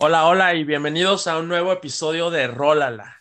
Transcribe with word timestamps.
Hola, 0.00 0.26
hola 0.26 0.54
y 0.54 0.62
bienvenidos 0.62 1.26
a 1.26 1.40
un 1.40 1.48
nuevo 1.48 1.72
episodio 1.72 2.30
de 2.30 2.46
Rólala. 2.46 3.16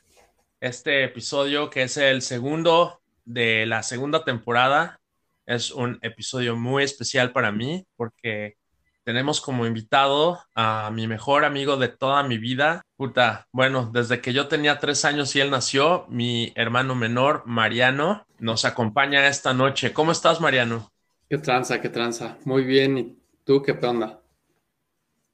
Este 0.60 1.04
episodio 1.04 1.72
que 1.72 1.82
es 1.82 1.98
el 1.98 2.22
segundo 2.22 3.02
de 3.26 3.66
la 3.66 3.82
segunda 3.82 4.24
temporada 4.24 5.00
es 5.48 5.72
un 5.72 5.98
episodio 6.04 6.56
muy 6.56 6.84
especial 6.84 7.32
para 7.32 7.52
mí 7.52 7.84
porque 7.96 8.58
tenemos 9.04 9.42
como 9.42 9.66
invitado 9.66 10.40
a 10.54 10.92
mi 10.94 11.08
mejor 11.08 11.46
amigo 11.46 11.78
de 11.78 11.88
toda 11.88 12.22
mi 12.22 12.38
vida. 12.38 12.84
Puta, 12.96 13.48
bueno, 13.52 13.90
desde 13.92 14.22
que 14.22 14.32
yo 14.32 14.48
tenía 14.48 14.78
tres 14.78 15.04
años 15.04 15.36
y 15.36 15.40
él 15.40 15.50
nació, 15.50 16.06
mi 16.10 16.54
hermano 16.54 16.94
menor, 16.94 17.42
Mariano, 17.48 18.28
nos 18.38 18.66
acompaña 18.66 19.28
esta 19.28 19.52
noche. 19.52 19.94
¿Cómo 19.94 20.12
estás, 20.12 20.40
Mariano? 20.40 20.92
Qué 21.28 21.40
tranza, 21.40 21.82
qué 21.82 21.90
tranza. 21.90 22.38
Muy 22.46 22.64
bien. 22.64 23.00
¿Y 23.00 23.18
tú 23.46 23.64
qué 23.64 23.72
onda? 23.72 24.22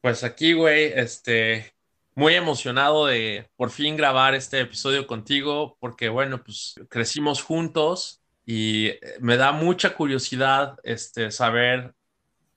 Pues 0.03 0.25
aquí, 0.25 0.51
güey, 0.51 0.91
este, 0.93 1.73
muy 2.13 2.33
emocionado 2.33 3.05
de 3.05 3.49
por 3.55 3.69
fin 3.71 3.95
grabar 3.95 4.35
este 4.35 4.59
episodio 4.59 5.07
contigo, 5.07 5.77
porque 5.79 6.09
bueno, 6.09 6.43
pues 6.43 6.75
crecimos 6.89 7.41
juntos 7.41 8.21
y 8.45 8.87
eh, 8.87 8.99
me 9.21 9.37
da 9.37 9.53
mucha 9.53 9.95
curiosidad, 9.95 10.75
este, 10.83 11.31
saber, 11.31 11.93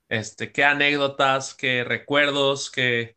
este, 0.08 0.50
qué 0.50 0.64
anécdotas, 0.64 1.54
qué 1.54 1.84
recuerdos, 1.84 2.68
qué, 2.68 3.16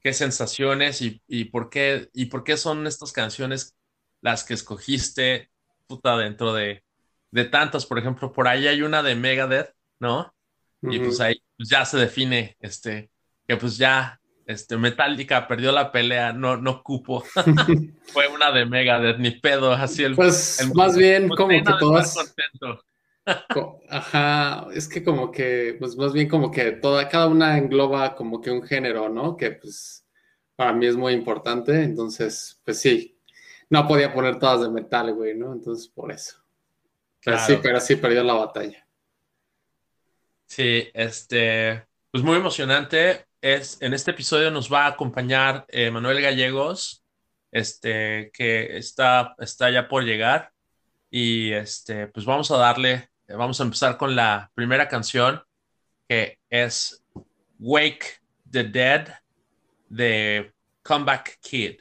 qué 0.00 0.14
sensaciones 0.14 1.02
y, 1.02 1.20
y 1.28 1.44
por 1.44 1.68
qué, 1.68 2.08
y 2.14 2.26
por 2.26 2.44
qué 2.44 2.56
son 2.56 2.86
estas 2.86 3.12
canciones 3.12 3.76
las 4.22 4.42
que 4.44 4.54
escogiste, 4.54 5.50
puta, 5.86 6.16
dentro 6.16 6.54
de, 6.54 6.82
de 7.30 7.44
tantas. 7.44 7.84
Por 7.84 7.98
ejemplo, 7.98 8.32
por 8.32 8.48
ahí 8.48 8.68
hay 8.68 8.80
una 8.80 9.02
de 9.02 9.16
Megadeth, 9.16 9.74
¿no? 10.00 10.34
Y 10.80 10.98
pues 10.98 11.20
ahí 11.20 11.42
pues, 11.58 11.68
ya 11.68 11.84
se 11.84 11.98
define, 11.98 12.56
este, 12.60 13.10
que 13.46 13.56
pues 13.56 13.76
ya 13.76 14.20
este, 14.46 14.76
Metallica 14.76 15.48
perdió 15.48 15.72
la 15.72 15.90
pelea, 15.90 16.32
no, 16.32 16.56
no 16.56 16.82
cupo. 16.84 17.24
Fue 18.12 18.28
una 18.28 18.52
de 18.52 18.64
Megadeth, 18.64 19.18
ni 19.18 19.32
pedo, 19.32 19.72
así 19.72 20.04
el. 20.04 20.14
Pues 20.14 20.70
más 20.74 20.96
bien 20.96 21.28
como 21.28 21.48
que 21.48 21.62
todas. 21.80 22.16
Ajá, 23.88 24.68
es 24.72 24.88
que 24.88 25.02
como 25.02 25.32
que, 25.32 25.74
pues 25.80 25.96
más 25.96 26.12
bien 26.12 26.28
como 26.28 26.52
que 26.52 26.70
toda, 26.70 27.08
cada 27.08 27.26
una 27.26 27.58
engloba 27.58 28.14
como 28.14 28.40
que 28.40 28.52
un 28.52 28.62
género, 28.62 29.08
¿no? 29.08 29.36
Que 29.36 29.50
pues 29.50 30.06
para 30.54 30.72
mí 30.72 30.86
es 30.86 30.96
muy 30.96 31.12
importante, 31.12 31.82
entonces, 31.82 32.60
pues 32.64 32.80
sí, 32.80 33.18
no 33.68 33.88
podía 33.88 34.14
poner 34.14 34.38
todas 34.38 34.60
de 34.60 34.70
metal, 34.70 35.12
güey, 35.12 35.34
¿no? 35.34 35.52
Entonces 35.52 35.88
por 35.88 36.12
eso. 36.12 36.36
Pero 37.24 37.38
sí, 37.40 37.58
pero 37.60 37.80
sí 37.80 37.96
perdió 37.96 38.22
la 38.22 38.34
batalla. 38.34 38.86
Sí, 40.46 40.88
este, 40.94 41.84
pues 42.12 42.22
muy 42.22 42.36
emocionante 42.36 43.25
en 43.42 43.94
este 43.94 44.10
episodio 44.10 44.50
nos 44.50 44.72
va 44.72 44.84
a 44.86 44.88
acompañar 44.88 45.64
eh, 45.68 45.90
Manuel 45.90 46.20
Gallegos, 46.20 47.04
este, 47.52 48.30
que 48.32 48.76
está, 48.76 49.34
está 49.38 49.70
ya 49.70 49.88
por 49.88 50.04
llegar. 50.04 50.52
Y 51.10 51.52
este, 51.52 52.08
pues 52.08 52.26
vamos 52.26 52.50
a 52.50 52.56
darle, 52.56 53.08
vamos 53.28 53.60
a 53.60 53.64
empezar 53.64 53.96
con 53.96 54.16
la 54.16 54.50
primera 54.54 54.88
canción, 54.88 55.42
que 56.08 56.38
es 56.50 57.04
Wake 57.58 58.20
the 58.50 58.64
Dead 58.64 59.08
de 59.88 60.52
Comeback 60.82 61.38
Kid. 61.40 61.80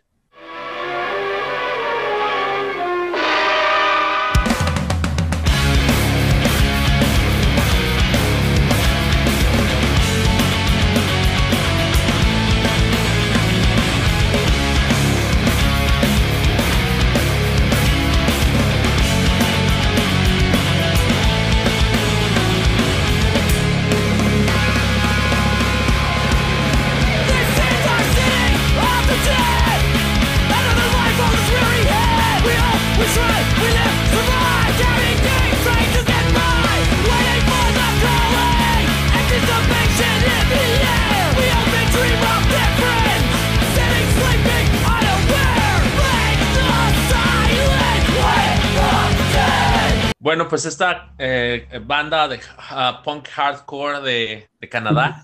Bueno, 50.25 50.47
pues 50.47 50.65
esta 50.65 51.13
eh, 51.19 51.67
banda 51.86 52.27
de 52.27 52.39
ah, 52.58 53.03
punk 53.03 53.27
hardcore 53.27 54.02
de, 54.02 54.67
Canadá, 54.71 55.23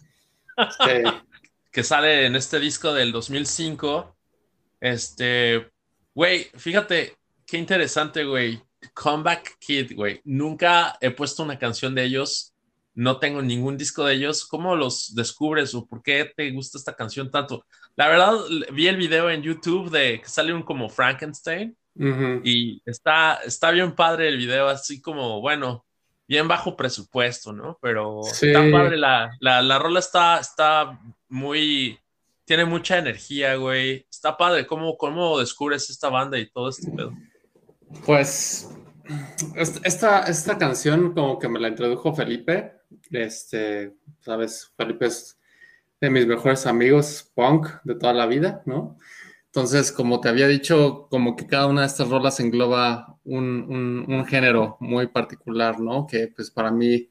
que 1.72 1.84
sale 1.84 2.28
en 2.28 2.36
este 2.36 2.60
disco 2.60 2.94
del 2.94 3.12
2005, 3.12 4.16
este, 4.80 5.72
güey, 6.14 6.52
fíjate 6.56 7.18
qué 7.48 7.58
interesante, 7.58 8.24
güey. 8.26 8.62
Comeback 8.94 9.58
Kid, 9.58 9.96
güey. 9.96 10.22
Nunca 10.24 10.96
he 11.02 11.10
puesto 11.10 11.42
una 11.42 11.58
canción 11.58 11.96
de 11.96 12.04
ellos, 12.04 12.54
no 12.94 13.18
tengo 13.18 13.42
ningún 13.42 13.78
disco 13.78 14.06
de 14.06 14.14
ellos. 14.14 14.46
¿Cómo 14.46 14.76
los 14.76 15.16
descubres 15.16 15.74
o 15.74 15.88
por 15.88 16.04
qué 16.04 16.32
te 16.38 16.52
gusta 16.52 16.78
esta 16.78 16.96
canción 16.96 17.32
tanto? 17.32 17.66
La 17.96 18.08
verdad, 18.08 18.36
vi 18.72 18.88
el 18.88 18.98
video 18.98 19.32
en 19.32 19.42
YouTube 19.42 19.90
de 19.90 20.22
que 20.22 20.30
sale 20.30 20.54
un 20.54 20.62
como 20.62 20.90
Frankenstein 20.90 21.76
y 21.96 22.82
está, 22.86 23.36
está 23.46 23.72
bien 23.72 23.94
padre 23.96 24.28
el 24.28 24.38
video, 24.38 24.68
así 24.68 25.02
como, 25.02 25.42
bueno, 25.42 25.86
bien 26.28 26.48
bajo 26.48 26.78
presupuesto, 26.78 27.52
¿no? 27.52 27.78
Pero 27.82 28.22
está 28.22 28.62
padre, 28.72 28.98
la, 28.98 29.32
la, 29.40 29.78
rola 29.80 30.00
está, 30.00 30.40
está 30.40 31.00
muy, 31.28 32.00
tiene 32.46 32.66
mucha 32.66 32.98
energía, 32.98 33.56
güey. 33.56 34.06
Está 34.10 34.38
padre, 34.38 34.66
¿cómo, 34.66 34.98
cómo 34.98 35.40
descubres 35.40 35.90
esta 35.90 36.10
banda 36.10 36.40
y 36.40 36.50
todo 36.50 36.70
este 36.70 36.90
pedo? 36.92 37.12
Pues, 38.06 38.70
esta, 39.84 40.24
esta 40.24 40.58
canción 40.58 41.14
como 41.14 41.38
que 41.38 41.50
me 41.50 41.60
la 41.60 41.68
introdujo 41.68 42.14
Felipe, 42.16 42.76
este, 43.10 43.94
sabes, 44.22 44.72
Felipe 44.78 45.08
es 45.08 45.38
de 46.00 46.10
mis 46.10 46.26
mejores 46.26 46.66
amigos 46.66 47.30
punk 47.36 47.68
de 47.84 47.96
toda 47.96 48.14
la 48.14 48.26
vida, 48.26 48.64
¿no? 48.66 48.98
Entonces, 49.54 49.92
como 49.92 50.22
te 50.22 50.30
había 50.30 50.48
dicho, 50.48 51.08
como 51.10 51.36
que 51.36 51.46
cada 51.46 51.68
una 51.68 51.82
de 51.82 51.88
estas 51.88 52.08
rolas 52.08 52.40
engloba 52.40 53.20
un, 53.26 54.26
género 54.26 54.78
muy 54.80 55.08
particular, 55.08 55.78
¿no? 55.78 56.08
Que 56.08 56.30
pues 56.30 56.50
para 56.50 56.72
mí 56.72 57.10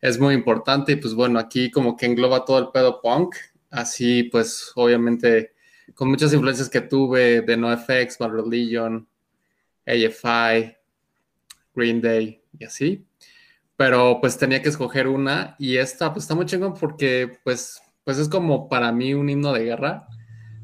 es 0.00 0.16
muy 0.20 0.34
importante 0.34 0.92
y 0.92 0.96
pues 0.96 1.14
bueno, 1.14 1.40
aquí 1.40 1.68
como 1.68 1.96
que 1.96 2.06
engloba 2.06 2.44
todo 2.44 2.60
el 2.60 2.68
pedo 2.68 3.00
punk, 3.02 3.34
así 3.70 4.22
pues 4.22 4.70
obviamente 4.76 5.52
con 5.94 6.08
muchas 6.08 6.32
influencias 6.32 6.70
que 6.70 6.80
tuve 6.80 7.40
de 7.42 7.56
NoFX, 7.56 8.18
Bad 8.18 8.30
Religion, 8.30 9.08
AFI, 9.84 10.76
Green 11.74 12.00
Day 12.00 12.40
y 12.56 12.64
así, 12.66 13.04
pero 13.76 14.20
pues 14.20 14.38
tenía 14.38 14.62
que 14.62 14.68
escoger 14.68 15.08
una 15.08 15.56
y 15.58 15.76
esta 15.76 16.12
pues 16.12 16.22
está 16.22 16.36
muy 16.36 16.46
chingón 16.46 16.74
porque 16.74 17.40
pues, 17.42 17.82
pues 18.04 18.18
es 18.18 18.28
como 18.28 18.68
para 18.68 18.92
mí 18.92 19.12
un 19.12 19.28
himno 19.28 19.52
de 19.52 19.64
guerra 19.64 20.06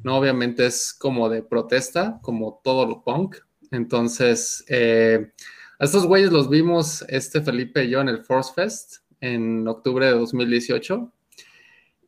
¿no? 0.02 0.16
Obviamente 0.16 0.66
es 0.66 0.94
como 0.94 1.28
de 1.28 1.42
protesta, 1.42 2.18
como 2.22 2.60
todo 2.62 2.86
lo 2.86 3.02
punk. 3.02 3.36
Entonces, 3.70 4.64
eh, 4.68 5.32
a 5.78 5.84
estos 5.84 6.06
güeyes 6.06 6.32
los 6.32 6.48
vimos, 6.48 7.04
este 7.08 7.40
Felipe 7.42 7.84
y 7.84 7.90
yo, 7.90 8.00
en 8.00 8.08
el 8.08 8.24
Force 8.24 8.52
Fest 8.54 8.96
en 9.20 9.66
octubre 9.66 10.06
de 10.06 10.12
2018. 10.12 11.12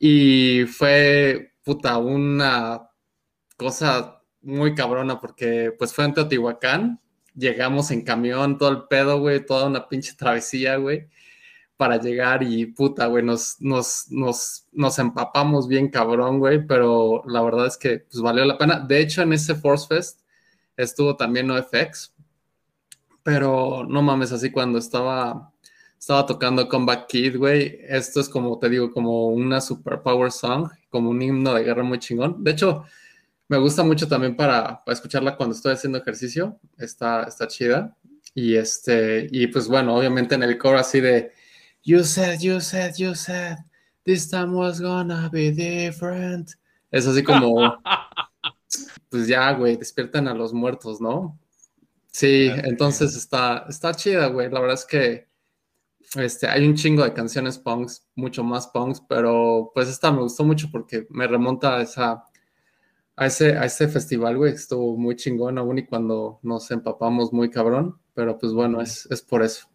Y 0.01 0.65
fue, 0.67 1.55
puta, 1.65 1.99
una 1.99 2.89
cosa 3.57 4.23
muy 4.43 4.75
cabrona 4.75 5.21
porque 5.21 5.73
pues 5.77 5.93
fue 5.93 6.05
en 6.05 6.15
Teotihuacán. 6.15 7.01
Llegamos 7.35 7.91
en 7.91 8.03
camión, 8.03 8.59
todo 8.59 8.71
el 8.71 8.83
pedo, 8.89 9.21
güey, 9.21 9.45
toda 9.45 9.67
una 9.67 9.89
pinche 9.89 10.15
travesía, 10.15 10.77
güey 10.77 11.09
para 11.79 11.97
llegar 11.97 12.43
y 12.43 12.67
puta, 12.67 13.07
güey, 13.07 13.25
nos, 13.25 13.61
nos, 13.61 14.11
nos, 14.11 14.67
nos 14.73 14.99
empapamos 14.99 15.69
bien 15.69 15.89
cabrón, 15.89 16.41
güey, 16.41 16.67
pero 16.67 17.23
la 17.27 17.41
verdad 17.41 17.69
es 17.69 17.79
que 17.79 18.01
pues 18.01 18.21
valió 18.21 18.45
la 18.45 18.59
pena. 18.59 18.81
De 18.81 19.01
hecho, 19.01 19.23
en 19.23 19.33
ese 19.33 19.55
Force 19.55 19.87
Fest 19.87 20.21
estuvo 20.77 21.17
también 21.17 21.47
NoFX, 21.47 22.15
pero 23.23 23.87
no 23.89 24.03
mames, 24.03 24.33
así 24.33 24.51
cuando 24.51 24.77
estaba, 24.79 25.53
estaba 25.97 26.27
tocando 26.27 26.69
Comeback 26.69 27.07
Kid, 27.07 27.37
güey, 27.37 27.79
esto 27.89 28.21
es 28.21 28.29
como, 28.29 28.59
te 28.59 28.69
digo, 28.69 28.91
como 28.91 29.29
una 29.29 29.61
super 29.61 30.03
power 30.03 30.33
song, 30.33 30.69
como 30.91 31.11
un 31.11 31.23
himno 31.23 31.55
de 31.55 31.63
guerra 31.63 31.85
muy 31.85 32.01
chingón. 32.01 32.43
De 32.43 32.51
hecho, 32.51 32.87
me 33.47 33.57
gusta 33.57 33.85
mucho 33.85 34.09
también 34.09 34.35
para, 34.35 34.85
para 34.85 34.95
escucharla 34.95 35.37
cuando 35.37 35.55
estoy 35.55 35.75
haciendo 35.75 35.99
ejercicio, 35.99 36.59
está, 36.77 37.23
está 37.23 37.47
chida. 37.47 37.97
Y 38.35 38.57
este, 38.57 39.29
y 39.31 39.47
pues 39.47 39.69
bueno, 39.69 39.97
obviamente 39.97 40.35
en 40.35 40.43
el 40.43 40.59
coro 40.59 40.79
así 40.79 41.01
de 41.01 41.33
You 41.83 42.03
said, 42.05 42.41
you 42.43 42.61
said, 42.61 42.95
you 42.99 43.15
said, 43.15 43.59
this 44.05 44.29
time 44.29 44.53
was 44.53 44.81
gonna 44.81 45.29
be 45.33 45.51
different. 45.51 46.55
Es 46.91 47.07
así 47.07 47.23
como, 47.23 47.79
pues 49.11 49.27
ya, 49.27 49.53
güey, 49.53 49.77
despiertan 49.77 50.29
a 50.29 50.35
los 50.35 50.53
muertos, 50.53 51.01
¿no? 51.01 51.39
Sí, 52.11 52.51
entonces 52.65 53.17
está, 53.17 53.67
está 53.69 53.95
chida, 53.95 54.27
güey. 54.29 54.51
La 54.51 54.61
verdad 54.61 54.75
es 54.75 54.85
que 54.85 55.29
este, 56.15 56.47
hay 56.47 56.67
un 56.67 56.75
chingo 56.75 57.05
de 57.05 57.13
canciones 57.13 57.59
punks, 57.59 58.07
mucho 58.15 58.43
más 58.43 58.67
punks, 58.69 59.03
pero 59.09 59.71
pues 59.75 59.89
esta 59.89 60.11
me 60.11 60.23
gustó 60.23 60.45
mucho 60.45 60.69
porque 60.73 61.07
me 61.11 61.27
remonta 61.27 61.77
a 61.77 61.83
esa 61.83 62.25
a 63.19 63.27
ese, 63.27 63.59
a 63.59 63.65
ese 63.65 63.89
festival, 63.89 64.37
güey, 64.37 64.53
estuvo 64.55 64.97
muy 64.97 65.17
chingón 65.17 65.59
aún 65.59 65.79
y 65.79 65.87
cuando 65.87 66.39
nos 66.43 66.71
empapamos 66.71 67.33
muy 67.33 67.51
cabrón, 67.51 67.99
pero 68.15 68.39
pues 68.39 68.53
bueno, 68.53 68.81
es, 68.81 69.09
es 69.11 69.23
por 69.23 69.43
eso. 69.43 69.69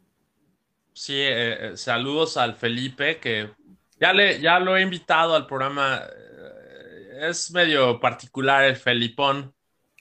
Sí, 0.93 1.15
eh, 1.15 1.71
eh, 1.71 1.77
saludos 1.77 2.37
al 2.37 2.55
Felipe, 2.55 3.19
que 3.19 3.51
ya, 3.99 4.13
le, 4.13 4.39
ya 4.39 4.59
lo 4.59 4.77
he 4.77 4.81
invitado 4.81 5.35
al 5.35 5.47
programa. 5.47 6.01
Eh, 6.03 7.29
es 7.29 7.51
medio 7.51 7.99
particular 7.99 8.63
el 8.63 8.75
Felipón, 8.75 9.53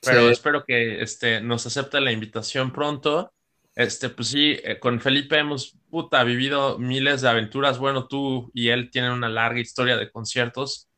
pero 0.02 0.28
espero 0.30 0.64
que 0.64 1.00
este, 1.02 1.40
nos 1.40 1.66
acepte 1.66 2.00
la 2.00 2.12
invitación 2.12 2.72
pronto. 2.72 3.32
Este, 3.74 4.10
pues 4.10 4.28
sí, 4.28 4.58
con 4.80 5.00
Felipe 5.00 5.38
hemos 5.38 5.78
puta, 5.88 6.24
vivido 6.24 6.78
miles 6.78 7.22
de 7.22 7.28
aventuras. 7.28 7.78
Bueno, 7.78 8.06
tú 8.06 8.50
y 8.52 8.68
él 8.68 8.90
tienen 8.90 9.12
una 9.12 9.28
larga 9.28 9.60
historia 9.60 9.96
de 9.96 10.10
conciertos 10.10 10.88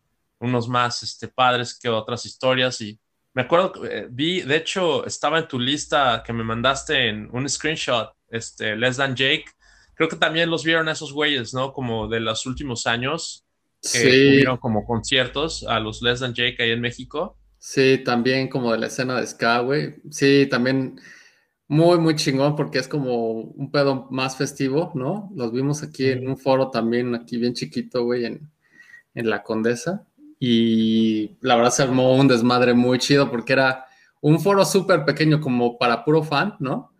unos 0.44 0.68
más 0.68 1.02
este, 1.02 1.28
padres 1.28 1.78
que 1.78 1.88
otras 1.88 2.24
historias. 2.26 2.80
Y 2.80 2.98
me 3.32 3.42
acuerdo, 3.42 3.84
eh, 3.84 4.06
vi, 4.10 4.42
de 4.42 4.56
hecho, 4.56 5.04
estaba 5.06 5.38
en 5.38 5.48
tu 5.48 5.58
lista 5.58 6.22
que 6.24 6.32
me 6.32 6.44
mandaste 6.44 7.08
en 7.08 7.28
un 7.32 7.48
screenshot, 7.48 8.12
este, 8.28 8.76
Less 8.76 8.96
Than 8.96 9.16
Jake. 9.16 9.46
Creo 9.94 10.08
que 10.08 10.16
también 10.16 10.50
los 10.50 10.64
vieron 10.64 10.88
esos 10.88 11.12
güeyes, 11.12 11.54
¿no? 11.54 11.72
Como 11.72 12.08
de 12.08 12.20
los 12.20 12.46
últimos 12.46 12.86
años, 12.86 13.44
que 13.80 14.00
tuvieron 14.00 14.56
como 14.56 14.84
conciertos 14.84 15.64
a 15.64 15.78
los 15.80 16.02
Less 16.02 16.20
Than 16.20 16.34
Jake 16.34 16.56
ahí 16.62 16.70
en 16.70 16.80
México. 16.80 17.36
Sí, 17.58 18.02
también 18.04 18.48
como 18.48 18.72
de 18.72 18.78
la 18.78 18.86
escena 18.86 19.20
de 19.20 19.26
Ska, 19.26 19.60
güey. 19.60 19.96
Sí, 20.10 20.46
también 20.50 21.00
muy, 21.66 21.98
muy 21.98 22.14
chingón 22.16 22.56
porque 22.56 22.78
es 22.78 22.88
como 22.88 23.32
un 23.32 23.70
pedo 23.70 24.06
más 24.10 24.36
festivo, 24.36 24.92
¿no? 24.94 25.30
Los 25.34 25.52
vimos 25.52 25.82
aquí 25.82 26.10
en 26.10 26.28
un 26.28 26.36
foro 26.36 26.70
también, 26.70 27.14
aquí 27.14 27.36
bien 27.38 27.54
chiquito, 27.54 28.04
güey, 28.04 28.26
en, 28.26 28.50
en 29.14 29.30
La 29.30 29.42
Condesa. 29.42 30.06
Y 30.38 31.36
la 31.40 31.56
verdad 31.56 31.70
se 31.70 31.82
armó 31.82 32.14
un 32.14 32.28
desmadre 32.28 32.74
muy 32.74 32.98
chido 32.98 33.30
porque 33.30 33.54
era 33.54 33.86
un 34.20 34.40
foro 34.40 34.64
súper 34.64 35.04
pequeño 35.04 35.40
como 35.40 35.78
para 35.78 36.04
puro 36.04 36.22
fan, 36.22 36.56
¿no? 36.58 36.93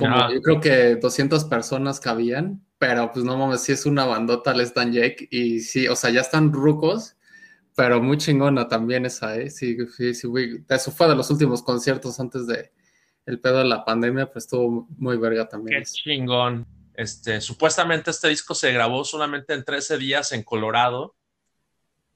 Como 0.00 0.32
yo 0.32 0.40
creo 0.42 0.60
que 0.60 0.96
200 0.96 1.44
personas 1.44 2.00
cabían, 2.00 2.64
pero 2.78 3.10
pues 3.12 3.24
no 3.24 3.36
mames, 3.36 3.62
sí 3.62 3.72
es 3.72 3.86
una 3.86 4.04
bandota 4.04 4.54
Les 4.54 4.74
Dan 4.74 4.92
Jake 4.92 5.28
y 5.30 5.60
sí, 5.60 5.88
o 5.88 5.96
sea, 5.96 6.10
ya 6.10 6.20
están 6.20 6.52
rucos, 6.52 7.16
pero 7.76 8.02
muy 8.02 8.18
chingona 8.18 8.68
también 8.68 9.06
esa, 9.06 9.36
¿eh? 9.36 9.50
Sí, 9.50 9.76
sí, 9.96 10.14
sí, 10.14 10.28
Eso 10.68 10.90
fue 10.90 11.08
de 11.08 11.16
los 11.16 11.30
últimos 11.30 11.62
conciertos 11.62 12.18
antes 12.20 12.46
de 12.46 12.72
el 13.26 13.38
pedo 13.38 13.58
de 13.58 13.66
la 13.66 13.84
pandemia, 13.84 14.32
pues 14.32 14.44
estuvo 14.44 14.88
muy 14.96 15.16
verga 15.16 15.48
también. 15.48 15.82
Qué 15.82 15.86
chingón. 15.86 16.66
Este, 16.94 17.40
supuestamente 17.40 18.10
este 18.10 18.28
disco 18.28 18.54
se 18.54 18.72
grabó 18.72 19.04
solamente 19.04 19.54
en 19.54 19.64
13 19.64 19.98
días 19.98 20.32
en 20.32 20.42
Colorado 20.42 21.14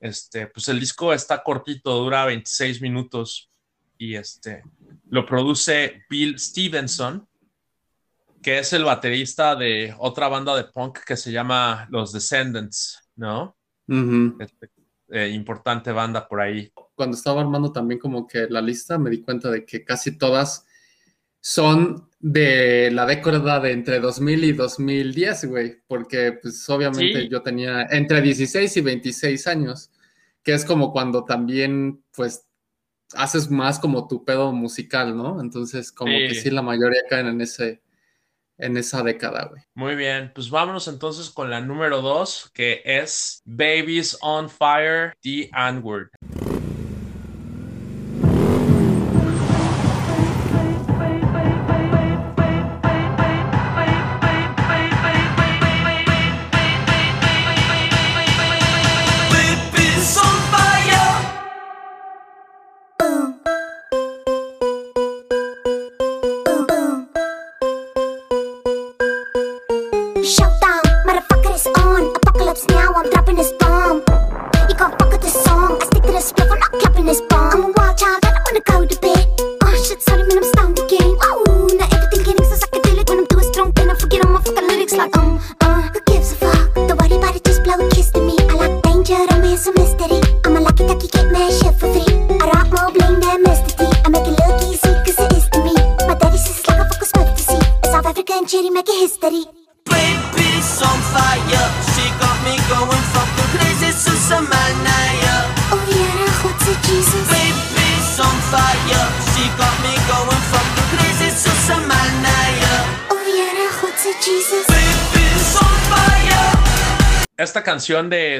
este, 0.05 0.49
pues 0.49 0.69
el 0.69 0.79
disco 0.79 1.15
está 1.15 1.43
cortito, 1.43 1.97
dura 1.97 2.27
26 2.27 2.83
minutos 2.83 3.51
y 3.97 4.17
este, 4.17 4.63
lo 5.09 5.25
produce 5.25 6.05
Bill 6.11 6.39
Stevenson, 6.39 7.27
que 8.45 8.59
es 8.59 8.73
el 8.75 8.85
baterista 8.85 9.57
de 9.57 9.95
otra 9.99 10.29
banda 10.29 10.55
de 10.55 10.65
punk 10.65 10.99
que 11.05 11.17
se 11.17 11.33
llama 11.33 11.89
Los 11.91 12.13
Descendants, 12.13 13.09
¿no? 13.17 13.57
Este, 14.39 14.71
eh, 15.09 15.31
importante 15.31 15.91
banda 15.93 16.29
por 16.29 16.41
ahí. 16.41 16.71
Cuando 16.95 17.17
estaba 17.17 17.41
armando 17.41 17.73
también 17.73 17.99
como 17.99 18.27
que 18.27 18.47
la 18.49 18.61
lista, 18.61 18.99
me 18.99 19.09
di 19.09 19.23
cuenta 19.23 19.51
de 19.51 19.65
que 19.65 19.83
casi 19.83 20.19
todas 20.19 20.67
son 21.41 22.11
de 22.21 22.91
la 22.93 23.07
década 23.07 23.61
de 23.61 23.73
entre 23.73 23.99
2000 23.99 24.45
y 24.45 24.53
2010, 24.53 25.47
güey, 25.47 25.83
porque 25.87 26.33
pues 26.41 26.69
obviamente 26.69 27.29
yo 27.29 27.43
tenía 27.43 27.83
entre 27.91 28.21
16 28.21 28.77
y 28.77 28.81
26 28.83 29.47
años 29.47 29.91
que 30.43 30.53
es 30.53 30.65
como 30.65 30.93
cuando 30.93 31.25
también, 31.25 32.05
pues, 32.15 32.47
haces 33.15 33.51
más 33.51 33.79
como 33.79 34.07
tu 34.07 34.25
pedo 34.25 34.53
musical, 34.53 35.17
¿no? 35.17 35.41
Entonces, 35.41 35.91
como 35.91 36.13
que 36.13 36.35
sí, 36.35 36.51
la 36.51 36.63
mayoría 36.63 37.01
caen 37.09 37.29
en 37.29 37.41
ese, 37.41 37.81
en 38.59 38.77
esa 38.77 39.03
década, 39.03 39.49
güey. 39.51 39.63
Muy 39.75 39.95
bien, 39.97 40.33
pues 40.35 40.51
vámonos 40.51 40.89
entonces 40.89 41.31
con 41.31 41.51
la 41.51 41.61
número 41.61 42.01
dos, 42.03 42.51
que 42.55 42.83
es 42.85 43.43
Babies 43.45 44.19
on 44.21 44.49
Fire, 44.49 45.15
The 45.23 45.51
Onward. 45.57 46.11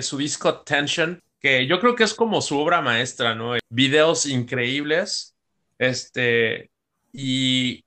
Su 0.05 0.19
disco 0.19 0.61
Tension, 0.61 1.21
que 1.41 1.67
yo 1.67 1.79
creo 1.81 1.95
que 1.95 2.05
es 2.05 2.15
como 2.15 2.41
su 2.41 2.59
obra 2.59 2.81
maestra, 2.81 3.35
¿no? 3.35 3.55
Videos 3.69 4.27
increíbles. 4.27 5.35
Este, 5.79 6.71
y 7.13 7.85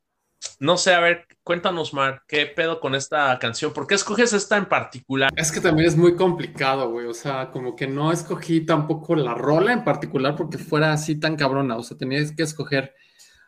no 0.59 0.77
sé, 0.77 0.93
a 0.93 0.99
ver, 0.99 1.25
cuéntanos, 1.43 1.93
Mar, 1.93 2.21
¿qué 2.27 2.45
pedo 2.45 2.79
con 2.79 2.93
esta 2.93 3.37
canción? 3.39 3.73
¿Por 3.73 3.87
qué 3.87 3.95
escoges 3.95 4.33
esta 4.33 4.57
en 4.57 4.65
particular? 4.65 5.31
Es 5.35 5.51
que 5.51 5.59
también 5.59 5.87
es 5.87 5.97
muy 5.97 6.15
complicado, 6.15 6.89
güey. 6.91 7.07
O 7.07 7.13
sea, 7.13 7.51
como 7.51 7.75
que 7.75 7.87
no 7.87 8.11
escogí 8.11 8.61
tampoco 8.61 9.15
la 9.15 9.33
rola 9.33 9.73
en 9.73 9.83
particular 9.83 10.35
porque 10.35 10.57
fuera 10.57 10.93
así 10.93 11.19
tan 11.19 11.35
cabrona. 11.35 11.77
O 11.77 11.83
sea, 11.83 11.97
tenías 11.97 12.31
que 12.31 12.43
escoger 12.43 12.93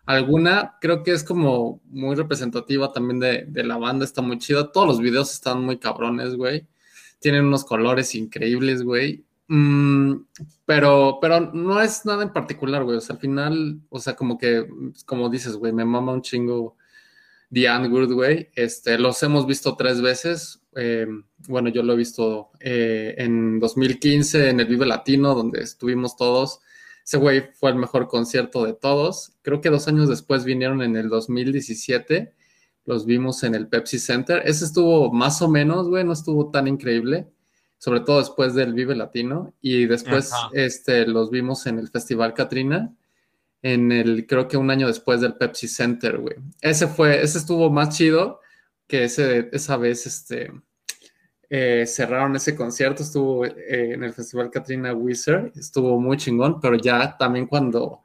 alguna. 0.05 0.77
Creo 0.81 1.03
que 1.03 1.11
es 1.11 1.23
como 1.23 1.81
muy 1.85 2.15
representativa 2.15 2.91
también 2.91 3.19
de, 3.19 3.45
de 3.47 3.63
la 3.63 3.77
banda. 3.77 4.05
Está 4.05 4.21
muy 4.21 4.39
chida. 4.39 4.71
Todos 4.71 4.88
los 4.88 4.99
videos 4.99 5.31
están 5.31 5.63
muy 5.63 5.77
cabrones, 5.77 6.35
güey 6.35 6.67
tienen 7.19 7.45
unos 7.45 7.65
colores 7.65 8.15
increíbles, 8.15 8.83
güey. 8.83 9.23
Mm, 9.47 10.25
pero, 10.65 11.17
pero 11.21 11.39
no 11.39 11.81
es 11.81 12.05
nada 12.05 12.23
en 12.23 12.33
particular, 12.33 12.83
güey. 12.83 12.97
O 12.97 13.01
sea, 13.01 13.15
al 13.15 13.21
final, 13.21 13.81
o 13.89 13.99
sea, 13.99 14.15
como 14.15 14.38
que, 14.38 14.67
como 15.05 15.29
dices, 15.29 15.55
güey, 15.55 15.73
me 15.73 15.85
mama 15.85 16.13
un 16.13 16.21
chingo 16.21 16.77
The 17.51 17.67
Andwood, 17.67 18.13
güey. 18.13 18.49
Este, 18.55 18.97
los 18.97 19.21
hemos 19.23 19.47
visto 19.47 19.75
tres 19.75 20.01
veces. 20.01 20.61
Eh, 20.75 21.07
bueno, 21.47 21.69
yo 21.69 21.83
lo 21.83 21.93
he 21.93 21.97
visto 21.97 22.51
eh, 22.59 23.15
en 23.17 23.59
2015 23.59 24.49
en 24.49 24.59
el 24.59 24.67
Vive 24.67 24.85
Latino, 24.85 25.33
donde 25.35 25.61
estuvimos 25.61 26.15
todos. 26.15 26.59
Ese 27.03 27.17
güey 27.17 27.49
fue 27.55 27.71
el 27.71 27.77
mejor 27.77 28.07
concierto 28.07 28.63
de 28.65 28.73
todos. 28.73 29.33
Creo 29.41 29.61
que 29.61 29.71
dos 29.71 29.88
años 29.88 30.09
después 30.09 30.45
vinieron 30.45 30.83
en 30.83 30.95
el 30.95 31.09
2017 31.09 32.33
los 32.89 33.05
vimos 33.05 33.43
en 33.43 33.53
el 33.53 33.67
Pepsi 33.67 34.00
Center. 34.00 34.41
Ese 34.43 34.65
estuvo 34.65 35.13
más 35.13 35.43
o 35.43 35.48
menos, 35.48 35.88
güey, 35.88 36.03
no 36.03 36.12
estuvo 36.12 36.50
tan 36.50 36.67
increíble, 36.67 37.27
sobre 37.77 38.00
todo 38.00 38.17
después 38.17 38.55
del 38.55 38.74
Vive 38.74 38.96
Latino. 38.96 39.53
Y 39.62 39.86
después 39.86 40.31
este, 40.53 41.05
los 41.05 41.29
vimos 41.29 41.67
en 41.67 41.77
el 41.77 41.89
Festival 41.89 42.34
Katrina, 42.34 42.91
en 43.62 43.91
el, 43.91 44.25
creo 44.25 44.48
que 44.48 44.58
un 44.58 44.72
año 44.72 44.88
después 44.88 45.22
del 45.22 45.36
Pepsi 45.36 45.67
Center, 45.67 46.17
güey. 46.17 46.38
Ese 46.62 46.88
fue, 46.88 47.22
ese 47.22 47.38
estuvo 47.38 47.69
más 47.69 47.96
chido 47.96 48.39
que 48.88 49.03
ese, 49.03 49.50
esa 49.51 49.77
vez, 49.77 50.08
este, 50.08 50.51
eh, 51.48 51.86
cerraron 51.86 52.36
ese 52.36 52.55
concierto, 52.55 53.03
estuvo 53.03 53.46
eh, 53.46 53.93
en 53.93 54.03
el 54.03 54.13
Festival 54.13 54.50
Katrina 54.50 54.96
Wizard, 54.96 55.51
estuvo 55.55 56.00
muy 56.00 56.17
chingón, 56.17 56.60
pero 56.60 56.75
ya 56.75 57.15
también 57.19 57.46
cuando 57.46 58.01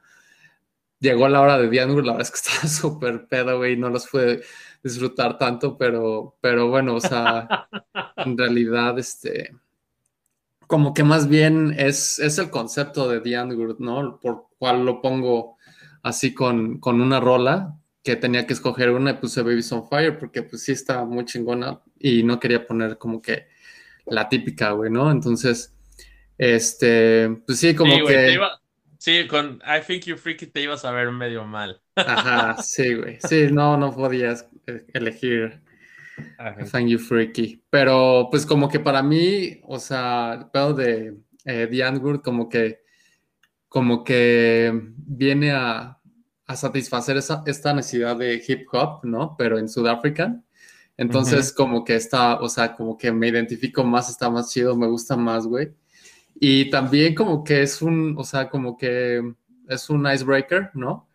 llegó 1.04 1.28
la 1.28 1.40
hora 1.40 1.58
de 1.58 1.68
Diango, 1.68 2.00
la 2.00 2.12
verdad 2.12 2.22
es 2.22 2.30
que 2.30 2.48
estaba 2.50 2.68
súper 2.68 3.26
pedo, 3.28 3.58
güey, 3.58 3.76
no 3.76 3.90
los 3.90 4.08
pude 4.08 4.42
disfrutar 4.84 5.38
tanto, 5.38 5.76
pero, 5.78 6.36
pero 6.40 6.68
bueno, 6.68 6.96
o 6.96 7.00
sea, 7.00 7.48
en 8.18 8.36
realidad, 8.36 8.98
este, 8.98 9.56
como 10.66 10.92
que 10.92 11.02
más 11.02 11.26
bien 11.26 11.74
es, 11.76 12.18
es 12.18 12.38
el 12.38 12.50
concepto 12.50 13.08
de 13.08 13.20
The 13.20 13.76
¿no? 13.78 14.20
Por 14.20 14.48
cual 14.58 14.84
lo 14.84 15.00
pongo 15.00 15.56
así 16.02 16.34
con, 16.34 16.78
con 16.78 17.00
una 17.00 17.18
rola, 17.18 17.76
que 18.02 18.16
tenía 18.16 18.46
que 18.46 18.52
escoger 18.52 18.90
una 18.90 19.12
y 19.12 19.14
puse 19.14 19.40
Baby's 19.40 19.72
on 19.72 19.88
Fire 19.88 20.18
porque 20.18 20.42
pues 20.42 20.62
sí 20.62 20.72
estaba 20.72 21.06
muy 21.06 21.24
chingona 21.24 21.80
y 21.98 22.22
no 22.22 22.38
quería 22.38 22.66
poner 22.66 22.98
como 22.98 23.22
que 23.22 23.48
la 24.04 24.28
típica, 24.28 24.72
güey, 24.72 24.90
¿no? 24.90 25.10
Entonces, 25.10 25.74
este, 26.36 27.30
pues 27.46 27.58
sí, 27.58 27.74
como 27.74 28.06
que... 28.06 28.38
Sí, 28.98 29.26
con 29.26 29.60
I 29.66 29.82
Think 29.86 30.04
You 30.04 30.16
Freaky 30.16 30.46
te 30.46 30.62
ibas 30.62 30.84
a 30.84 30.90
ver 30.90 31.10
medio 31.10 31.44
mal. 31.44 31.80
Ajá, 31.94 32.62
sí, 32.62 32.94
güey. 32.94 33.18
Sí, 33.26 33.48
no, 33.50 33.76
no 33.76 33.94
podías 33.94 34.48
elegir 34.92 35.62
I 36.38 36.64
Think 36.64 36.88
You 36.88 36.98
Freaky. 36.98 37.62
Pero 37.70 38.28
pues 38.30 38.46
como 38.46 38.68
que 38.68 38.80
para 38.80 39.02
mí, 39.02 39.60
o 39.64 39.78
sea, 39.78 40.34
el 40.34 40.50
pedo 40.50 40.74
de 40.74 41.16
eh, 41.44 41.68
The 41.70 42.20
como 42.22 42.48
que, 42.48 42.80
como 43.68 44.04
que 44.04 44.72
viene 44.96 45.52
a, 45.52 45.98
a 46.46 46.56
satisfacer 46.56 47.16
esa, 47.16 47.42
esta 47.46 47.74
necesidad 47.74 48.16
de 48.16 48.42
hip 48.46 48.66
hop, 48.72 49.04
¿no? 49.04 49.34
Pero 49.36 49.58
en 49.58 49.68
Sudáfrica. 49.68 50.40
Entonces, 50.96 51.52
como 51.52 51.84
que 51.84 51.96
está, 51.96 52.36
o 52.40 52.48
sea, 52.48 52.74
como 52.74 52.96
que 52.96 53.10
me 53.10 53.28
identifico 53.28 53.82
más, 53.82 54.08
está 54.08 54.30
más 54.30 54.52
chido, 54.52 54.76
me 54.76 54.86
gusta 54.86 55.16
más, 55.16 55.46
güey. 55.46 55.74
Y 56.36 56.70
también 56.70 57.14
como 57.14 57.42
que 57.42 57.62
es 57.62 57.82
un, 57.82 58.14
o 58.16 58.22
sea, 58.22 58.48
como 58.48 58.76
que 58.76 59.20
es 59.68 59.90
un 59.90 60.06
icebreaker, 60.06 60.70
¿no? 60.74 61.08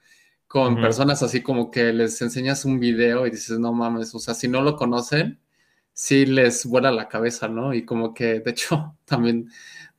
Con 0.50 0.82
personas 0.82 1.24
así 1.24 1.42
como 1.42 1.72
que 1.72 1.94
les 1.94 2.22
enseñas 2.22 2.66
un 2.66 2.80
video 2.80 3.26
y 3.26 3.32
dices, 3.32 3.58
no 3.60 3.72
mames, 3.72 4.14
o 4.14 4.20
sea, 4.20 4.34
si 4.34 4.50
no 4.50 4.62
lo 4.62 4.76
conocen, 4.76 5.40
sí 5.94 6.26
les 6.26 6.66
vuela 6.66 6.92
la 6.92 7.08
cabeza, 7.08 7.48
¿no? 7.48 7.74
Y 7.74 7.86
como 7.86 8.14
que, 8.14 8.42
de 8.42 8.52
hecho, 8.52 8.98
también 9.06 9.50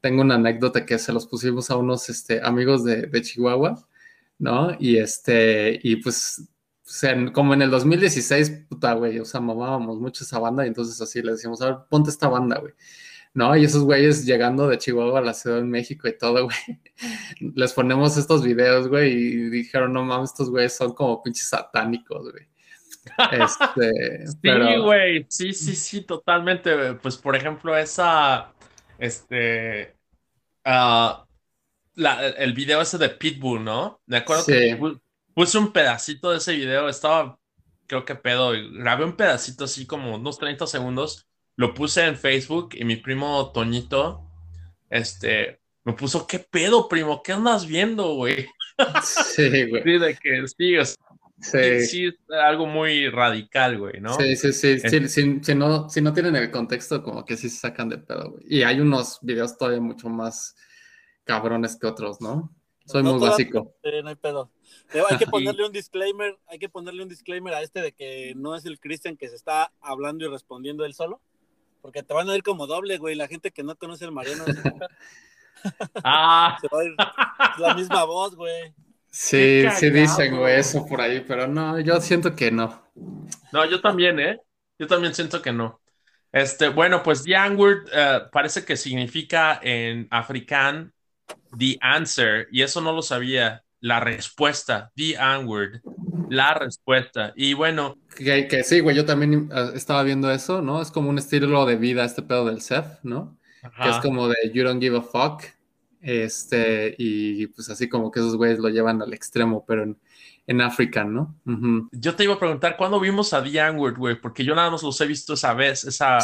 tengo 0.02 0.23
una 0.23 0.35
anécdota 0.35 0.85
que 0.85 0.99
se 0.99 1.12
los 1.12 1.26
pusimos 1.26 1.71
a 1.71 1.76
unos 1.76 2.11
este, 2.11 2.40
amigos 2.45 2.85
de, 2.85 3.07
de 3.07 3.23
Chihuahua 3.23 3.87
¿no? 4.40 4.76
Y 4.80 4.97
este, 4.99 5.78
y 5.83 5.97
pues, 5.97 6.49
como 7.33 7.54
en 7.54 7.62
el 7.62 7.71
2016, 7.71 8.50
puta, 8.69 8.95
güey, 8.95 9.21
o 9.21 9.25
sea, 9.25 9.40
mamábamos 9.40 10.00
mucho 10.00 10.25
esa 10.25 10.38
banda 10.40 10.64
y 10.64 10.69
entonces 10.69 11.00
así 11.00 11.23
le 11.23 11.33
decíamos, 11.33 11.62
a 11.62 11.66
ver, 11.66 11.76
ponte 11.88 12.11
esta 12.11 12.28
banda, 12.28 12.59
güey. 12.59 12.73
¿No? 13.35 13.57
Y 13.57 13.65
esos 13.65 13.85
güeyes 13.85 14.25
llegando 14.25 14.69
de 14.69 14.79
Chihuahua 14.79 15.21
a 15.21 15.23
la 15.23 15.35
Ciudad 15.35 15.57
de 15.57 15.65
México 15.65 16.09
y 16.09 16.17
todo, 16.17 16.45
güey. 16.45 16.81
Les 17.55 17.73
ponemos 17.73 18.17
estos 18.17 18.43
videos, 18.43 18.89
güey, 18.89 19.13
y 19.13 19.37
dijeron, 19.51 19.93
no 19.93 20.05
mames, 20.05 20.31
estos 20.31 20.51
güeyes 20.51 20.77
son 20.77 20.93
como 20.95 21.23
pinches 21.23 21.49
satánicos, 21.49 22.31
güey. 22.33 22.49
Este, 23.33 24.27
sí, 24.43 24.79
güey, 24.83 25.27
sí, 25.29 25.53
sí, 25.53 25.77
sí, 25.77 26.03
totalmente. 26.03 26.95
Pues, 26.95 27.17
por 27.17 27.37
ejemplo, 27.37 27.77
esa, 27.77 28.53
este, 28.99 29.97
uh, 30.67 31.25
el 32.39 32.53
video 32.53 32.81
ese 32.81 32.99
de 32.99 33.09
Pitbull, 33.09 33.65
¿no? 33.65 34.01
Me 34.07 34.19
acuerdo 34.19 34.47
que 34.47 34.79
puse 35.35 35.59
un 35.59 35.73
pedacito 35.73 36.31
de 36.31 36.39
ese 36.39 36.55
video, 36.55 36.89
estaba, 36.89 37.39
creo 37.87 38.05
que 38.05 38.15
pedo, 38.15 38.53
grabé 38.73 39.05
un 39.05 39.17
pedacito 39.17 39.65
así 39.65 39.87
como 39.87 40.17
unos 40.17 40.39
30 40.39 40.67
segundos, 40.67 41.30
lo 41.61 41.75
puse 41.75 42.07
en 42.07 42.17
Facebook 42.17 42.71
y 42.73 42.87
mi 42.87 42.97
primo 42.97 43.52
Toñito, 43.52 44.26
este, 44.88 45.61
me 45.85 45.93
puso, 45.93 46.26
¿qué 46.26 46.38
pedo, 46.38 46.88
primo? 46.88 47.23
¿Qué 47.23 47.33
andas 47.33 47.67
viendo, 47.67 48.14
güey? 48.14 48.47
Sí, 49.05 49.67
güey. 49.69 49.83
Sí, 49.83 49.99
de 49.99 50.17
que 50.17 50.49
sí, 50.49 50.75
sí. 51.38 51.87
sí, 51.87 52.07
es 52.07 52.14
algo 52.31 52.64
muy 52.64 53.11
radical, 53.11 53.76
güey, 53.76 54.00
¿no? 54.00 54.14
Sí, 54.14 54.37
sí, 54.37 54.55
sí. 54.55 54.81
Si, 54.81 55.40
si, 55.43 55.55
no, 55.55 55.90
si 55.90 56.00
no 56.00 56.14
tienen 56.14 56.35
el 56.35 56.50
contexto, 56.50 57.02
como 57.02 57.26
que 57.26 57.37
sí 57.37 57.50
se 57.50 57.59
sacan 57.59 57.90
de 57.90 57.99
pedo, 57.99 58.31
güey. 58.31 58.45
Y 58.49 58.62
hay 58.62 58.81
unos 58.81 59.19
videos 59.21 59.59
todavía 59.59 59.83
mucho 59.83 60.09
más 60.09 60.57
cabrones 61.25 61.76
que 61.79 61.87
otros, 61.87 62.23
¿no? 62.23 62.57
Soy 62.87 63.02
muy 63.02 63.21
básico. 63.21 63.76
no 64.02 64.09
hay 64.09 64.17
pedo. 64.17 64.50
hay 65.11 65.19
que 65.19 65.26
ponerle 65.31 65.67
un 65.67 65.73
disclaimer, 65.73 66.38
hay 66.47 66.59
que 66.59 66.71
ponerle 66.71 67.02
un 67.02 67.11
disclaimer 67.11 67.52
a 67.52 67.61
este 67.61 67.83
de 67.83 67.93
que 67.93 68.33
no 68.35 68.57
es 68.57 68.64
el 68.64 68.81
Christian 68.81 69.19
que 69.19 69.29
se 69.29 69.37
está 69.37 69.75
hablando 69.83 70.25
y 70.25 70.29
respondiendo 70.29 70.87
él 70.87 70.95
solo, 70.95 71.21
porque 71.81 72.03
te 72.03 72.15
van 72.15 72.29
a 72.29 72.37
ir 72.37 72.43
como 72.43 72.67
doble, 72.67 72.99
güey, 72.99 73.15
la 73.15 73.29
gente 73.29 73.51
que 73.51 73.63
no 73.63 73.77
conoce 73.77 74.05
al 74.05 74.13
Mariano. 74.13 74.45
ah. 76.05 76.59
Se 76.61 76.69
va 76.69 76.81
a 76.81 76.85
ir 76.85 76.95
la 77.59 77.75
misma 77.75 78.05
voz, 78.05 78.35
güey. 78.35 78.75
Sí, 79.11 79.65
sí 79.77 79.91
dicen, 79.91 80.37
güey, 80.37 80.61
eso 80.61 80.87
por 80.87 81.01
ahí, 81.01 81.25
pero 81.27 81.49
no, 81.49 81.81
yo 81.81 82.01
siento 82.01 82.37
que 82.37 82.51
no. 82.51 82.83
No, 83.53 83.65
yo 83.65 83.81
también, 83.81 84.21
¿eh? 84.21 84.41
Yo 84.79 84.87
también 84.87 85.15
siento 85.15 85.43
que 85.43 85.53
no. 85.53 85.81
Este, 86.33 86.69
bueno, 86.69 87.03
pues 87.03 87.25
The 87.25 87.51
Word 87.51 87.89
eh, 87.93 88.21
parece 88.31 88.65
que 88.65 88.77
significa 88.77 89.59
en 89.63 90.07
africán 90.11 90.93
the 91.59 91.77
answer, 91.81 92.47
y 92.53 92.63
eso 92.63 92.81
no 92.81 92.93
lo 92.93 93.03
sabía, 93.03 93.65
la 93.81 94.01
respuesta, 94.01 94.93
the 94.95 95.17
answer, 95.19 95.83
la 96.31 96.55
respuesta. 96.55 97.33
Y 97.37 97.55
bueno. 97.55 97.97
Que, 98.17 98.63
sí, 98.65 98.81
güey, 98.81 98.97
yo 98.97 99.05
también 99.05 99.51
ah, 99.53 99.73
estaba 99.75 100.03
viendo 100.03 100.31
eso, 100.31 100.63
¿no? 100.63 100.81
Es 100.81 100.91
como 100.91 101.11
un 101.11 101.19
estilo 101.19 101.67
de 101.67 101.77
vida 101.77 102.05
este 102.05 102.23
pedo 102.23 102.47
del 102.47 102.61
Seth, 102.61 103.01
¿no? 103.03 103.39
Que 103.83 103.91
es 103.91 103.97
como 103.99 104.29
de 104.29 104.37
you 104.55 104.65
don't 104.65 104.83
give 104.83 104.97
a 104.97 105.03
fuck. 105.03 105.43
Este, 106.01 106.95
y 106.97 107.47
pues 107.49 107.69
así 107.69 107.89
como 107.89 108.11
que 108.11 108.21
esos 108.21 108.37
güeyes 108.37 108.59
lo 108.59 108.71
llevan 108.71 109.03
al 109.03 109.13
extremo, 109.13 109.65
pero 109.67 109.83
en, 109.83 109.99
en 110.47 110.61
African, 110.63 111.15
¿no? 111.15 111.37
Yo 111.93 112.17
te 112.17 112.25
iba 112.25 112.35
a 112.35 112.39
preguntar, 112.39 112.77
¿cuándo 112.77 112.99
vimos 112.99 113.33
a 113.35 113.43
The 113.43 113.61
Angward, 113.61 113.97
güey? 113.97 114.21
Porque 114.21 114.45
yo 114.45 114.55
nada 114.55 114.71
más 114.71 114.83
los 114.83 115.01
he 115.01 115.07
visto 115.07 115.35
esa 115.35 115.55
vez, 115.55 115.85
esa... 115.85 116.19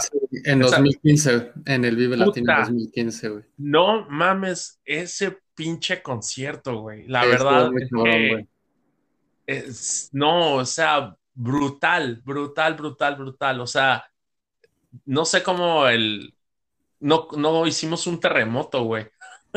en 0.44 0.60
2015, 0.60 1.52
en 1.66 1.84
el 1.84 1.94
Vive 1.94 2.16
Latino 2.16 2.54
2015, 2.58 3.28
güey. 3.28 3.44
No 3.58 4.06
mames, 4.08 4.80
ese 4.84 5.38
pinche 5.54 6.02
concierto, 6.02 6.80
güey. 6.80 7.06
La 7.06 7.24
verdad 7.24 7.70
es 7.80 7.90
no, 10.12 10.54
o 10.56 10.64
sea, 10.64 11.16
brutal, 11.34 12.22
brutal, 12.24 12.74
brutal, 12.74 13.16
brutal. 13.16 13.60
O 13.60 13.66
sea, 13.66 14.04
no 15.04 15.24
sé 15.24 15.42
cómo 15.42 15.86
el... 15.86 16.34
No, 16.98 17.28
no 17.36 17.66
hicimos 17.66 18.06
un 18.06 18.18
terremoto, 18.18 18.84
güey. 18.84 19.06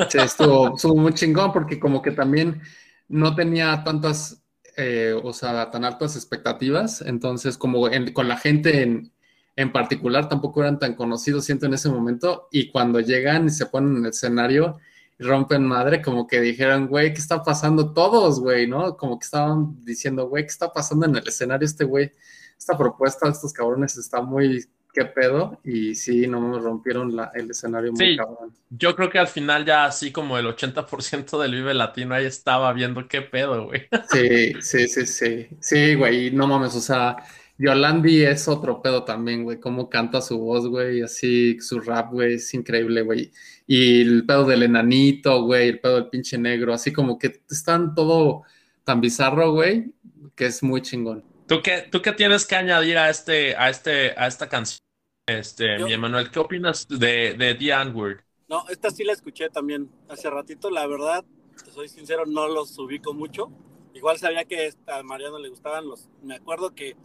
Sí, 0.09 0.17
estuvo, 0.17 0.95
muy 0.95 1.13
chingón 1.13 1.51
porque 1.51 1.79
como 1.79 2.01
que 2.01 2.11
también 2.11 2.61
no 3.07 3.35
tenía 3.35 3.83
tantas 3.83 4.41
eh, 4.77 5.13
o 5.21 5.33
sea, 5.33 5.69
tan 5.71 5.83
altas 5.83 6.15
expectativas, 6.15 7.01
entonces 7.01 7.57
como 7.57 7.89
con 8.13 8.29
la 8.29 8.37
gente 8.37 8.81
en, 8.81 9.11
en, 9.57 9.73
particular 9.73 10.29
tampoco 10.29 10.61
eran 10.61 10.79
tan 10.79 10.95
conocidos, 10.95 11.43
siento 11.43 11.65
en 11.65 11.73
ese 11.73 11.89
momento, 11.89 12.47
y 12.49 12.71
cuando 12.71 13.01
llegan 13.01 13.47
y 13.47 13.49
se 13.49 13.65
ponen 13.65 13.97
en 13.97 14.05
el 14.05 14.11
escenario 14.11 14.77
rompen 15.19 15.65
madre, 15.65 16.01
como 16.01 16.25
que 16.25 16.39
dijeron, 16.39 16.87
güey, 16.87 17.13
¿qué 17.13 17.19
está 17.19 17.43
pasando 17.43 17.93
todos, 17.93 18.39
güey? 18.39 18.67
¿No? 18.67 18.95
Como 18.95 19.19
que 19.19 19.25
estaban 19.25 19.83
diciendo, 19.83 20.27
güey, 20.27 20.43
¿qué 20.43 20.51
está 20.51 20.71
pasando 20.71 21.05
en 21.05 21.17
el 21.17 21.27
escenario 21.27 21.65
este 21.65 21.83
güey? 21.83 22.11
Esta 22.57 22.77
propuesta 22.77 23.25
de 23.25 23.33
estos 23.33 23.53
cabrones 23.53 23.97
está 23.97 24.21
muy 24.21 24.65
qué 24.93 25.05
pedo 25.05 25.59
y 25.63 25.93
sí, 25.93 26.25
no 26.25 26.41
me 26.41 26.59
rompieron 26.59 27.15
el 27.35 27.51
escenario 27.51 27.93
muy 27.93 28.17
cabrón. 28.17 28.53
Yo 28.69 28.95
creo 28.95 29.09
que 29.09 29.19
al 29.19 29.27
final 29.27 29.65
ya 29.65 29.85
así 29.85 30.11
como 30.11 30.37
el 30.37 30.47
80% 30.47 31.39
del 31.39 31.53
Vive 31.53 31.73
Latino 31.73 32.15
ahí 32.15 32.25
estaba 32.25 32.73
viendo 32.73 33.07
qué 33.07 33.21
pedo, 33.21 33.65
güey. 33.67 33.87
Sí, 34.11 34.53
sí, 34.61 34.87
sí, 34.87 35.05
sí. 35.05 35.47
Sí, 35.59 35.95
güey, 35.95 36.31
no 36.31 36.47
mames, 36.47 36.75
o 36.75 36.81
sea, 36.81 37.17
Yolandi 37.59 38.23
es 38.23 38.47
otro 38.47 38.81
pedo 38.81 39.03
también, 39.03 39.43
güey, 39.43 39.59
cómo 39.59 39.89
canta 39.89 40.21
su 40.21 40.39
voz, 40.39 40.65
güey, 40.67 41.01
así 41.01 41.59
su 41.59 41.81
rap, 41.81 42.13
güey, 42.13 42.35
es 42.35 42.53
increíble, 42.53 43.01
güey. 43.01 43.33
Y 43.67 44.01
el 44.01 44.25
pedo 44.25 44.45
del 44.45 44.63
enanito, 44.63 45.43
güey, 45.43 45.67
el 45.67 45.79
pedo 45.81 45.95
del 45.95 46.09
pinche 46.09 46.37
negro, 46.37 46.73
así 46.73 46.93
como 46.93 47.19
que 47.19 47.41
están 47.49 47.93
todo 47.93 48.43
tan 48.85 49.01
bizarro, 49.01 49.51
güey, 49.51 49.93
que 50.35 50.45
es 50.45 50.63
muy 50.63 50.81
chingón. 50.81 51.25
¿Tú 51.47 51.61
qué, 51.61 51.85
¿Tú 51.91 52.01
qué 52.01 52.13
tienes 52.13 52.45
que 52.45 52.55
añadir 52.55 52.97
a, 52.97 53.09
este, 53.09 53.57
a, 53.57 53.69
este, 53.69 54.11
a 54.17 54.27
esta 54.27 54.47
canción, 54.47 54.79
este, 55.27 55.79
mi 55.79 55.91
Emanuel? 55.91 56.31
¿Qué 56.31 56.39
opinas 56.39 56.87
de, 56.87 57.33
de 57.37 57.55
The 57.55 57.71
N-Word? 57.71 58.21
No, 58.47 58.63
esta 58.69 58.89
sí 58.89 59.03
la 59.03 59.13
escuché 59.13 59.49
también 59.49 59.89
hace 60.07 60.29
ratito. 60.29 60.71
La 60.71 60.87
verdad, 60.87 61.25
te 61.63 61.71
soy 61.71 61.89
sincero, 61.89 62.25
no 62.25 62.47
los 62.47 62.77
ubico 62.79 63.13
mucho. 63.13 63.51
Igual 63.93 64.17
sabía 64.17 64.45
que 64.45 64.73
a 64.87 65.03
Mariano 65.03 65.39
le 65.39 65.49
gustaban 65.49 65.87
los. 65.87 66.07
Me 66.23 66.35
acuerdo 66.35 66.73
que 66.73 66.95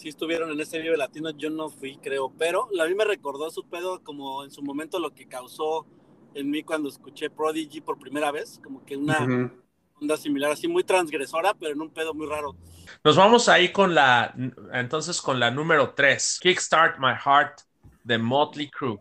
sí 0.00 0.08
estuvieron 0.08 0.50
en 0.50 0.58
ese 0.60 0.80
Vive 0.80 0.96
Latino, 0.96 1.28
yo 1.30 1.50
no 1.50 1.68
fui, 1.68 1.98
creo, 1.98 2.32
pero 2.38 2.68
a 2.80 2.86
mí 2.86 2.94
me 2.94 3.04
recordó 3.04 3.50
su 3.50 3.68
pedo 3.68 4.02
como 4.02 4.44
en 4.44 4.50
su 4.50 4.62
momento 4.62 4.98
lo 4.98 5.14
que 5.14 5.28
causó 5.28 5.86
en 6.34 6.48
mí 6.48 6.62
cuando 6.62 6.88
escuché 6.88 7.28
Prodigy 7.28 7.82
por 7.82 7.98
primera 7.98 8.32
vez, 8.32 8.58
como 8.64 8.82
que 8.86 8.96
una 8.96 9.52
onda 10.00 10.16
similar, 10.16 10.52
así 10.52 10.68
muy 10.68 10.84
transgresora, 10.84 11.52
pero 11.52 11.74
en 11.74 11.82
un 11.82 11.90
pedo 11.90 12.14
muy 12.14 12.26
raro. 12.26 12.56
Nos 13.04 13.14
vamos 13.16 13.50
ahí 13.50 13.70
con 13.72 13.94
la, 13.94 14.34
entonces 14.72 15.20
con 15.20 15.38
la 15.38 15.50
número 15.50 15.92
3, 15.92 16.38
Kickstart 16.40 16.98
My 16.98 17.12
Heart 17.22 17.60
de 18.02 18.16
Motley 18.16 18.70
Crue. 18.70 18.96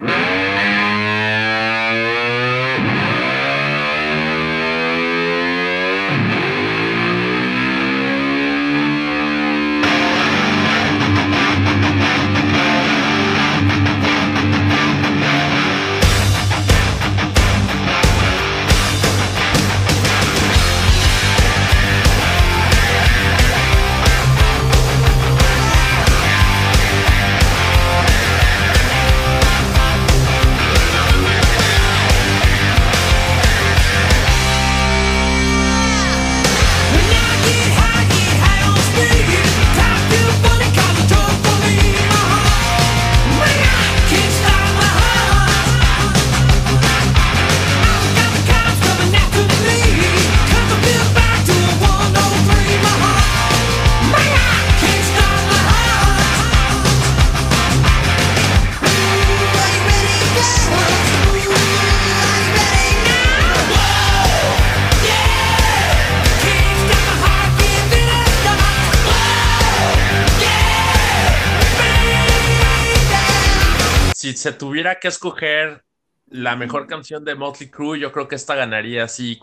Tuviera 75.00 75.02
que 75.02 75.08
escoger 75.08 75.84
la 76.28 76.56
mejor 76.56 76.88
canción 76.88 77.24
de 77.24 77.36
Motley 77.36 77.70
Crue, 77.70 78.00
yo 78.00 78.12
creo 78.12 78.28
que 78.28 78.36
esta 78.36 78.56
ganaría 78.56 79.04
así. 79.04 79.40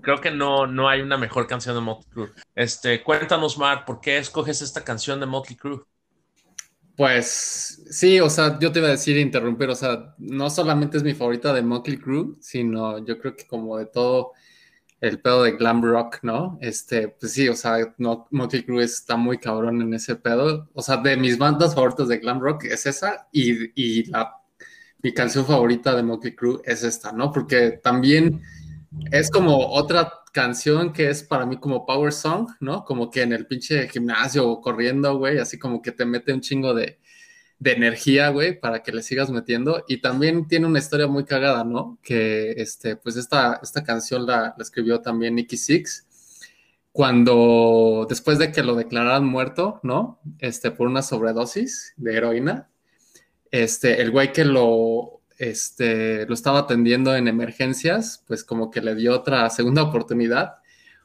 Creo 0.00 0.20
que 0.20 0.30
no, 0.30 0.66
no 0.66 0.88
hay 0.88 1.00
una 1.00 1.16
mejor 1.16 1.46
canción 1.46 1.74
de 1.74 1.80
Motley 1.80 2.10
Crue. 2.10 2.32
Este, 2.54 3.02
cuéntanos, 3.02 3.58
Mar, 3.58 3.84
¿por 3.84 4.00
qué 4.00 4.18
escoges 4.18 4.62
esta 4.62 4.82
canción 4.82 5.20
de 5.20 5.26
Motley 5.26 5.56
Crue? 5.56 5.82
Pues 6.96 7.84
sí, 7.90 8.20
o 8.20 8.30
sea, 8.30 8.58
yo 8.58 8.72
te 8.72 8.78
iba 8.78 8.88
a 8.88 8.92
decir 8.92 9.18
interrumpir, 9.18 9.68
o 9.68 9.74
sea, 9.74 10.14
no 10.18 10.48
solamente 10.48 10.96
es 10.96 11.02
mi 11.02 11.12
favorita 11.12 11.52
de 11.52 11.62
Motley 11.62 11.98
Crue, 11.98 12.36
sino 12.40 13.04
yo 13.04 13.18
creo 13.18 13.36
que 13.36 13.46
como 13.46 13.76
de 13.76 13.86
todo 13.86 14.32
el 15.00 15.20
pedo 15.20 15.42
de 15.42 15.52
glam 15.52 15.82
rock, 15.82 16.18
¿no? 16.22 16.58
Este, 16.60 17.08
pues 17.08 17.32
sí, 17.32 17.48
o 17.48 17.54
sea, 17.54 17.94
no, 17.98 18.26
Motley 18.30 18.64
Crue 18.64 18.84
está 18.84 19.16
muy 19.16 19.38
cabrón 19.38 19.82
en 19.82 19.94
ese 19.94 20.16
pedo. 20.16 20.68
O 20.74 20.82
sea, 20.82 20.96
de 20.96 21.16
mis 21.16 21.38
bandas 21.38 21.74
favoritas 21.74 22.08
de 22.08 22.18
glam 22.18 22.40
rock 22.40 22.64
es 22.64 22.86
esa 22.86 23.28
y, 23.32 23.70
y 23.80 24.04
la, 24.10 24.36
mi 25.02 25.12
canción 25.12 25.44
favorita 25.44 25.94
de 25.94 26.02
Motley 26.02 26.34
Crue 26.34 26.60
es 26.64 26.82
esta, 26.82 27.12
¿no? 27.12 27.30
Porque 27.30 27.72
también 27.82 28.42
es 29.12 29.30
como 29.30 29.56
otra 29.68 30.12
canción 30.32 30.92
que 30.92 31.10
es 31.10 31.22
para 31.22 31.46
mí 31.46 31.58
como 31.58 31.86
power 31.86 32.12
song, 32.12 32.48
¿no? 32.60 32.84
Como 32.84 33.10
que 33.10 33.22
en 33.22 33.32
el 33.32 33.46
pinche 33.46 33.88
gimnasio 33.88 34.60
corriendo, 34.60 35.16
güey, 35.18 35.38
así 35.38 35.58
como 35.58 35.82
que 35.82 35.92
te 35.92 36.04
mete 36.04 36.32
un 36.32 36.40
chingo 36.40 36.74
de, 36.74 36.98
de 37.58 37.72
energía, 37.72 38.28
güey, 38.28 38.58
para 38.58 38.82
que 38.82 38.92
le 38.92 39.02
sigas 39.02 39.30
metiendo. 39.30 39.84
Y 39.88 39.98
también 39.98 40.46
tiene 40.48 40.66
una 40.66 40.78
historia 40.78 41.06
muy 41.06 41.24
cagada, 41.24 41.64
¿no? 41.64 41.98
Que, 42.02 42.52
este, 42.52 42.96
pues 42.96 43.16
esta, 43.16 43.60
esta 43.62 43.82
canción 43.84 44.26
la, 44.26 44.54
escribió 44.58 45.00
también 45.00 45.34
Nicky 45.34 45.56
Six 45.56 46.06
cuando, 46.92 48.06
después 48.08 48.38
de 48.38 48.52
que 48.52 48.62
lo 48.62 48.74
declararan 48.74 49.26
muerto, 49.26 49.80
¿no? 49.82 50.18
Este, 50.38 50.70
por 50.70 50.86
una 50.88 51.02
sobredosis 51.02 51.92
de 51.98 52.16
heroína, 52.16 52.70
este, 53.50 54.00
el 54.00 54.10
güey 54.10 54.32
que 54.32 54.46
lo, 54.46 55.20
este, 55.36 56.24
lo 56.26 56.32
estaba 56.32 56.60
atendiendo 56.60 57.14
en 57.14 57.28
emergencias, 57.28 58.24
pues 58.26 58.44
como 58.44 58.70
que 58.70 58.80
le 58.80 58.94
dio 58.94 59.14
otra 59.14 59.50
segunda 59.50 59.82
oportunidad, 59.82 60.54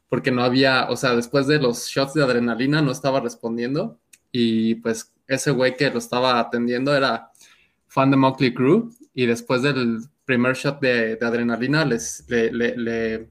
porque 0.08 0.32
no 0.32 0.44
había, 0.44 0.90
o 0.90 0.96
sea, 0.96 1.14
después 1.16 1.46
de 1.48 1.60
los 1.60 1.88
shots 1.88 2.14
de 2.14 2.24
adrenalina 2.24 2.82
no 2.82 2.92
estaba 2.92 3.20
respondiendo 3.20 4.00
y 4.32 4.76
pues 4.76 5.14
ese 5.28 5.52
güey 5.52 5.76
que 5.76 5.90
lo 5.90 6.00
estaba 6.00 6.40
atendiendo 6.40 6.96
era 6.96 7.32
fan 7.88 8.12
de 8.12 8.18
Motley 8.18 8.54
Crue 8.54 8.84
y 9.14 9.26
después 9.26 9.62
del 9.62 10.02
primer 10.26 10.56
shot 10.56 10.80
de, 10.80 11.18
adrenalina 11.22 11.86
les, 11.86 12.26
le, 12.28 13.30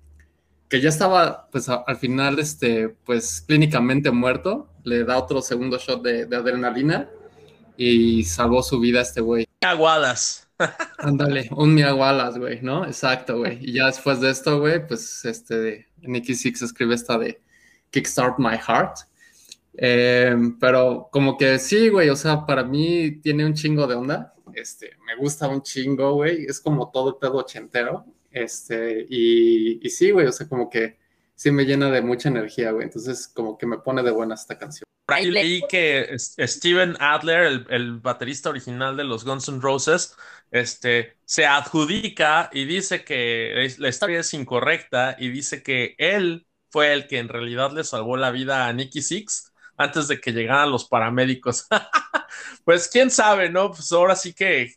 que 0.69 0.81
ya 0.81 0.89
estaba 0.89 1.49
pues 1.51 1.69
al 1.69 1.97
final 1.97 2.39
este 2.39 2.89
pues 3.05 3.43
clínicamente 3.47 4.11
muerto 4.11 4.69
le 4.85 5.05
da 5.05 5.19
otro 5.19 5.43
segundo 5.43 5.79
shot 5.79 6.03
de, 6.03 6.37
adrenalina 6.37 7.09
y 7.77 8.25
salvó 8.25 8.63
su 8.63 8.79
vida 8.79 9.01
este 9.01 9.21
güey. 9.23 9.47
Aguadas. 9.63 10.49
Ándale, 10.99 11.49
un 11.53 11.75
miagualas, 11.75 12.37
güey, 12.37 12.61
¿no? 12.61 12.85
Exacto, 12.85 13.39
güey. 13.39 13.59
Y 13.63 13.73
ya 13.73 13.87
después 13.87 14.21
de 14.21 14.29
esto, 14.29 14.61
güey, 14.61 14.87
pues 14.87 15.25
este 15.25 15.89
Nicky 16.03 16.35
Six 16.35 16.61
escribe 16.61 16.95
esta 16.95 17.17
de 17.17 17.41
Kickstart 17.91 18.39
My 18.39 18.59
Heart 18.59 19.10
eh, 19.75 20.37
pero 20.59 21.09
como 21.13 21.37
que 21.37 21.59
sí, 21.59 21.89
güey, 21.89 22.09
o 22.09 22.17
sea, 22.17 22.45
para 22.47 22.65
mí 22.65 23.21
tiene 23.21 23.45
un 23.45 23.55
chingo 23.55 23.87
de 23.87 23.95
onda. 23.95 24.35
Este, 24.55 24.97
me 25.07 25.17
gusta 25.17 25.49
un 25.49 25.63
chingo, 25.63 26.15
güey. 26.15 26.45
Es 26.45 26.61
como 26.61 26.91
todo 26.91 27.11
el 27.11 27.17
pedo 27.17 27.37
ochentero. 27.37 28.05
Este, 28.31 29.07
y, 29.09 29.85
y 29.85 29.91
sí, 29.91 30.11
güey, 30.11 30.27
o 30.27 30.33
sea, 30.33 30.49
como 30.49 30.69
que 30.69 30.99
sí 31.35 31.51
me 31.51 31.65
llena 31.65 31.91
de 31.91 32.03
mucha 32.03 32.29
energía, 32.29 32.73
güey. 32.73 32.85
Entonces, 32.85 33.29
como 33.29 33.57
que 33.57 33.67
me 33.67 33.79
pone 33.79 34.03
de 34.03 34.11
buena 34.11 34.35
esta 34.35 34.59
canción. 34.59 34.85
ahí 35.07 35.31
leí 35.31 35.63
que 35.69 36.15
Steven 36.19 36.97
Adler, 37.01 37.47
el, 37.47 37.67
el, 37.71 37.99
baterista 38.01 38.51
original 38.51 38.97
de 38.97 39.05
los 39.05 39.25
Guns 39.25 39.49
N' 39.49 39.61
Roses, 39.61 40.17
este, 40.51 41.17
se 41.25 41.47
adjudica 41.47 42.51
y 42.53 42.65
dice 42.65 43.05
que 43.05 43.75
la 43.79 43.89
historia 43.89 44.21
es 44.21 44.35
incorrecta 44.35 45.17
y 45.19 45.29
dice 45.31 45.63
que 45.63 45.95
él 45.99 46.47
fue 46.71 46.93
el 46.93 47.07
que 47.09 47.19
en 47.19 47.29
realidad 47.29 47.73
le 47.73 47.85
salvó 47.85 48.17
la 48.17 48.31
vida 48.31 48.67
a 48.67 48.73
Nicky 48.73 49.03
Six 49.03 49.50
antes 49.81 50.09
de 50.09 50.21
que 50.21 50.33
llegaran 50.33 50.71
los 50.71 50.87
paramédicos. 50.87 51.67
pues 52.65 52.87
quién 52.87 53.11
sabe, 53.11 53.49
¿no? 53.49 53.71
Pues 53.71 53.91
ahora 53.93 54.15
sí 54.15 54.35
que, 54.35 54.75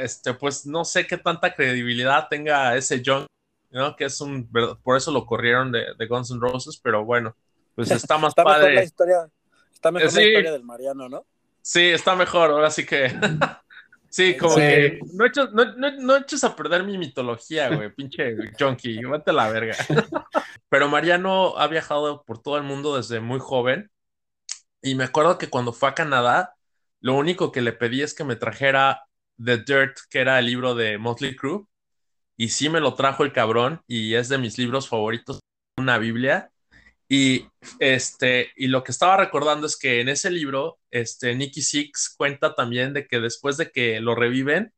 este, 0.00 0.34
pues 0.34 0.66
no 0.66 0.84
sé 0.84 1.04
qué 1.04 1.18
tanta 1.18 1.52
credibilidad 1.52 2.28
tenga 2.28 2.76
ese 2.76 3.02
John, 3.04 3.26
¿no? 3.70 3.96
Que 3.96 4.04
es 4.04 4.20
un, 4.20 4.48
por 4.84 4.96
eso 4.96 5.10
lo 5.10 5.26
corrieron 5.26 5.72
de, 5.72 6.06
Guns 6.08 6.30
N' 6.30 6.38
Roses, 6.40 6.78
pero 6.80 7.04
bueno, 7.04 7.34
pues 7.74 7.90
está 7.90 8.18
más 8.18 8.30
está 8.30 8.44
padre. 8.44 8.68
Mejor 8.68 8.74
la 8.74 8.84
historia, 8.84 9.30
está 9.72 9.90
mejor 9.90 10.12
la 10.14 10.22
historia 10.22 10.52
del 10.52 10.64
Mariano, 10.64 11.08
¿no? 11.08 11.26
Sí, 11.60 11.88
está 11.88 12.14
mejor, 12.14 12.50
ahora 12.50 12.70
sí 12.70 12.86
que... 12.86 13.12
Sí, 14.12 14.36
como 14.36 14.56
que 14.56 14.98
no 15.14 15.24
eches, 15.24 15.52
no, 15.52 15.64
no, 15.76 16.16
eches 16.16 16.42
a 16.42 16.56
perder 16.56 16.82
mi 16.82 16.98
mitología, 16.98 17.68
güey, 17.68 17.90
pinche 17.94 18.34
junkie, 18.58 19.04
vete 19.04 19.30
a 19.30 19.34
la 19.34 19.48
verga. 19.48 19.76
Pero 20.68 20.88
Mariano 20.88 21.56
ha 21.56 21.68
viajado 21.68 22.24
por 22.24 22.42
todo 22.42 22.56
el 22.56 22.64
mundo 22.64 22.96
desde 22.96 23.20
muy 23.20 23.38
joven 23.38 23.88
y 24.82 24.94
me 24.94 25.04
acuerdo 25.04 25.38
que 25.38 25.50
cuando 25.50 25.72
fue 25.72 25.88
a 25.90 25.94
Canadá, 25.94 26.54
lo 27.00 27.14
único 27.14 27.52
que 27.52 27.62
le 27.62 27.72
pedí 27.72 28.02
es 28.02 28.14
que 28.14 28.24
me 28.24 28.36
trajera 28.36 29.04
The 29.42 29.58
Dirt, 29.58 29.98
que 30.10 30.20
era 30.20 30.38
el 30.38 30.46
libro 30.46 30.74
de 30.74 30.98
Motley 30.98 31.36
Crue. 31.36 31.66
Y 32.36 32.50
sí 32.50 32.68
me 32.70 32.80
lo 32.80 32.94
trajo 32.94 33.24
el 33.24 33.32
cabrón 33.32 33.82
y 33.86 34.14
es 34.14 34.28
de 34.28 34.38
mis 34.38 34.58
libros 34.58 34.88
favoritos, 34.88 35.40
una 35.76 35.98
Biblia. 35.98 36.50
Y, 37.08 37.48
este, 37.80 38.52
y 38.56 38.68
lo 38.68 38.84
que 38.84 38.92
estaba 38.92 39.16
recordando 39.16 39.66
es 39.66 39.76
que 39.76 40.00
en 40.00 40.08
ese 40.08 40.30
libro, 40.30 40.78
este, 40.90 41.34
Nicky 41.34 41.62
Six 41.62 42.14
cuenta 42.16 42.54
también 42.54 42.94
de 42.94 43.06
que 43.06 43.20
después 43.20 43.56
de 43.56 43.70
que 43.70 44.00
lo 44.00 44.14
reviven, 44.14 44.72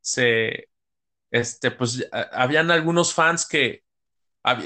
se, 0.00 0.68
este, 1.30 1.70
pues 1.70 2.08
habían 2.12 2.70
algunos 2.70 3.14
fans 3.14 3.46
que 3.46 3.82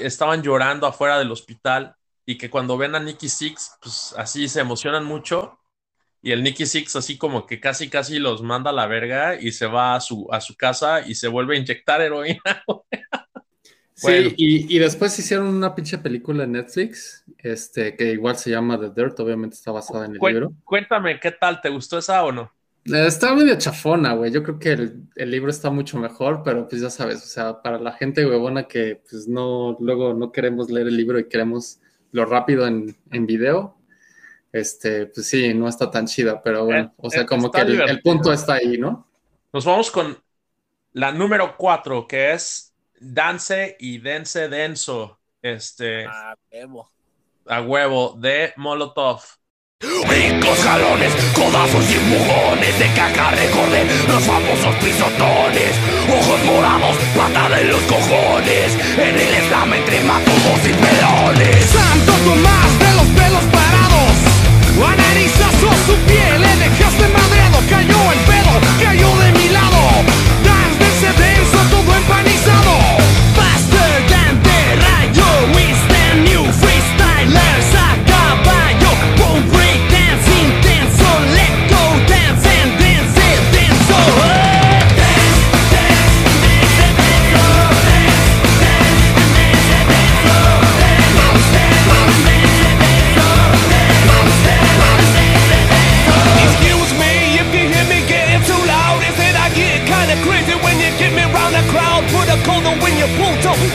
estaban 0.01 0.43
llorando 0.43 0.87
afuera 0.87 1.19
del 1.19 1.31
hospital 1.31 1.95
y 2.25 2.37
que 2.37 2.49
cuando 2.49 2.77
ven 2.77 2.95
a 2.95 2.99
Nicky 2.99 3.29
Six, 3.29 3.77
pues 3.81 4.13
así 4.17 4.47
se 4.47 4.61
emocionan 4.61 5.05
mucho. 5.05 5.59
Y 6.21 6.31
el 6.31 6.43
Nicky 6.43 6.65
Six 6.65 6.95
así 6.95 7.17
como 7.17 7.47
que 7.47 7.59
casi 7.59 7.89
casi 7.89 8.19
los 8.19 8.43
manda 8.43 8.69
a 8.69 8.73
la 8.73 8.87
verga 8.87 9.39
y 9.39 9.51
se 9.51 9.65
va 9.65 9.95
a 9.95 10.01
su, 10.01 10.27
a 10.31 10.39
su 10.39 10.55
casa 10.55 11.01
y 11.05 11.15
se 11.15 11.27
vuelve 11.27 11.55
a 11.55 11.59
inyectar 11.59 12.01
heroína. 12.01 12.41
Sí, 13.93 14.33
y, 14.35 14.75
y, 14.75 14.79
después 14.79 15.17
hicieron 15.19 15.45
una 15.45 15.75
pinche 15.75 15.99
película 15.99 16.45
en 16.45 16.53
Netflix, 16.53 17.23
este, 17.37 17.95
que 17.95 18.13
igual 18.13 18.35
se 18.35 18.49
llama 18.49 18.79
The 18.79 18.89
Dirt, 18.89 19.19
obviamente 19.19 19.55
está 19.55 19.71
basada 19.71 20.05
en 20.05 20.13
el 20.15 20.19
libro. 20.19 20.53
Cuéntame, 20.63 21.19
¿qué 21.19 21.29
tal? 21.29 21.61
¿Te 21.61 21.69
gustó 21.69 21.99
esa 21.99 22.23
o 22.23 22.31
no? 22.31 22.51
Eh, 22.85 23.05
está 23.05 23.35
medio 23.35 23.55
chafona, 23.59 24.13
güey. 24.13 24.31
Yo 24.31 24.41
creo 24.41 24.57
que 24.57 24.71
el, 24.71 25.03
el, 25.15 25.29
libro 25.29 25.51
está 25.51 25.69
mucho 25.69 25.99
mejor, 25.99 26.41
pero 26.43 26.67
pues 26.67 26.81
ya 26.81 26.89
sabes, 26.89 27.23
o 27.23 27.27
sea, 27.27 27.61
para 27.61 27.77
la 27.77 27.91
gente 27.91 28.25
huevona 28.25 28.67
que 28.67 29.03
pues 29.07 29.27
no, 29.27 29.77
luego 29.79 30.15
no 30.15 30.31
queremos 30.31 30.71
leer 30.71 30.87
el 30.87 30.97
libro 30.97 31.19
y 31.19 31.29
queremos 31.29 31.79
lo 32.11 32.25
rápido 32.25 32.67
en, 32.67 32.95
en 33.11 33.25
video, 33.25 33.77
este, 34.51 35.05
pues 35.07 35.27
sí, 35.27 35.53
no 35.53 35.67
está 35.67 35.89
tan 35.89 36.07
chida, 36.07 36.41
pero 36.41 36.65
bueno, 36.65 36.83
eh, 36.83 36.93
o 36.97 37.09
sea, 37.09 37.25
como 37.25 37.49
que 37.51 37.61
el, 37.61 38.01
punto 38.01 38.33
está 38.33 38.55
ahí, 38.55 38.77
¿no? 38.77 39.07
Nos 39.53 39.65
vamos 39.65 39.91
con 39.91 40.17
la 40.93 41.11
número 41.11 41.55
cuatro, 41.57 42.07
que 42.07 42.33
es 42.33 42.73
Dance 42.99 43.77
y 43.79 43.99
Dense 43.99 44.49
Denso. 44.49 45.19
Este. 45.41 46.05
A 46.05 46.35
huevo. 46.51 46.91
A 47.45 47.61
huevo, 47.61 48.15
de 48.19 48.53
Molotov. 48.57 49.21
Ricos 49.81 50.59
jalones, 50.59 51.11
codazos 51.33 51.89
y 51.89 51.95
empujones 51.95 52.77
De 52.77 52.85
caca 52.93 53.31
recordé 53.31 53.83
los 54.07 54.21
famosos 54.21 54.75
pisotones 54.75 55.73
Ojos 56.07 56.39
morados, 56.45 56.97
patada 57.17 57.59
en 57.59 57.69
los 57.69 57.81
cojones. 57.83 58.77
En 58.97 59.15
el 59.17 59.47
slam 59.47 59.73
entre 59.73 60.01
matojos 60.01 60.61
y 60.65 60.73
pelones. 60.73 61.65
Santo 61.65 62.13
Tomás 62.25 62.79
de 62.79 62.91
los 62.97 63.07
pelos 63.17 63.43
parados. 63.49 63.81
Analizazo 64.93 65.69
su 65.87 65.95
piel, 66.05 66.41
le 66.41 66.55
dejaste 66.57 67.07
madreado 67.07 67.59
Cayó 67.69 68.00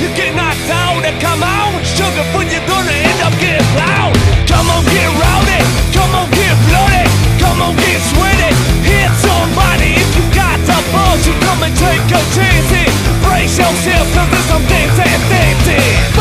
you 0.01 0.09
get 0.15 0.35
knocked 0.35 0.71
out 0.71 1.03
and 1.03 1.19
come 1.21 1.43
out. 1.43 1.75
Sugar 1.83 2.23
food, 2.31 2.47
you're 2.53 2.63
gonna 2.69 2.93
end 2.93 3.21
up 3.23 3.35
getting 3.41 3.67
loud 3.75 4.15
Come 4.47 4.71
on, 4.71 4.85
get 4.87 5.09
rowdy, 5.19 5.61
come 5.91 6.13
on, 6.15 6.31
get 6.31 6.55
bloody. 6.69 7.05
Come 7.43 7.63
on, 7.63 7.75
get 7.77 8.01
sweaty, 8.13 8.53
hit 8.85 9.11
somebody 9.19 9.99
If 9.99 10.11
you 10.19 10.25
got 10.35 10.59
the 10.67 10.79
balls, 10.93 11.27
you 11.27 11.33
come 11.41 11.63
and 11.63 11.75
take 11.77 12.05
a 12.11 12.23
chance 12.35 12.67
Brace 13.25 13.59
yourself, 13.59 14.07
cause 14.15 14.29
there's 14.31 14.47
some 14.47 14.63
things 14.71 14.95
that 14.97 15.17
Faster 15.31 16.16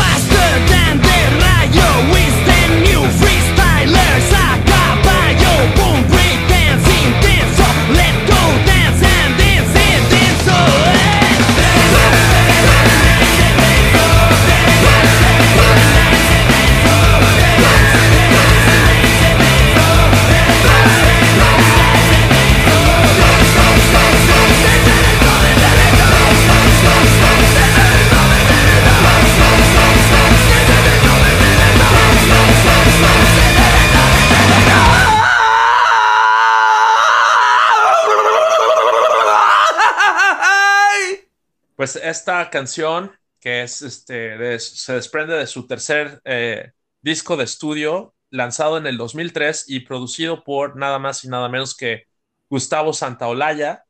Pues 41.86 41.94
esta 42.02 42.50
canción, 42.50 43.12
que 43.38 43.62
es 43.62 43.80
este, 43.80 44.58
se 44.58 44.92
desprende 44.92 45.34
de 45.34 45.46
su 45.46 45.68
tercer 45.68 46.20
eh, 46.24 46.72
disco 47.00 47.36
de 47.36 47.44
estudio, 47.44 48.12
lanzado 48.28 48.76
en 48.76 48.88
el 48.88 48.96
2003 48.96 49.66
y 49.68 49.78
producido 49.86 50.42
por 50.42 50.74
nada 50.74 50.98
más 50.98 51.22
y 51.22 51.28
nada 51.28 51.48
menos 51.48 51.76
que 51.76 52.08
Gustavo 52.50 52.92
Santaolalla. 52.92 53.84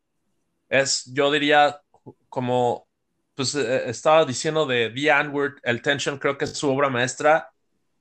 Es, 0.68 1.11
yo 1.14 1.32
diría, 1.32 1.80
como 2.28 2.87
pues 3.35 3.54
eh, 3.54 3.88
estaba 3.88 4.26
diciendo 4.26 4.66
de 4.66 4.90
The 4.94 5.11
Anward, 5.12 5.54
El 5.62 5.80
Tension, 5.80 6.18
creo 6.18 6.37
que 6.37 6.44
es 6.44 6.52
su 6.52 6.70
obra 6.70 6.90
maestra. 6.90 7.50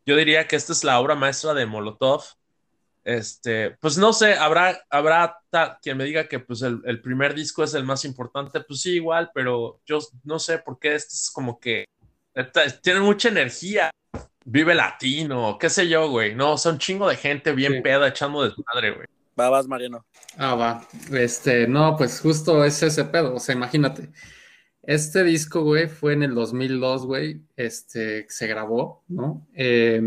Yo 0.05 0.17
diría 0.17 0.45
que 0.45 0.58
esta 0.58 0.73
es 0.73 0.84
la 0.84 0.99
obra 0.99 1.15
maestra 1.15 1.53
de 1.53 1.65
Molotov. 1.65 2.21
Este, 3.06 3.78
pues 3.80 4.00
no 4.00 4.13
sé, 4.13 4.34
habrá, 4.34 4.84
habrá 4.89 5.38
quien 5.80 5.96
me 5.96 6.06
diga 6.06 6.28
que 6.28 6.39
pues 6.39 6.63
el, 6.63 7.02
primer 7.02 7.36
disco 7.36 7.63
es 7.63 7.76
el 7.76 7.84
más 7.84 8.04
importante, 8.04 8.62
pues 8.62 8.82
sí, 8.82 8.96
igual, 8.96 9.30
pero 9.32 9.80
yo 9.86 10.00
no 10.24 10.39
sé 10.39 10.58
por 10.58 10.80
qué 10.80 10.96
este 10.96 11.13
es 11.13 11.30
como 11.32 11.60
que 11.60 11.86
tiene 12.82 13.02
mucha 13.02 13.30
energía, 13.30 13.91
vive 14.44 14.74
latino, 14.74 15.56
qué 15.60 15.70
sé 15.70 15.88
yo, 15.88 16.10
güey, 16.10 16.34
no, 16.34 16.58
son 16.58 16.80
chingo 16.80 17.08
de 17.08 17.15
gente 17.15 17.54
bien 17.54 17.84
peda 17.84 18.08
echando 18.08 18.41
de 18.41 18.52
madre, 18.74 18.96
güey. 18.96 19.08
Va, 19.39 19.50
vas, 19.50 19.68
Mariano. 19.68 20.04
Ah, 20.38 20.56
va, 20.56 20.88
este, 21.12 21.68
no, 21.68 21.96
pues 21.96 22.20
justo 22.20 22.65
es 22.65 22.82
ese 22.82 23.06
pedo, 23.06 23.36
o 23.36 23.39
sea, 23.39 23.54
imagínate, 23.54 24.10
este 24.82 25.24
disco, 25.24 25.62
güey, 25.62 25.88
fue 25.89 26.13
en 26.13 26.24
el 26.24 26.34
2002, 26.34 27.06
güey, 27.06 27.44
este, 27.56 28.26
se 28.30 28.48
grabó, 28.48 29.04
¿no? 29.08 29.48
Eh, 29.54 30.02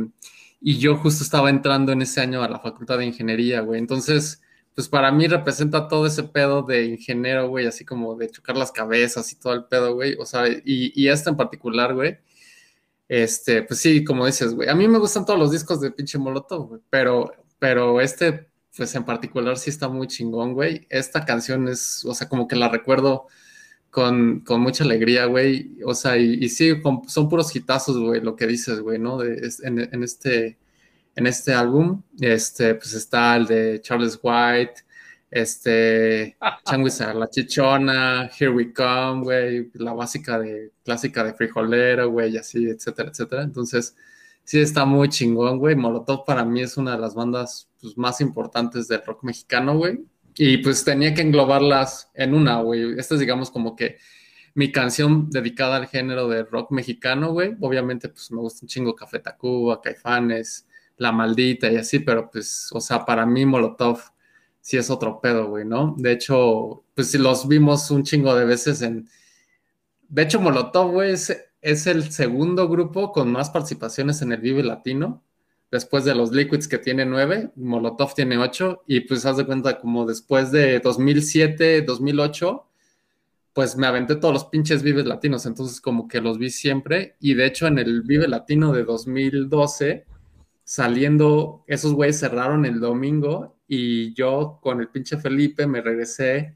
y 0.61 0.79
yo 0.79 0.97
justo 0.97 1.23
estaba 1.23 1.51
entrando 1.51 1.93
en 1.93 2.03
ese 2.03 2.21
año 2.21 2.43
a 2.43 2.49
la 2.49 2.59
facultad 2.59 2.99
de 2.99 3.07
ingeniería, 3.07 3.61
güey. 3.61 3.79
Entonces, 3.79 4.43
pues 4.75 4.89
para 4.89 5.11
mí 5.13 5.27
representa 5.27 5.89
todo 5.89 6.07
ese 6.07 6.25
pedo 6.25 6.63
de 6.63 6.87
ingeniero, 6.87 7.49
güey, 7.49 7.67
así 7.67 7.85
como 7.85 8.17
de 8.17 8.31
chocar 8.31 8.57
las 8.57 8.73
cabezas 8.73 9.33
y 9.33 9.37
todo 9.37 9.53
el 9.55 9.65
pedo, 9.65 9.95
güey. 9.95 10.17
O 10.19 10.27
sea, 10.27 10.49
y, 10.49 10.93
y 10.95 11.09
este 11.09 11.31
en 11.31 11.37
particular, 11.37 11.95
güey. 11.95 12.19
Este, 13.09 13.63
pues 13.63 13.81
sí, 13.81 14.05
como 14.05 14.27
dices, 14.27 14.55
güey. 14.55 14.69
A 14.69 14.75
mí 14.75 14.87
me 14.87 14.99
gustan 14.99 15.25
todos 15.25 15.39
los 15.39 15.51
discos 15.51 15.81
de 15.81 15.91
pinche 15.91 16.19
Molotov, 16.19 16.69
güey. 16.69 16.81
Pero, 16.91 17.33
pero 17.59 18.01
este, 18.01 18.49
pues 18.77 18.95
en 18.95 19.05
particular 19.05 19.57
sí 19.59 19.71
está 19.71 19.89
muy 19.89 20.07
chingón, 20.07 20.55
güey. 20.55 20.87
Esta 20.91 21.25
canción 21.25 21.69
es, 21.69 22.05
o 22.05 22.15
sea, 22.15 22.29
como 22.29 22.47
que 22.47 22.57
la 22.57 22.69
recuerdo 22.69 23.27
con, 23.91 24.45
mucha 24.61 24.85
alegría, 24.85 25.27
güey. 25.27 25.79
O 25.85 25.95
sea, 25.95 26.17
y, 26.17 26.49
sí, 26.49 26.73
son 27.07 27.29
puros 27.29 27.55
hitazos, 27.55 27.99
güey, 27.99 28.21
lo 28.21 28.37
que 28.37 28.47
dices, 28.47 28.81
güey, 28.81 28.99
¿no? 28.99 29.19
De, 29.19 29.51
en, 29.63 30.03
este, 30.03 30.59
en 31.15 31.27
este 31.27 31.55
álbum, 31.55 32.03
este, 32.21 32.75
pues 32.75 32.95
está 32.95 33.37
el 33.37 33.47
de 33.47 33.81
Charles 33.83 34.19
White, 34.23 34.85
este, 35.31 36.37
Changuisa, 36.65 37.15
La 37.15 37.29
Chichona, 37.29 38.31
Here 38.39 38.51
We 38.51 38.73
Come, 38.73 39.23
güey, 39.25 39.71
la 39.75 39.93
básica 39.93 40.39
de, 40.39 40.73
clásica 40.85 41.25
de 41.25 41.35
Frijolero, 41.35 42.11
güey, 42.11 42.35
y 42.35 42.39
así, 42.39 42.67
etcétera, 42.67 43.11
etcétera. 43.11 43.43
Entonces, 43.43 43.97
sí 44.45 44.61
está 44.61 44.85
muy 44.85 45.09
chingón, 45.09 45.59
güey. 45.59 45.77
Molotov 45.77 46.25
para 46.25 46.45
mí 46.45 46.61
es 46.63 46.77
una 46.77 46.93
de 46.93 46.99
las 46.99 47.15
bandas 47.15 47.69
pues, 47.81 47.97
más 47.99 48.21
importantes 48.21 48.89
del 48.89 49.05
rock 49.05 49.25
mexicano, 49.25 49.77
güey. 49.77 50.01
Y 50.39 50.59
pues 50.59 50.85
tenía 50.85 51.13
que 51.15 51.23
englobarlas 51.23 52.11
en 52.15 52.33
una, 52.33 52.61
güey. 52.61 52.97
Esta 52.97 53.15
es, 53.15 53.21
digamos, 53.21 53.51
como 53.51 53.75
que 53.75 53.99
mi 54.55 54.71
canción 54.71 55.29
dedicada 55.31 55.77
al 55.77 55.89
género 55.89 56.29
de 56.29 56.45
rock 56.45 56.71
mexicano, 56.71 57.33
güey. 57.33 57.57
Obviamente, 57.61 58.09
pues 58.09 58.31
me 58.31 58.39
gusta 58.39 58.61
un 58.63 58.69
chingo 58.69 58.95
Café 58.95 59.19
Tacuba, 59.19 59.83
Caifanes, 59.83 60.69
La 60.97 61.11
Maldita 61.11 61.71
y 61.73 61.77
así, 61.77 61.99
pero 61.99 62.31
pues, 62.31 62.69
o 62.73 62.81
sea, 62.81 63.05
para 63.05 63.27
mí 63.27 63.45
Molotov 63.45 64.01
sí 64.61 64.77
es 64.77 64.91
otro 64.91 65.21
pedo, 65.21 65.49
güey, 65.49 65.65
¿no? 65.65 65.97
De 65.99 66.13
hecho, 66.13 66.85
pues 66.95 67.13
los 67.17 67.49
vimos 67.49 67.91
un 67.91 68.05
chingo 68.05 68.35
de 68.37 68.45
veces 68.45 68.81
en... 68.83 69.09
De 70.09 70.23
hecho, 70.23 70.41
Molotov, 70.41 70.93
güey, 70.93 71.13
es, 71.13 71.37
es 71.61 71.87
el 71.89 72.13
segundo 72.13 72.69
grupo 72.69 73.11
con 73.11 73.33
más 73.33 73.51
participaciones 73.51 74.23
en 74.23 74.33
el 74.33 74.41
Vive 74.41 74.63
Latino 74.63 75.25
después 75.71 76.05
de 76.05 76.15
los 76.15 76.33
Liquids 76.33 76.69
que 76.69 76.79
tiene 76.79 77.05
nueve, 77.05 77.51
Molotov 77.57 78.15
tiene 78.15 78.39
ocho, 78.39 78.83
y 78.87 79.01
pues 79.01 79.27
haz 79.27 79.37
de 79.37 79.47
cuenta 79.47 79.79
como 79.79 80.07
después 80.07 80.51
de 80.51 80.81
2007, 80.81 81.83
2008, 81.83 82.65
pues 83.53 83.77
me 83.77 83.87
aventé 83.87 84.17
todos 84.17 84.35
los 84.35 84.45
pinches 84.47 84.83
Vives 84.83 85.07
Latinos, 85.07 85.45
entonces 85.47 85.81
como 85.81 86.09
que 86.09 86.21
los 86.21 86.39
vi 86.39 86.51
siempre, 86.51 87.17
y 87.21 87.35
de 87.35 87.47
hecho 87.47 87.67
en 87.67 87.79
el 87.79 88.03
Vive 88.03 88.29
Latino 88.29 88.73
de 88.73 88.85
2012, 88.85 90.07
saliendo, 90.65 91.65
esos 91.67 91.93
güeyes 91.93 92.21
cerraron 92.21 92.65
el 92.65 92.81
domingo, 92.81 93.57
y 93.67 94.15
yo 94.15 94.59
con 94.63 94.81
el 94.81 94.89
pinche 94.89 95.19
Felipe 95.19 95.67
me 95.67 95.83
regresé 95.83 96.55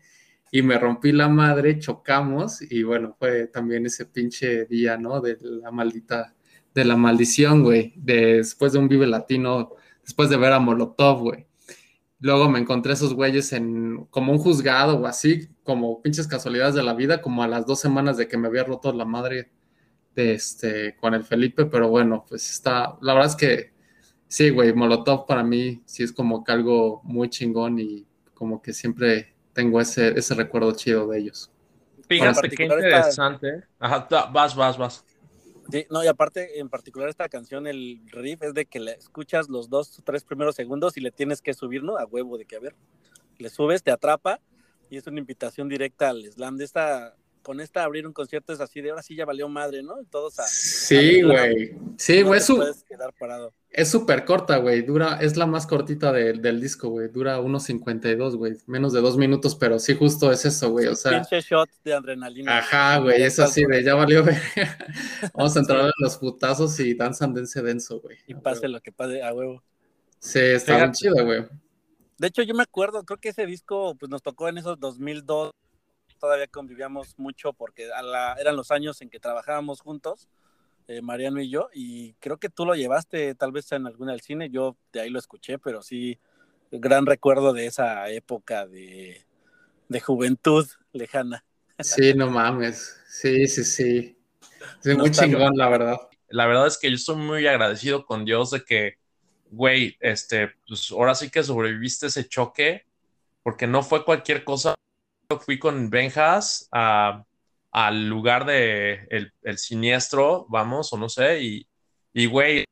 y 0.50 0.62
me 0.62 0.78
rompí 0.78 1.12
la 1.12 1.28
madre, 1.28 1.78
chocamos, 1.78 2.62
y 2.62 2.82
bueno, 2.82 3.16
fue 3.18 3.46
también 3.48 3.86
ese 3.86 4.06
pinche 4.06 4.66
día, 4.66 4.96
¿no? 4.96 5.20
De 5.20 5.38
la 5.40 5.70
maldita 5.70 6.34
de 6.74 6.84
la 6.84 6.96
maldición, 6.96 7.62
güey, 7.62 7.92
después 7.96 8.72
de 8.72 8.78
un 8.78 8.88
Vive 8.88 9.06
Latino, 9.06 9.70
después 10.02 10.30
de 10.30 10.36
ver 10.36 10.52
a 10.52 10.58
Molotov, 10.58 11.20
güey. 11.20 11.46
Luego 12.20 12.48
me 12.48 12.60
encontré 12.60 12.92
esos 12.92 13.14
güeyes 13.14 13.52
en 13.52 14.06
como 14.10 14.32
un 14.32 14.38
juzgado 14.38 14.98
o 14.98 15.06
así, 15.06 15.48
como 15.64 16.00
pinches 16.02 16.28
casualidades 16.28 16.74
de 16.74 16.82
la 16.82 16.94
vida, 16.94 17.20
como 17.20 17.42
a 17.42 17.48
las 17.48 17.66
dos 17.66 17.80
semanas 17.80 18.16
de 18.16 18.28
que 18.28 18.38
me 18.38 18.46
había 18.46 18.64
roto 18.64 18.92
la 18.92 19.04
madre 19.04 19.50
de 20.14 20.34
este, 20.34 20.96
con 20.96 21.14
el 21.14 21.24
Felipe, 21.24 21.66
pero 21.66 21.88
bueno, 21.88 22.24
pues 22.28 22.48
está, 22.50 22.96
la 23.00 23.14
verdad 23.14 23.30
es 23.30 23.36
que 23.36 23.72
sí, 24.28 24.50
güey, 24.50 24.72
Molotov 24.72 25.26
para 25.26 25.42
mí 25.42 25.82
sí 25.84 26.02
es 26.02 26.12
como 26.12 26.44
que 26.44 26.52
algo 26.52 27.00
muy 27.04 27.28
chingón 27.28 27.78
y 27.78 28.06
como 28.34 28.62
que 28.62 28.72
siempre 28.72 29.34
tengo 29.52 29.80
ese, 29.80 30.16
ese 30.18 30.34
recuerdo 30.34 30.72
chido 30.72 31.08
de 31.08 31.18
ellos. 31.18 31.50
Fíjate 32.08 32.50
qué 32.50 32.64
interesante. 32.64 33.64
Ajá, 33.78 34.06
vas, 34.32 34.54
vas, 34.54 34.78
vas. 34.78 35.04
Sí, 35.70 35.86
no, 35.90 36.02
y 36.02 36.06
aparte, 36.06 36.58
en 36.58 36.68
particular 36.68 37.08
esta 37.08 37.28
canción, 37.28 37.66
el 37.66 38.00
riff 38.08 38.42
es 38.42 38.54
de 38.54 38.66
que 38.66 38.80
le 38.80 38.92
escuchas 38.92 39.48
los 39.48 39.70
dos 39.70 39.98
o 39.98 40.02
tres 40.02 40.24
primeros 40.24 40.56
segundos 40.56 40.96
y 40.96 41.00
le 41.00 41.10
tienes 41.10 41.40
que 41.40 41.54
subir, 41.54 41.82
¿no? 41.82 41.96
A 41.96 42.04
huevo 42.04 42.36
de 42.36 42.44
que, 42.44 42.56
a 42.56 42.60
ver, 42.60 42.74
le 43.38 43.48
subes, 43.48 43.82
te 43.82 43.90
atrapa 43.90 44.40
y 44.90 44.96
es 44.96 45.06
una 45.06 45.20
invitación 45.20 45.68
directa 45.68 46.10
al 46.10 46.24
slam 46.30 46.56
de 46.56 46.64
esta 46.64 47.16
con 47.42 47.60
esta 47.60 47.84
abrir 47.84 48.06
un 48.06 48.12
concierto 48.12 48.52
es 48.52 48.60
así 48.60 48.80
de 48.80 48.90
ahora 48.90 49.02
sí 49.02 49.14
ya 49.14 49.24
valió 49.24 49.48
madre, 49.48 49.82
¿no? 49.82 49.96
Todos 50.10 50.38
a, 50.38 50.44
Sí, 50.44 51.22
güey. 51.22 51.76
Sí, 51.96 52.22
güey, 52.22 52.40
es 53.72 53.90
súper 53.90 54.24
corta, 54.26 54.58
güey. 54.58 54.82
Dura, 54.82 55.18
es 55.20 55.36
la 55.36 55.46
más 55.46 55.66
cortita 55.66 56.12
del 56.12 56.60
disco, 56.60 56.90
güey. 56.90 57.08
Dura 57.08 57.40
1.52, 57.40 58.36
güey. 58.36 58.56
Menos 58.66 58.92
de 58.92 59.00
dos 59.00 59.16
minutos, 59.16 59.54
pero 59.54 59.78
sí, 59.78 59.94
justo 59.94 60.30
es 60.30 60.44
eso, 60.44 60.70
güey. 60.70 60.88
O 60.88 60.94
sea. 60.94 61.12
Pinche 61.12 61.40
shot 61.40 61.70
de 61.82 61.94
adrenalina. 61.94 62.58
Ajá, 62.58 62.98
güey. 62.98 63.22
Es 63.22 63.38
así 63.38 63.64
de 63.64 63.82
ya 63.82 63.94
valió, 63.94 64.22
güey. 64.24 64.36
Vamos 65.34 65.56
a 65.56 65.60
entrar 65.60 65.86
en 65.86 65.92
los 65.98 66.18
putazos 66.18 66.78
y 66.80 66.94
danzan 66.94 67.32
dense 67.32 67.62
denso, 67.62 68.00
güey. 68.00 68.18
Y 68.26 68.34
pase 68.34 68.68
lo 68.68 68.80
que 68.80 68.92
pase 68.92 69.22
a 69.22 69.32
huevo. 69.32 69.62
Sí, 70.18 70.38
está 70.38 70.78
muy 70.78 70.92
chido, 70.92 71.24
güey. 71.24 71.46
De 72.18 72.28
hecho, 72.28 72.42
yo 72.42 72.54
me 72.54 72.62
acuerdo, 72.62 73.02
creo 73.04 73.18
que 73.18 73.30
ese 73.30 73.46
disco 73.46 73.96
pues 73.98 74.10
nos 74.10 74.22
tocó 74.22 74.48
en 74.48 74.58
esos 74.58 74.78
2002 74.78 75.52
todavía 76.22 76.46
convivíamos 76.46 77.18
mucho 77.18 77.52
porque 77.52 77.90
eran 78.38 78.56
los 78.56 78.70
años 78.70 79.02
en 79.02 79.10
que 79.10 79.18
trabajábamos 79.18 79.80
juntos, 79.80 80.28
eh, 80.86 81.02
Mariano 81.02 81.40
y 81.40 81.50
yo, 81.50 81.68
y 81.74 82.12
creo 82.20 82.36
que 82.36 82.48
tú 82.48 82.64
lo 82.64 82.76
llevaste 82.76 83.34
tal 83.34 83.50
vez 83.50 83.72
en 83.72 83.88
alguna 83.88 84.12
del 84.12 84.20
cine, 84.20 84.48
yo 84.48 84.76
de 84.92 85.00
ahí 85.00 85.10
lo 85.10 85.18
escuché, 85.18 85.58
pero 85.58 85.82
sí, 85.82 86.20
gran 86.70 87.06
recuerdo 87.06 87.52
de 87.52 87.66
esa 87.66 88.08
época 88.08 88.68
de, 88.68 89.26
juventud 90.00 90.64
lejana. 90.92 91.44
Sí, 91.80 92.14
no 92.14 92.30
mames, 92.30 93.00
sí, 93.08 93.48
sí, 93.48 93.64
sí. 93.64 94.16
Es 94.84 94.96
muy 94.96 95.10
chingón, 95.10 95.56
la 95.56 95.68
verdad. 95.68 95.96
La 96.28 96.46
verdad 96.46 96.68
es 96.68 96.78
que 96.78 96.88
yo 96.88 96.94
estoy 96.94 97.16
muy 97.16 97.44
agradecido 97.48 98.06
con 98.06 98.24
Dios 98.24 98.52
de 98.52 98.64
que, 98.64 98.94
güey, 99.50 99.96
este, 99.98 100.52
pues 100.68 100.92
ahora 100.92 101.16
sí 101.16 101.30
que 101.30 101.42
sobreviviste 101.42 102.06
ese 102.06 102.28
choque, 102.28 102.86
porque 103.42 103.66
no 103.66 103.82
fue 103.82 104.04
cualquier 104.04 104.44
cosa 104.44 104.76
fui 105.38 105.58
con 105.58 105.90
Benjas 105.90 106.68
al 106.70 108.08
lugar 108.08 108.44
de 108.44 109.06
el, 109.42 109.58
siniestro, 109.58 110.46
vamos, 110.48 110.92
o 110.92 110.98
no 110.98 111.08
sé, 111.08 111.42
y, 111.42 111.66
y, 112.12 112.26
güey, 112.26 112.64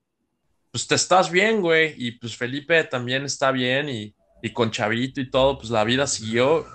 pues 0.70 0.86
te 0.86 0.94
estás 0.94 1.30
bien, 1.30 1.60
güey, 1.60 1.94
y 1.96 2.12
pues 2.12 2.36
Felipe 2.36 2.84
también 2.84 3.24
está 3.24 3.50
bien, 3.50 3.88
y, 3.88 4.14
y 4.42 4.52
con 4.52 4.70
Chavito 4.70 5.20
y 5.20 5.30
todo, 5.30 5.58
pues 5.58 5.70
la 5.70 5.84
vida 5.84 6.06
siguió, 6.06 6.66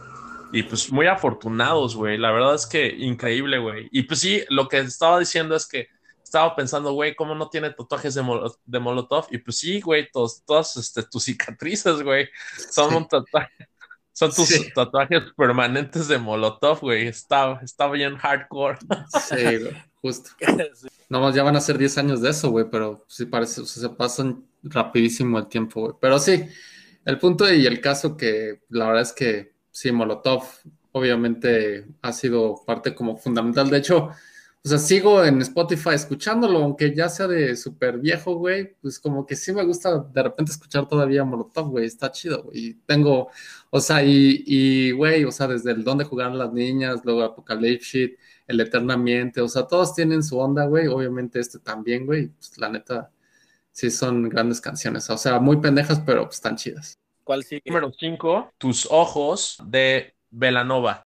y 0.52 0.64
pues 0.64 0.92
muy 0.92 1.08
afortunados, 1.08 1.96
güey, 1.96 2.18
la 2.18 2.32
verdad 2.32 2.56
es 2.56 2.66
que 2.66 2.88
increíble, 2.88 3.60
güey, 3.60 3.88
y 3.92 4.04
pues 4.04 4.20
sí, 4.20 4.44
lo 4.50 4.68
que 4.68 4.80
estaba 4.80 5.20
diciendo 5.20 5.56
es 5.56 5.68
que 5.68 5.88
estaba 6.24 6.56
pensando, 6.56 6.92
güey, 6.94 7.16
¿cómo 7.16 7.36
no 7.36 7.50
tiene 7.50 7.70
tatuajes 7.70 8.16
de, 8.16 8.24
de 8.66 8.80
Molotov? 8.80 9.28
Y 9.30 9.38
pues 9.38 9.60
sí, 9.60 9.80
güey, 9.80 10.10
todas 10.12 10.76
este, 10.76 11.04
tus 11.04 11.24
cicatrices, 11.24 12.02
güey, 12.02 12.28
son 12.72 12.96
un 12.96 13.08
tatuaje 13.08 13.70
son 14.16 14.32
tus 14.32 14.74
tatuajes 14.74 15.24
permanentes 15.36 16.08
de 16.08 16.18
Molotov, 16.18 16.80
güey. 16.80 17.08
Está, 17.08 17.60
está 17.62 17.90
bien 17.90 18.16
hardcore. 18.16 18.78
Sí, 19.28 19.36
güey, 19.60 19.76
justo. 20.02 20.30
No, 21.08 21.32
ya 21.32 21.44
van 21.44 21.56
a 21.56 21.62
ser 21.62 21.78
10 21.78 22.00
años 22.00 22.22
de 22.22 22.32
eso, 22.32 22.50
güey, 22.50 22.66
pero 22.72 23.06
sí 23.08 23.28
parece, 23.28 23.62
o 23.62 23.66
sea, 23.66 23.84
se 23.84 23.96
pasan 23.96 24.44
rapidísimo 24.64 25.38
el 25.38 25.46
tiempo, 25.46 25.82
güey. 25.82 25.94
Pero 26.02 26.18
sí, 26.18 26.46
el 27.06 27.20
punto 27.20 27.54
y 27.54 27.68
el 27.68 27.80
caso 27.80 28.18
que 28.18 28.62
la 28.70 28.88
verdad 28.88 29.04
es 29.04 29.14
que 29.14 29.54
sí, 29.70 29.92
Molotov 29.92 30.46
obviamente 30.94 31.86
ha 32.02 32.12
sido 32.12 32.64
parte 32.66 32.96
como 32.96 33.18
fundamental. 33.18 33.70
De 33.70 33.78
hecho, 33.78 34.10
o 34.66 34.68
sea, 34.68 34.80
sigo 34.80 35.24
en 35.24 35.42
Spotify 35.44 35.92
escuchándolo, 35.92 36.58
aunque 36.64 36.92
ya 36.96 37.08
sea 37.08 37.28
de 37.28 37.56
súper 37.56 38.00
viejo, 38.00 38.34
güey, 38.34 38.74
pues 38.82 38.98
como 39.00 39.24
que 39.24 39.36
sí 39.36 39.54
me 39.54 39.64
gusta 39.64 40.00
de 40.00 40.24
repente 40.24 40.52
escuchar 40.52 40.88
todavía 40.88 41.24
Molotov, 41.24 41.70
güey, 41.70 41.86
está 41.86 42.12
chido, 42.12 42.42
güey. 42.42 42.70
Y 42.70 42.74
tengo, 42.74 43.30
o 43.70 43.80
sea, 43.80 44.02
y, 44.04 44.90
güey, 44.90 45.24
o 45.24 45.32
sea, 45.32 45.48
desde 45.48 45.70
el 45.70 45.84
Donde 45.84 46.04
Jugaron 46.04 46.40
las 46.40 46.52
Niñas, 46.52 47.02
luego 47.04 47.22
Apocalypse 47.22 48.18
El 48.48 48.60
Eternamente, 48.60 49.40
o 49.40 49.48
sea, 49.48 49.68
todos 49.68 49.94
tienen 49.94 50.24
su 50.24 50.40
onda, 50.40 50.66
güey, 50.66 50.88
obviamente 50.88 51.40
este 51.40 51.60
también, 51.60 52.08
güey, 52.08 52.30
pues 52.30 52.58
la 52.58 52.70
neta, 52.70 53.12
sí 53.72 53.92
son 53.92 54.28
grandes 54.30 54.62
canciones, 54.62 55.08
o 55.12 55.18
sea, 55.20 55.40
muy 55.40 55.58
pendejas, 55.58 56.02
pero 56.04 56.24
pues 56.24 56.38
están 56.38 56.56
chidas. 56.56 56.96
¿Cuál 57.24 57.44
sigue? 57.44 57.62
Número 57.68 57.92
5, 57.92 58.54
Tus 58.58 58.88
Ojos, 58.90 59.60
de 59.68 60.16
Velanova. 60.32 61.04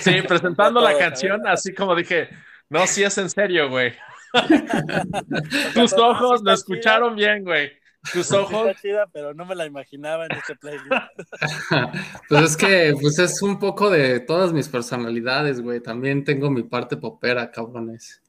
Sí, 0.00 0.22
presentando 0.22 0.80
la 0.80 0.98
canción, 0.98 1.46
así 1.46 1.72
como 1.72 1.94
dije, 1.94 2.28
no, 2.68 2.86
sí 2.86 3.04
es 3.04 3.16
en 3.18 3.30
serio, 3.30 3.70
güey. 3.70 3.92
Tus 5.74 5.92
ojos 5.94 6.42
lo 6.42 6.52
escucharon 6.52 7.14
bien, 7.14 7.44
güey. 7.44 7.72
Tus 8.12 8.32
ojos. 8.32 8.68
Está 8.68 8.80
chida, 8.80 9.06
pero 9.12 9.34
no 9.34 9.44
me 9.44 9.54
la 9.54 9.66
imaginaba 9.66 10.26
en 10.26 10.32
este 10.32 10.56
playlist. 10.56 10.90
pues 12.28 12.42
es 12.42 12.56
que, 12.56 12.94
pues 13.00 13.18
es 13.18 13.42
un 13.42 13.58
poco 13.58 13.90
de 13.90 14.20
todas 14.20 14.52
mis 14.52 14.68
personalidades, 14.68 15.60
güey. 15.60 15.80
También 15.80 16.24
tengo 16.24 16.50
mi 16.50 16.62
parte 16.62 16.96
popera, 16.96 17.50
cabrones. 17.50 18.22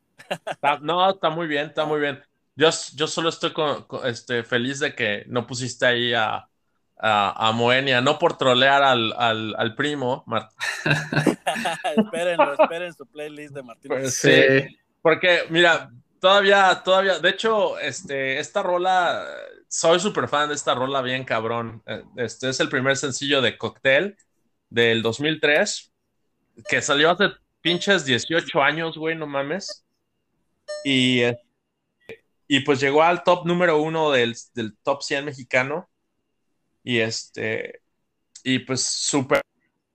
No, 0.82 1.10
está 1.10 1.30
muy 1.30 1.47
bien, 1.47 1.67
está 1.67 1.86
muy 1.86 1.99
bien. 1.99 2.19
Yo, 2.56 2.69
yo 2.95 3.08
solo 3.08 3.30
estoy 3.30 3.53
este, 4.06 4.43
feliz 4.43 4.80
de 4.80 4.95
que 4.95 5.25
no 5.27 5.45
pusiste 5.45 5.86
ahí 5.86 6.13
a, 6.13 6.47
a, 6.99 7.51
Moenia, 7.53 8.01
no 8.01 8.17
por 8.17 8.38
trolear 8.38 8.83
al, 8.83 9.13
al, 9.17 9.75
primo. 9.75 10.25
Espérenlo, 11.97 12.53
esperen 12.53 12.93
su 12.93 13.05
playlist 13.05 13.53
de 13.53 13.63
Martín. 13.63 13.89
Pues 13.89 14.15
sí, 14.15 14.31
porque 15.01 15.41
mira, 15.49 15.91
todavía, 16.19 16.81
todavía, 16.83 17.19
de 17.19 17.29
hecho, 17.29 17.77
este, 17.79 18.39
esta 18.39 18.63
rola, 18.63 19.25
soy 19.67 19.99
súper 19.99 20.27
fan 20.27 20.49
de 20.49 20.55
esta 20.55 20.73
rola, 20.73 21.01
bien 21.01 21.23
cabrón. 21.23 21.83
Este 22.15 22.49
es 22.49 22.60
el 22.60 22.69
primer 22.69 22.97
sencillo 22.97 23.41
de 23.41 23.57
Cocktail 23.57 24.17
del 24.69 25.01
2003, 25.01 25.91
que 26.67 26.81
salió 26.81 27.12
hace 27.12 27.29
pinches 27.62 28.05
18 28.05 28.62
años, 28.62 28.97
güey, 28.97 29.15
no 29.15 29.27
mames. 29.27 29.86
Y, 30.83 31.21
y 32.47 32.60
pues 32.62 32.79
llegó 32.79 33.03
al 33.03 33.23
top 33.23 33.45
número 33.45 33.79
uno 33.81 34.12
del, 34.12 34.36
del 34.53 34.75
top 34.77 35.03
100 35.03 35.25
mexicano 35.25 35.88
y 36.88 37.02
este, 37.02 37.82
y 38.45 38.60
pues 38.60 38.82
súper 38.82 39.41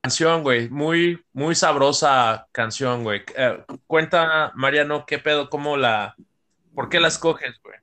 canción, 0.02 0.42
güey. 0.42 0.68
Muy, 0.68 1.24
muy 1.32 1.54
sabrosa 1.54 2.48
canción, 2.52 3.02
güey. 3.02 3.22
Eh, 3.34 3.64
cuenta, 3.86 4.52
Mariano, 4.56 5.06
qué 5.06 5.18
pedo, 5.18 5.48
cómo 5.48 5.78
la, 5.78 6.14
por 6.74 6.90
qué 6.90 7.00
la 7.00 7.08
escoges, 7.08 7.54
güey. 7.64 7.76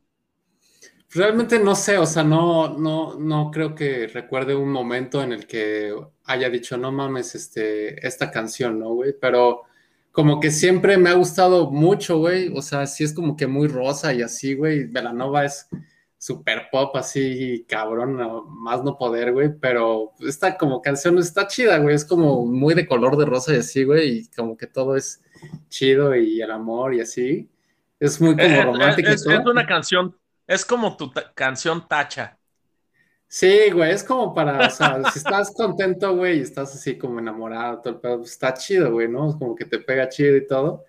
Realmente 1.09 1.57
no 1.57 1.73
sé, 1.73 1.97
o 1.97 2.05
sea, 2.05 2.23
no, 2.23 2.77
no, 2.77 3.17
no 3.19 3.49
creo 3.49 3.73
que 3.73 4.05
recuerde 4.05 4.53
un 4.53 4.71
momento 4.71 5.23
en 5.23 5.33
el 5.33 5.47
que 5.47 5.91
haya 6.25 6.51
dicho, 6.51 6.77
no 6.77 6.91
mames, 6.91 7.33
este, 7.33 8.05
esta 8.07 8.29
canción, 8.29 8.77
¿no, 8.77 8.93
güey? 8.93 9.15
Pero 9.19 9.63
como 10.11 10.39
que 10.39 10.51
siempre 10.51 10.99
me 10.99 11.09
ha 11.09 11.13
gustado 11.13 11.71
mucho, 11.71 12.19
güey. 12.19 12.55
O 12.55 12.61
sea, 12.61 12.85
sí 12.85 13.05
es 13.05 13.13
como 13.15 13.35
que 13.35 13.47
muy 13.47 13.67
rosa 13.69 14.13
y 14.13 14.21
así, 14.21 14.53
güey. 14.53 14.83
Velanova 14.83 15.45
es 15.45 15.67
super 16.19 16.67
pop, 16.71 16.95
así, 16.95 17.65
cabrón, 17.67 18.19
más 18.49 18.83
no 18.83 18.95
poder, 18.95 19.31
güey. 19.31 19.49
Pero 19.59 20.11
esta 20.19 20.55
como 20.55 20.83
canción 20.83 21.17
está 21.17 21.47
chida, 21.47 21.79
güey. 21.79 21.95
Es 21.95 22.05
como 22.05 22.45
muy 22.45 22.75
de 22.75 22.85
color 22.85 23.17
de 23.17 23.25
rosa 23.25 23.55
y 23.55 23.57
así, 23.57 23.83
güey. 23.85 24.19
Y 24.19 24.27
como 24.27 24.55
que 24.55 24.67
todo 24.67 24.95
es 24.95 25.23
chido 25.69 26.15
y 26.15 26.39
el 26.41 26.51
amor 26.51 26.93
y 26.93 27.01
así. 27.01 27.49
Es 27.99 28.21
muy 28.21 28.35
como 28.35 28.47
eh, 28.47 28.59
eh, 28.59 28.63
romántica. 28.63 29.11
Es, 29.11 29.25
es, 29.25 29.45
una 29.45 29.65
canción 29.65 30.15
es 30.49 30.65
como 30.65 30.97
tu 30.97 31.13
canción 31.35 31.87
tacha. 31.87 32.35
Sí, 33.27 33.69
güey, 33.69 33.91
es 33.91 34.03
como 34.03 34.33
para, 34.33 34.65
o 34.65 34.69
sea, 34.71 35.03
si 35.11 35.19
estás 35.19 35.53
contento, 35.53 36.15
güey, 36.15 36.39
y 36.39 36.41
estás 36.41 36.73
así 36.73 36.97
como 36.97 37.19
enamorado, 37.19 37.81
todo 37.81 37.93
el 37.93 37.99
pedo, 37.99 38.17
pues 38.17 38.31
está 38.31 38.55
chido, 38.55 38.91
güey, 38.91 39.07
¿no? 39.07 39.29
Es 39.29 39.35
como 39.35 39.55
que 39.55 39.65
te 39.65 39.77
pega 39.77 40.09
chido 40.09 40.35
y 40.35 40.47
todo. 40.47 40.85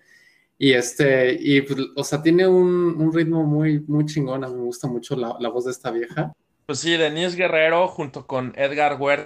Y 0.63 0.73
este, 0.73 1.35
y 1.39 1.61
pues, 1.61 1.79
o 1.95 2.03
sea, 2.03 2.21
tiene 2.21 2.47
un, 2.47 3.11
ritmo 3.11 3.43
muy, 3.43 3.79
muy 3.79 4.05
chingón, 4.05 4.43
a 4.43 4.47
me 4.47 4.61
gusta 4.61 4.87
mucho 4.87 5.15
la, 5.15 5.49
voz 5.49 5.65
de 5.65 5.71
esta 5.71 5.89
vieja. 5.89 6.33
Pues 6.67 6.77
sí, 6.77 6.97
Denise 6.97 7.35
Guerrero 7.35 7.87
junto 7.87 8.27
con 8.27 8.53
Edgar 8.55 9.01
Huerta, 9.01 9.25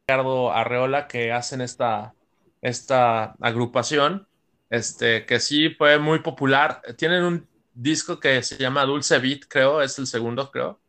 Ricardo 0.00 0.50
Arreola, 0.50 1.06
que 1.06 1.30
hacen 1.30 1.60
esta, 1.60 2.14
esta 2.62 3.36
agrupación, 3.40 4.26
este, 4.70 5.24
que 5.24 5.38
sí 5.38 5.70
fue 5.70 6.00
muy 6.00 6.18
popular. 6.18 6.82
Tienen 6.96 7.22
un 7.22 7.48
disco 7.74 8.18
que 8.18 8.42
se 8.42 8.56
llama 8.56 8.84
Dulce 8.84 9.20
Beat, 9.20 9.42
creo, 9.48 9.82
es 9.82 9.96
el 10.00 10.08
segundo, 10.08 10.50
creo. 10.50 10.80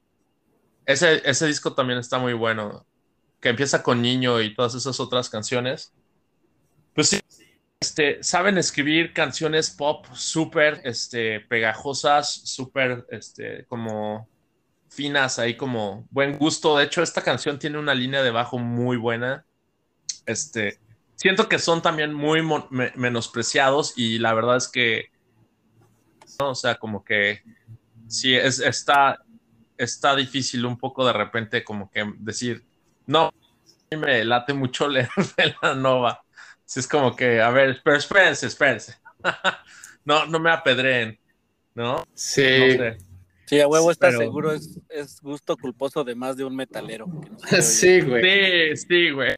Ese, 0.87 1.21
ese 1.23 1.45
disco 1.45 1.75
también 1.75 1.99
está 1.99 2.17
muy 2.17 2.33
bueno, 2.33 2.87
que 3.39 3.49
empieza 3.49 3.83
con 3.83 4.01
Niño 4.01 4.41
y 4.41 4.55
todas 4.55 4.73
esas 4.73 4.99
otras 4.99 5.29
canciones. 5.29 5.93
Este, 7.83 8.23
saben 8.23 8.57
escribir 8.57 9.11
canciones 9.11 9.69
pop 9.69 10.05
súper 10.13 10.79
este, 10.85 11.41
pegajosas, 11.41 12.33
súper 12.33 13.05
este, 13.09 13.65
como 13.65 14.29
finas, 14.87 15.37
ahí 15.37 15.57
como 15.57 16.07
buen 16.09 16.37
gusto. 16.37 16.77
De 16.77 16.85
hecho, 16.85 17.03
esta 17.03 17.21
canción 17.21 17.59
tiene 17.59 17.77
una 17.77 17.93
línea 17.93 18.23
de 18.23 18.31
bajo 18.31 18.57
muy 18.57 18.95
buena. 18.95 19.45
Este, 20.25 20.79
siento 21.15 21.49
que 21.49 21.59
son 21.59 21.81
también 21.81 22.13
muy 22.13 22.41
menospreciados 22.95 23.97
y 23.97 24.17
la 24.17 24.33
verdad 24.33 24.55
es 24.55 24.69
que 24.69 25.09
o 26.39 26.55
sea, 26.55 26.75
como 26.75 27.03
que 27.03 27.41
sí, 28.07 28.33
es, 28.33 28.61
está, 28.61 29.25
está 29.77 30.15
difícil 30.15 30.65
un 30.65 30.77
poco 30.77 31.05
de 31.05 31.11
repente 31.11 31.65
como 31.65 31.91
que 31.91 32.13
decir, 32.19 32.63
no, 33.07 33.29
me 33.91 34.23
late 34.23 34.53
mucho 34.53 34.87
leer 34.87 35.09
la 35.61 35.75
Nova. 35.75 36.22
Si 36.73 36.79
es 36.79 36.87
como 36.87 37.15
que, 37.15 37.39
a 37.39 37.51
ver, 37.51 37.81
pero 37.83 37.97
espérense, 37.97 38.47
espérense. 38.47 38.95
no, 40.05 40.25
no 40.25 40.39
me 40.39 40.49
apedreen, 40.49 41.19
¿no? 41.75 42.03
Sí. 42.15 42.49
Sí, 43.45 43.61
a 43.61 43.67
huevo 43.67 43.91
está 43.91 44.11
seguro, 44.11 44.51
es, 44.51 44.79
es, 44.89 45.21
gusto 45.21 45.55
culposo 45.55 46.03
de 46.03 46.15
más 46.15 46.35
de 46.35 46.45
un 46.45 46.55
metalero. 46.55 47.05
sí, 47.61 48.01
güey. 48.01 48.23
Sí, 48.75 48.85
sí, 48.87 49.11
güey. 49.11 49.35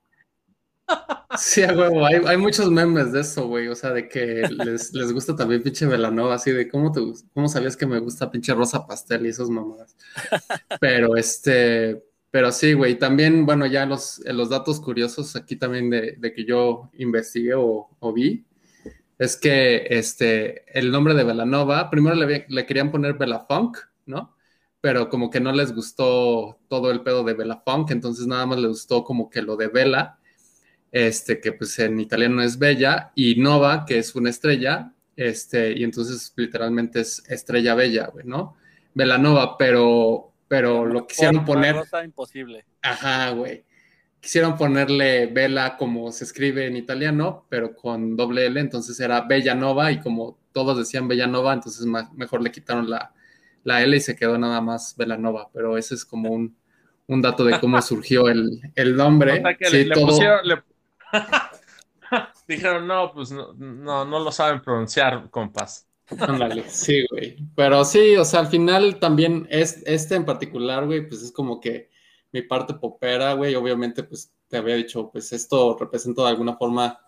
Sí, 1.37 1.65
huevo, 1.65 2.05
hay, 2.05 2.21
hay, 2.25 2.37
muchos 2.37 2.71
memes 2.71 3.11
de 3.11 3.19
eso, 3.19 3.45
güey, 3.47 3.67
o 3.67 3.75
sea, 3.75 3.91
de 3.91 4.07
que 4.07 4.47
les, 4.49 4.93
les 4.93 5.11
gusta 5.11 5.35
también 5.35 5.61
pinche 5.61 5.85
Velanova, 5.85 6.35
así 6.35 6.53
de 6.53 6.69
cómo, 6.69 6.93
te, 6.93 7.01
cómo 7.33 7.49
sabías 7.49 7.75
que 7.75 7.85
me 7.85 7.99
gusta 7.99 8.31
pinche 8.31 8.53
rosa 8.53 8.87
pastel 8.87 9.25
y 9.25 9.29
esos 9.31 9.49
mamadas. 9.49 9.93
Pero 10.79 11.17
este, 11.17 12.01
pero 12.35 12.51
sí, 12.51 12.73
güey, 12.73 12.99
también, 12.99 13.45
bueno, 13.45 13.65
ya 13.65 13.85
los, 13.85 14.19
los 14.25 14.49
datos 14.49 14.81
curiosos 14.81 15.37
aquí 15.37 15.55
también 15.55 15.89
de, 15.89 16.17
de 16.17 16.33
que 16.33 16.43
yo 16.43 16.91
investigué 16.97 17.53
o, 17.55 17.87
vi, 18.13 18.45
es 19.17 19.37
que 19.37 19.87
este, 19.89 20.65
el 20.77 20.91
nombre 20.91 21.13
de 21.13 21.23
Velanova, 21.23 21.89
primero 21.89 22.13
le, 22.13 22.65
querían 22.65 22.91
poner 22.91 23.15
Funk, 23.47 23.77
¿no? 24.05 24.35
Pero 24.81 25.07
como 25.07 25.29
que 25.29 25.39
no 25.39 25.53
les 25.53 25.73
gustó 25.73 26.59
todo 26.67 26.91
el 26.91 27.03
pedo 27.03 27.23
de 27.23 27.35
Funk, 27.65 27.91
entonces 27.91 28.27
nada 28.27 28.45
más 28.45 28.59
les 28.59 28.67
gustó 28.67 29.05
como 29.05 29.29
que 29.29 29.41
lo 29.41 29.55
de 29.55 29.69
Vela 29.69 30.19
este, 30.91 31.39
que 31.39 31.53
pues 31.53 31.79
en 31.79 32.01
italiano 32.01 32.41
es 32.41 32.59
bella, 32.59 33.13
y 33.15 33.35
nova, 33.35 33.85
que 33.85 33.99
es 33.99 34.13
una 34.13 34.29
estrella, 34.29 34.91
este, 35.15 35.71
y 35.71 35.85
entonces 35.85 36.33
literalmente 36.35 36.99
es 36.99 37.23
estrella 37.29 37.75
bella, 37.75 38.07
güey, 38.07 38.25
¿no? 38.25 38.57
Velanova, 38.93 39.57
pero, 39.57 40.33
pero 40.47 40.85
lo 40.85 41.07
quisieron 41.07 41.45
poner... 41.45 41.75
Cosa 41.75 42.03
imposible. 42.03 42.65
Ajá, 42.81 43.29
güey. 43.31 43.63
Quisieron 44.19 44.57
ponerle 44.57 45.27
vela 45.27 45.77
como 45.77 46.11
se 46.11 46.23
escribe 46.23 46.65
en 46.65 46.75
italiano, 46.75 47.45
pero 47.49 47.75
con 47.75 48.15
doble 48.15 48.47
L, 48.47 48.59
entonces 48.59 48.99
era 48.99 49.21
Bella 49.21 49.53
Nova, 49.53 49.91
y 49.91 49.99
como 49.99 50.39
todos 50.51 50.77
decían 50.77 51.07
Bella 51.07 51.27
Nova, 51.27 51.53
entonces 51.53 51.85
mejor 51.85 52.41
le 52.41 52.51
quitaron 52.51 52.89
la, 52.89 53.13
la 53.65 53.81
L 53.81 53.97
y 53.97 53.99
se 53.99 54.15
quedó 54.15 54.37
nada 54.37 54.61
más 54.61 54.95
Velanova, 54.97 55.49
pero 55.51 55.77
ese 55.77 55.95
es 55.95 56.05
como 56.05 56.31
un, 56.31 56.55
un 57.07 57.21
dato 57.21 57.43
de 57.43 57.59
cómo 57.59 57.81
surgió 57.81 58.29
el, 58.29 58.61
el 58.75 58.95
nombre. 58.95 59.43
sí, 59.61 59.89
todo... 59.89 60.17
Dijeron, 62.47 62.87
no, 62.87 63.11
pues 63.11 63.31
no, 63.31 64.05
no, 64.05 64.19
lo 64.19 64.31
saben 64.31 64.61
pronunciar, 64.61 65.31
compas. 65.31 65.84
Ándale, 66.19 66.63
sí, 66.69 67.05
güey. 67.09 67.37
Pero 67.55 67.83
sí, 67.83 68.15
o 68.15 68.25
sea, 68.25 68.41
al 68.41 68.47
final 68.47 68.99
también 68.99 69.47
es, 69.49 69.83
este 69.85 70.15
en 70.15 70.25
particular, 70.25 70.85
güey, 70.85 71.07
pues 71.07 71.21
es 71.23 71.31
como 71.31 71.59
que 71.59 71.89
mi 72.31 72.41
parte 72.41 72.75
popera, 72.75 73.33
güey. 73.33 73.55
Obviamente, 73.55 74.03
pues 74.03 74.31
te 74.47 74.57
había 74.57 74.75
dicho, 74.75 75.09
pues 75.11 75.33
esto 75.33 75.75
representa 75.79 76.23
de 76.23 76.29
alguna 76.29 76.55
forma 76.55 76.99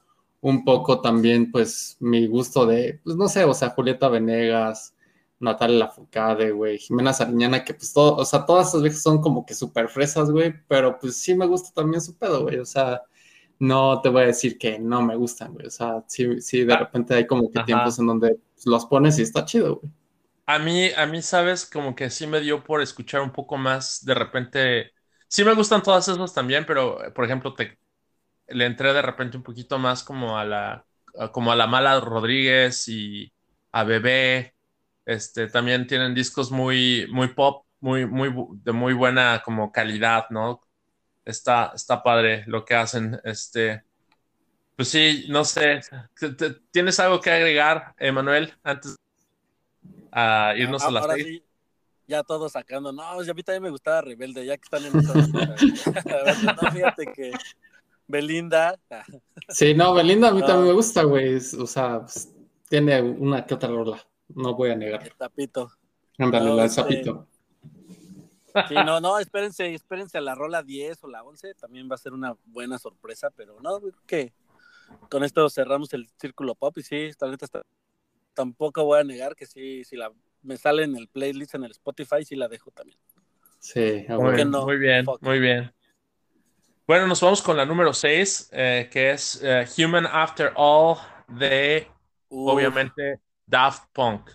un 0.42 0.64
poco 0.64 1.02
también, 1.02 1.52
pues, 1.52 1.98
mi 2.00 2.28
gusto 2.28 2.66
de, 2.66 3.00
pues 3.04 3.16
no 3.16 3.28
sé, 3.28 3.44
o 3.44 3.54
sea, 3.54 3.72
Julieta 3.72 4.08
Venegas, 4.08 4.96
Natalia 5.40 5.80
Lafourcade, 5.80 6.52
güey, 6.52 6.78
Jimena 6.80 7.14
Sariñana, 7.14 7.64
que 7.64 7.74
pues 7.74 7.94
todo, 7.94 8.16
o 8.16 8.26
sea, 8.26 8.46
todas 8.46 8.70
esas 8.70 8.82
veces 8.82 9.02
son 9.02 9.22
como 9.22 9.46
que 9.46 9.54
súper 9.54 9.88
fresas, 9.90 10.32
güey, 10.32 10.54
pero 10.68 10.98
pues 11.00 11.18
sí 11.18 11.36
me 11.36 11.46
gusta 11.48 11.72
también 11.74 12.02
su 12.02 12.18
pedo, 12.18 12.44
güey, 12.44 12.60
o 12.60 12.66
sea, 12.66 13.02
no 13.60 14.02
te 14.02 14.10
voy 14.10 14.24
a 14.24 14.28
decir 14.28 14.58
que 14.58 14.80
no 14.80 15.02
me 15.02 15.16
gustan, 15.16 15.54
güey. 15.54 15.68
O 15.68 15.72
sea, 15.72 16.04
sí, 16.08 16.42
sí 16.42 16.64
de 16.64 16.74
ah, 16.74 16.78
repente 16.78 17.16
hay 17.16 17.26
como 17.28 17.50
que 17.50 17.64
tiempos 17.64 18.00
en 18.00 18.08
donde 18.08 18.38
los 18.66 18.86
pones 18.86 19.18
y 19.20 19.24
está 19.24 19.46
chido, 19.46 19.78
güey. 19.78 19.92
A 20.46 20.60
mí, 20.60 20.90
a 20.96 21.06
mí, 21.06 21.22
sabes, 21.22 21.66
como 21.66 21.94
que 21.94 22.10
sí 22.10 22.26
me 22.26 22.40
dio 22.40 22.64
por 22.64 22.82
escuchar 22.82 23.22
un 23.22 23.32
poco 23.32 23.58
más, 23.58 24.06
de 24.06 24.14
repente, 24.14 24.92
sí 25.28 25.44
me 25.44 25.54
gustan 25.54 25.84
todas 25.84 26.08
esas 26.08 26.34
también, 26.34 26.66
pero, 26.66 27.00
por 27.14 27.26
ejemplo, 27.26 27.54
te, 27.54 27.78
le 28.48 28.66
entré 28.66 28.94
de 28.94 29.02
repente 29.02 29.36
un 29.36 29.44
poquito 29.44 29.78
más 29.78 30.04
como 30.04 30.38
a 30.38 30.46
la, 30.46 30.86
como 31.34 31.52
a 31.52 31.56
la 31.58 31.68
Mala 31.68 32.00
Rodríguez 32.00 32.88
y 32.88 33.34
a 33.74 33.84
Bebé, 33.84 34.56
este, 35.06 35.48
también 35.48 35.86
tienen 35.86 36.14
discos 36.16 36.50
muy, 36.50 37.08
muy 37.12 37.30
pop, 37.34 37.66
muy, 37.82 38.06
muy, 38.06 38.34
de 38.64 38.72
muy 38.72 38.94
buena 38.94 39.42
como 39.44 39.72
calidad, 39.72 40.28
¿no? 40.30 40.62
Está, 41.28 41.72
está 41.76 42.02
padre 42.02 42.44
lo 42.48 42.66
que 42.66 42.76
hacen. 42.76 43.20
Este, 43.24 43.84
pues 44.76 44.90
sí, 44.90 45.26
no 45.30 45.44
sé. 45.44 45.82
¿Tienes 46.72 47.00
algo 47.00 47.20
que 47.20 47.32
agregar, 47.32 47.94
Emanuel, 47.98 48.54
antes 48.64 48.96
a 50.12 50.54
irnos 50.56 50.84
a 50.84 50.92
la 50.92 51.14
sí, 51.16 51.44
ya 52.08 52.24
todos 52.24 52.54
sacando. 52.54 52.92
No, 52.92 53.04
pues, 53.16 53.30
a 53.30 53.34
mí 53.34 53.44
también 53.44 53.64
me 53.64 53.70
gustaba 53.70 54.02
Rebelde, 54.02 54.46
ya 54.46 54.58
que 54.58 54.64
están 54.64 54.86
en 54.86 54.94
no, 56.62 56.72
fíjate 56.72 57.06
que 57.14 57.32
Belinda. 58.08 58.80
sí, 59.50 59.74
no, 59.74 59.94
Belinda 59.94 60.30
a 60.30 60.32
mí 60.32 60.42
también 60.42 60.68
me 60.68 60.74
gusta, 60.74 61.04
güey. 61.04 61.36
O 61.36 61.68
sea, 61.68 62.00
pues, 62.02 62.34
tiene 62.70 63.02
una 63.02 63.46
que 63.46 63.54
otra 63.54 63.70
rola. 63.70 64.02
No 64.30 64.56
voy 64.56 64.72
a 64.72 64.76
negar. 64.76 65.04
El 65.04 65.16
tapito. 65.16 65.72
En 66.18 66.32
realidad, 66.32 66.66
el 66.66 66.76
tapito. 66.76 67.28
Este, 67.28 67.37
Sí, 68.68 68.76
no, 68.86 69.00
no, 69.00 69.20
espérense, 69.20 69.74
espérense 69.74 70.18
a 70.18 70.22
la 70.22 70.36
rola 70.36 70.64
10 70.64 71.04
o 71.04 71.08
la 71.08 71.24
11, 71.24 71.54
también 71.56 71.90
va 71.90 71.96
a 71.96 72.00
ser 72.00 72.14
una 72.14 72.36
buena 72.46 72.78
sorpresa, 72.78 73.30
pero 73.36 73.60
no, 73.62 73.80
que 74.06 74.34
con 75.10 75.24
esto 75.24 75.50
cerramos 75.50 75.94
el 75.94 76.08
círculo 76.20 76.56
pop 76.56 76.78
y 76.78 76.84
sí, 76.84 76.96
esta 76.96 77.28
neta 77.28 77.46
está, 77.46 77.62
tampoco 78.34 78.84
voy 78.86 79.00
a 79.00 79.04
negar 79.04 79.36
que 79.36 79.46
sí, 79.46 79.84
si 79.84 79.96
la 79.96 80.12
me 80.42 80.58
sale 80.58 80.84
en 80.84 80.96
el 80.96 81.08
playlist 81.08 81.56
en 81.56 81.66
el 81.66 81.72
Spotify, 81.72 82.24
sí 82.24 82.36
la 82.36 82.48
dejo 82.48 82.72
también. 82.72 82.98
Sí, 83.60 84.06
muy, 84.08 84.36
bien, 84.36 84.50
muy 84.50 84.78
bien, 84.78 85.06
muy 85.22 85.40
bien. 85.40 85.74
Bueno, 86.86 87.08
nos 87.08 87.20
vamos 87.20 87.42
con 87.42 87.58
la 87.58 87.66
número 87.66 87.92
6, 87.92 88.50
eh, 88.54 88.90
que 88.90 89.12
es 89.12 89.42
eh, 89.44 89.66
Human 89.78 90.06
After 90.06 90.54
All 90.56 90.98
de, 91.28 91.88
obviamente, 92.30 93.20
Daft 93.46 93.90
Punk. 93.92 94.30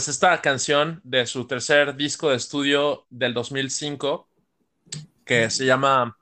Pues 0.00 0.08
esta 0.08 0.40
canción 0.40 0.98
de 1.04 1.26
su 1.26 1.46
tercer 1.46 1.94
disco 1.94 2.30
de 2.30 2.36
estudio 2.36 3.04
del 3.10 3.34
2005, 3.34 4.26
que 5.26 5.50
se 5.50 5.66
llama 5.66 6.16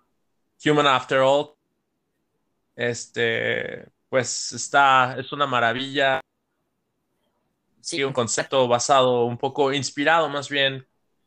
Human 0.64 0.88
After 0.88 1.18
All, 1.18 1.50
este, 2.74 3.86
pues 4.08 4.50
está, 4.52 5.14
es 5.16 5.30
una 5.30 5.46
maravilla. 5.46 6.20
Sí, 7.80 8.02
un 8.02 8.12
concepto 8.12 8.66
basado, 8.66 9.26
un 9.26 9.38
poco 9.38 9.72
inspirado 9.72 10.28
más 10.28 10.48
bien 10.48 10.84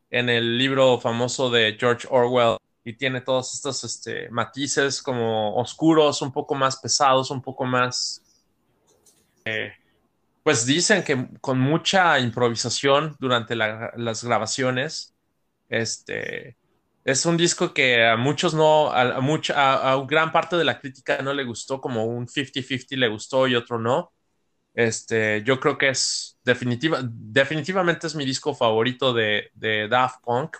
en 0.10 0.28
el 0.28 0.58
libro 0.58 1.00
famoso 1.00 1.50
de 1.50 1.78
George 1.80 2.06
Orwell 2.12 2.58
y 2.84 2.92
tiene 2.98 3.22
todos 3.22 3.54
estos 3.54 3.82
este, 3.86 4.30
matices 4.30 5.02
como 5.02 5.56
oscuros, 5.56 6.22
un 6.22 6.34
poco 6.34 6.54
más 6.54 6.76
pesados, 6.82 7.32
un 7.32 7.42
poco 7.42 7.64
más... 7.64 8.22
Eh, 9.46 9.72
pues 10.44 10.66
dicen 10.66 11.04
que 11.04 11.28
con 11.40 11.60
mucha 11.60 12.20
improvisación 12.20 13.16
durante 13.20 13.56
las 13.56 14.24
grabaciones, 14.24 15.16
este, 15.70 16.58
es 17.04 17.26
un 17.26 17.38
disco 17.38 17.74
que 17.74 18.06
a 18.06 18.18
muchos 18.18 18.54
no, 18.54 18.92
a, 18.92 19.92
a, 19.92 20.06
gran 20.06 20.32
parte 20.32 20.56
de 20.56 20.64
la 20.64 20.80
crítica 20.80 21.22
no 21.22 21.34
le 21.34 21.44
gustó, 21.44 21.82
como 21.82 22.06
un 22.06 22.28
50-50 22.28 22.98
le 22.98 23.08
gustó 23.08 23.48
y 23.48 23.56
otro 23.56 23.80
no. 23.80 24.12
Este, 24.74 25.44
yo 25.44 25.60
creo 25.60 25.78
que 25.78 25.90
es 25.90 26.40
definitiva, 26.44 27.02
definitivamente 27.04 28.08
es 28.08 28.16
mi 28.16 28.26
disco 28.26 28.54
favorito 28.54 29.14
de, 29.14 29.50
de 29.54 29.88
Daft 29.88 30.22
Punk, 30.24 30.58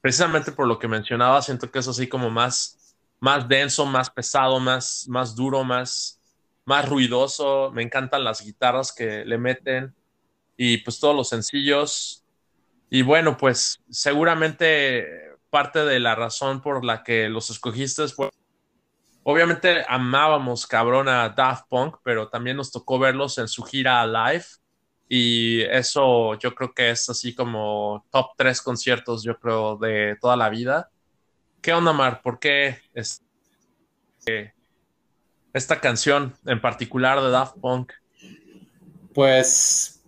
precisamente 0.00 0.52
por 0.52 0.66
lo 0.66 0.78
que 0.78 0.88
mencionaba, 0.88 1.42
siento 1.42 1.70
que 1.70 1.80
es 1.80 1.88
así 1.88 2.08
como 2.08 2.30
más, 2.30 2.96
más 3.20 3.46
denso, 3.48 3.84
más 3.86 4.10
pesado, 4.10 4.58
más, 4.58 5.06
más 5.08 5.34
duro, 5.36 5.64
más, 5.64 6.20
más 6.64 6.88
ruidoso. 6.88 7.70
Me 7.72 7.82
encantan 7.82 8.24
las 8.24 8.44
guitarras 8.44 8.92
que 8.92 9.24
le 9.24 9.38
meten 9.38 9.94
y 10.56 10.78
pues 10.78 11.00
todos 11.00 11.14
los 11.14 11.28
sencillos. 11.28 12.24
Y 12.90 13.02
bueno, 13.02 13.36
pues 13.36 13.80
seguramente 13.90 15.06
parte 15.50 15.84
de 15.84 16.00
la 16.00 16.14
razón 16.14 16.60
por 16.60 16.84
la 16.84 17.02
que 17.02 17.28
los 17.28 17.50
escogiste 17.50 18.08
fue 18.08 18.30
Obviamente 19.24 19.84
amábamos 19.88 20.66
cabrón 20.66 21.08
a 21.08 21.28
Daft 21.28 21.68
Punk, 21.68 21.96
pero 22.02 22.28
también 22.28 22.56
nos 22.56 22.72
tocó 22.72 22.98
verlos 22.98 23.38
en 23.38 23.46
su 23.46 23.62
gira 23.62 24.04
live. 24.06 24.44
Y 25.08 25.60
eso 25.62 26.34
yo 26.38 26.54
creo 26.54 26.72
que 26.72 26.90
es 26.90 27.08
así 27.08 27.34
como 27.34 28.04
top 28.10 28.30
tres 28.36 28.60
conciertos, 28.60 29.22
yo 29.22 29.38
creo, 29.38 29.76
de 29.76 30.16
toda 30.20 30.36
la 30.36 30.48
vida. 30.48 30.90
¿Qué 31.60 31.72
onda, 31.72 31.92
Mar? 31.92 32.20
¿Por 32.22 32.40
qué 32.40 32.78
es, 32.94 33.22
eh, 34.26 34.52
esta 35.52 35.80
canción 35.80 36.34
en 36.46 36.60
particular 36.60 37.20
de 37.20 37.30
Daft 37.30 37.58
Punk? 37.58 37.92
Pues, 39.14 40.02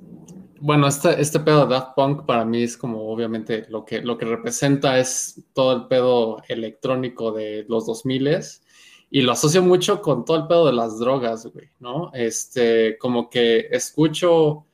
bueno, 0.60 0.86
este, 0.86 1.20
este 1.20 1.40
pedo 1.40 1.66
de 1.66 1.74
Daft 1.74 1.94
Punk 1.94 2.24
para 2.24 2.44
mí 2.44 2.62
es 2.62 2.76
como 2.76 3.10
obviamente 3.10 3.66
lo 3.68 3.84
que, 3.84 4.00
lo 4.00 4.16
que 4.16 4.24
representa 4.24 4.98
es 4.98 5.42
todo 5.52 5.76
el 5.76 5.86
pedo 5.86 6.42
electrónico 6.48 7.32
de 7.32 7.66
los 7.68 7.86
2000s 7.86 8.62
y 9.10 9.22
lo 9.22 9.32
asocio 9.32 9.62
mucho 9.62 10.00
con 10.02 10.24
todo 10.24 10.38
el 10.38 10.46
pedo 10.46 10.66
de 10.66 10.72
las 10.72 10.98
drogas, 10.98 11.46
güey, 11.46 11.68
¿no? 11.78 12.10
Este, 12.14 12.98
como 12.98 13.30
que 13.30 13.68
escucho 13.70 14.66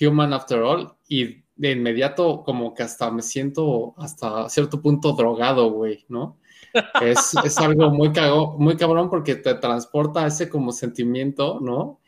Human 0.00 0.32
After 0.32 0.60
All 0.60 0.92
y 1.08 1.42
de 1.56 1.72
inmediato 1.72 2.42
como 2.42 2.72
que 2.72 2.82
hasta 2.82 3.10
me 3.10 3.22
siento 3.22 3.94
hasta 3.98 4.48
cierto 4.48 4.80
punto 4.80 5.12
drogado, 5.12 5.70
güey, 5.70 6.06
¿no? 6.08 6.38
Es, 7.00 7.34
es 7.44 7.58
algo 7.58 7.90
muy, 7.90 8.12
cago, 8.12 8.56
muy 8.58 8.76
cabrón 8.76 9.10
porque 9.10 9.36
te 9.36 9.54
transporta 9.54 10.26
ese 10.26 10.48
como 10.48 10.72
sentimiento, 10.72 11.58
¿no? 11.60 12.00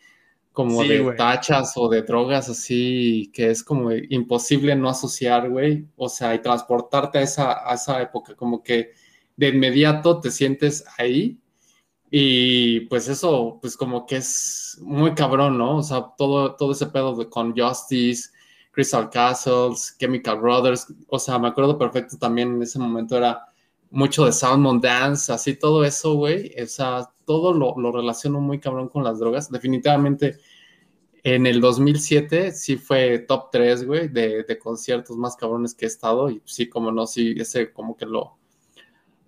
Como 0.52 0.84
de 0.84 1.14
tachas 1.16 1.72
o 1.76 1.88
de 1.88 2.02
drogas 2.02 2.48
así, 2.48 3.30
que 3.32 3.50
es 3.50 3.64
como 3.64 3.90
imposible 3.92 4.76
no 4.76 4.88
asociar, 4.88 5.48
güey. 5.48 5.86
O 5.96 6.08
sea, 6.08 6.34
y 6.34 6.42
transportarte 6.42 7.18
a 7.18 7.22
esa, 7.22 7.70
a 7.70 7.74
esa 7.74 8.02
época, 8.02 8.34
como 8.34 8.62
que 8.62 8.90
de 9.36 9.48
inmediato 9.48 10.20
te 10.20 10.30
sientes 10.30 10.84
ahí 10.98 11.38
y 12.14 12.80
pues 12.80 13.08
eso, 13.08 13.58
pues 13.62 13.74
como 13.74 14.04
que 14.04 14.16
es 14.16 14.78
muy 14.82 15.14
cabrón, 15.14 15.56
¿no? 15.56 15.78
O 15.78 15.82
sea, 15.82 16.12
todo, 16.18 16.56
todo 16.56 16.72
ese 16.72 16.88
pedo 16.88 17.16
de, 17.16 17.30
con 17.30 17.56
Justice, 17.56 18.28
Crystal 18.70 19.08
Castles, 19.08 19.96
Chemical 19.98 20.38
Brothers, 20.38 20.92
o 21.08 21.18
sea, 21.18 21.38
me 21.38 21.48
acuerdo 21.48 21.78
perfecto 21.78 22.18
también 22.18 22.56
en 22.56 22.62
ese 22.62 22.78
momento 22.78 23.16
era 23.16 23.46
mucho 23.92 24.26
de 24.26 24.32
Salmon 24.32 24.80
Dance, 24.80 25.32
así 25.32 25.54
todo 25.54 25.84
eso, 25.84 26.14
güey, 26.14 26.52
o 26.60 26.66
sea, 26.66 27.08
todo 27.24 27.52
lo, 27.52 27.74
lo 27.78 27.92
relaciono 27.92 28.40
muy 28.40 28.58
cabrón 28.58 28.88
con 28.88 29.04
las 29.04 29.18
drogas. 29.20 29.50
Definitivamente 29.50 30.38
en 31.22 31.46
el 31.46 31.60
2007 31.60 32.52
sí 32.52 32.76
fue 32.76 33.20
top 33.20 33.50
3, 33.52 33.86
güey, 33.86 34.08
de, 34.08 34.42
de 34.42 34.58
conciertos 34.58 35.16
más 35.16 35.36
cabrones 35.36 35.74
que 35.74 35.84
he 35.84 35.88
estado 35.88 36.30
y 36.30 36.42
sí, 36.44 36.68
como 36.68 36.90
no, 36.90 37.06
sí, 37.06 37.34
ese 37.38 37.72
como 37.72 37.96
que 37.96 38.06
lo 38.06 38.36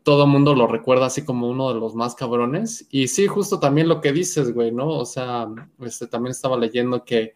todo 0.05 0.27
mundo 0.27 0.55
lo 0.55 0.67
recuerda 0.67 1.07
así 1.07 1.25
como 1.25 1.49
uno 1.49 1.73
de 1.73 1.81
los 1.81 1.95
más 1.95 2.15
cabrones. 2.15 2.87
Y 2.91 3.09
sí, 3.09 3.27
justo 3.27 3.59
también 3.59 3.89
lo 3.89 4.03
que 4.03 4.13
dices, 4.13 4.53
güey, 4.53 4.71
¿no? 4.71 4.89
O 4.89 5.07
sea, 5.07 5.49
este, 5.81 6.07
también 6.07 6.33
estaba 6.33 6.59
leyendo 6.59 7.05
que 7.05 7.35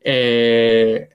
eh, 0.00 1.08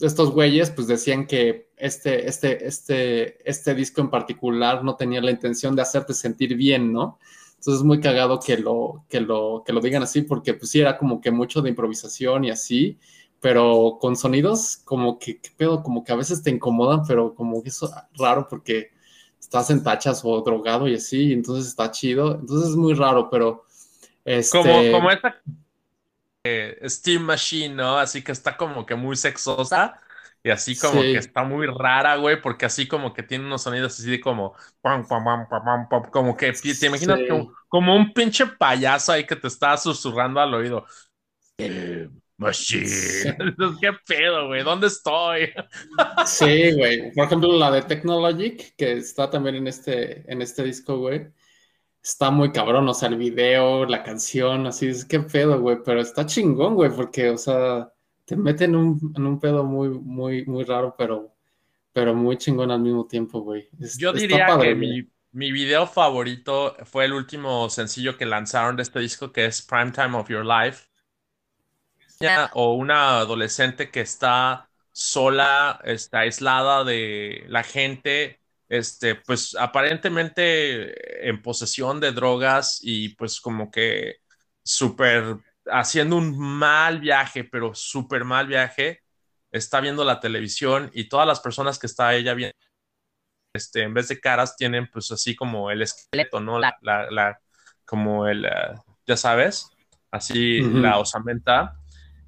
estos 0.00 0.30
güeyes 0.30 0.70
pues 0.70 0.86
decían 0.86 1.26
que 1.26 1.70
este, 1.76 2.28
este, 2.28 2.66
este, 2.66 3.48
este 3.48 3.74
disco 3.74 4.00
en 4.00 4.10
particular 4.10 4.84
no 4.84 4.96
tenía 4.96 5.20
la 5.20 5.30
intención 5.30 5.74
de 5.76 5.82
hacerte 5.82 6.14
sentir 6.14 6.56
bien, 6.56 6.92
¿no? 6.92 7.18
Entonces 7.56 7.80
es 7.80 7.84
muy 7.84 8.00
cagado 8.00 8.40
que 8.40 8.56
lo, 8.56 9.04
que 9.08 9.20
lo, 9.20 9.62
que 9.64 9.72
lo 9.72 9.80
digan 9.80 10.02
así, 10.02 10.22
porque 10.22 10.54
pues 10.54 10.70
sí 10.70 10.80
era 10.80 10.96
como 10.96 11.20
que 11.20 11.30
mucho 11.30 11.60
de 11.60 11.68
improvisación 11.68 12.44
y 12.44 12.50
así, 12.50 12.98
pero 13.40 13.98
con 14.00 14.16
sonidos 14.16 14.78
como 14.84 15.18
que, 15.18 15.40
¿qué 15.40 15.50
pedo? 15.56 15.82
Como 15.82 16.02
que 16.02 16.12
a 16.12 16.16
veces 16.16 16.42
te 16.42 16.50
incomodan, 16.50 17.02
pero 17.06 17.34
como 17.34 17.62
que 17.62 17.68
eso 17.68 17.90
raro 18.14 18.46
porque 18.48 18.90
estás 19.38 19.70
en 19.70 19.82
tachas 19.82 20.22
o 20.24 20.40
drogado 20.42 20.88
y 20.88 20.94
así, 20.94 21.32
entonces 21.32 21.66
está 21.66 21.90
chido. 21.90 22.38
Entonces 22.40 22.70
es 22.70 22.76
muy 22.76 22.94
raro, 22.94 23.28
pero... 23.30 23.64
Este... 24.24 24.58
Como, 24.58 24.92
como 24.92 25.10
esta 25.10 25.42
eh, 26.44 26.78
Steam 26.88 27.22
Machine, 27.22 27.74
¿no? 27.74 27.98
Así 27.98 28.22
que 28.22 28.32
está 28.32 28.56
como 28.56 28.86
que 28.86 28.94
muy 28.94 29.16
sexosa 29.16 30.00
y 30.42 30.50
así 30.50 30.78
como 30.78 31.02
que 31.02 31.18
está 31.18 31.44
muy 31.44 31.66
rara, 31.66 32.16
güey, 32.16 32.40
porque 32.40 32.64
así 32.64 32.88
como 32.88 33.12
que 33.12 33.22
tiene 33.22 33.44
unos 33.44 33.62
sonidos 33.62 33.98
así 33.98 34.10
de 34.10 34.20
como... 34.20 34.54
como 36.10 36.36
que 36.36 36.52
te 36.52 36.86
imaginas 36.86 37.20
como, 37.68 37.94
un 37.94 38.12
pinche 38.14 38.46
payaso 38.46 39.12
ahí 39.12 39.26
que 39.26 39.36
te 39.36 39.48
está 39.48 39.76
susurrando 39.76 40.40
al 40.40 40.54
oído. 40.54 40.86
Machine. 42.38 42.86
¿Qué 43.80 43.92
pedo, 44.06 44.46
güey? 44.46 44.62
¿Dónde 44.62 44.86
estoy? 44.86 45.50
sí, 46.26 46.72
güey. 46.72 47.12
Por 47.12 47.26
ejemplo, 47.26 47.52
la 47.58 47.70
de 47.70 47.82
Technologic, 47.82 48.74
que 48.76 48.92
está 48.92 49.28
también 49.28 49.56
en 49.56 49.66
este, 49.66 50.24
en 50.32 50.40
este 50.40 50.64
disco, 50.64 50.96
güey. 50.96 51.26
Está 52.02 52.30
muy 52.30 52.50
cabrón, 52.52 52.88
o 52.88 52.94
sea, 52.94 53.08
el 53.08 53.16
video, 53.16 53.84
la 53.84 54.02
canción, 54.02 54.66
así 54.66 54.88
es 54.88 55.04
que 55.04 55.20
pedo, 55.20 55.60
güey. 55.60 55.78
Pero 55.84 56.00
está 56.00 56.24
chingón, 56.26 56.74
güey, 56.74 56.90
porque, 56.90 57.30
o 57.30 57.36
sea, 57.36 57.92
te 58.24 58.36
mete 58.36 58.64
en 58.64 58.76
un, 58.76 59.12
en 59.16 59.26
un 59.26 59.38
pedo 59.38 59.64
muy, 59.64 59.90
muy, 59.90 60.44
muy 60.46 60.64
raro, 60.64 60.94
pero, 60.96 61.34
pero 61.92 62.14
muy 62.14 62.38
chingón 62.38 62.70
al 62.70 62.80
mismo 62.80 63.06
tiempo, 63.06 63.40
güey. 63.40 63.68
Yo 63.98 64.12
diría 64.12 64.46
que 64.58 64.74
mi, 64.74 65.08
mi 65.32 65.52
video 65.52 65.86
favorito 65.86 66.76
fue 66.84 67.04
el 67.04 67.12
último 67.12 67.68
sencillo 67.68 68.16
que 68.16 68.26
lanzaron 68.26 68.76
de 68.76 68.82
este 68.82 69.00
disco, 69.00 69.32
que 69.32 69.46
es 69.46 69.60
Prime 69.62 69.92
Time 69.92 70.16
of 70.16 70.28
Your 70.28 70.44
Life 70.44 70.90
o 72.52 72.74
una 72.74 73.18
adolescente 73.18 73.90
que 73.90 74.00
está 74.00 74.68
sola, 74.92 75.80
está 75.84 76.20
aislada 76.20 76.84
de 76.84 77.44
la 77.48 77.62
gente, 77.62 78.39
este, 78.70 79.16
pues 79.16 79.54
aparentemente 79.54 81.28
en 81.28 81.42
posesión 81.42 82.00
de 82.00 82.12
drogas 82.12 82.78
y 82.82 83.10
pues 83.10 83.38
como 83.38 83.70
que 83.70 84.20
súper 84.64 85.36
haciendo 85.66 86.16
un 86.16 86.38
mal 86.38 87.00
viaje, 87.00 87.44
pero 87.44 87.74
súper 87.74 88.24
mal 88.24 88.46
viaje, 88.46 89.02
está 89.52 89.80
viendo 89.80 90.04
la 90.04 90.20
televisión 90.20 90.90
y 90.94 91.08
todas 91.08 91.26
las 91.26 91.40
personas 91.40 91.78
que 91.78 91.86
está 91.86 92.14
ella 92.14 92.32
viendo, 92.32 92.56
este, 93.54 93.82
en 93.82 93.92
vez 93.92 94.08
de 94.08 94.20
caras 94.20 94.56
tienen 94.56 94.88
pues 94.90 95.10
así 95.10 95.36
como 95.36 95.70
el 95.70 95.82
esqueleto, 95.82 96.40
¿no? 96.40 96.58
La, 96.58 96.78
la, 96.80 97.38
como 97.84 98.26
el, 98.26 98.46
eh, 98.46 98.74
ya 99.06 99.16
sabes, 99.18 99.68
así 100.10 100.62
la 100.62 100.98
osamenta 100.98 101.76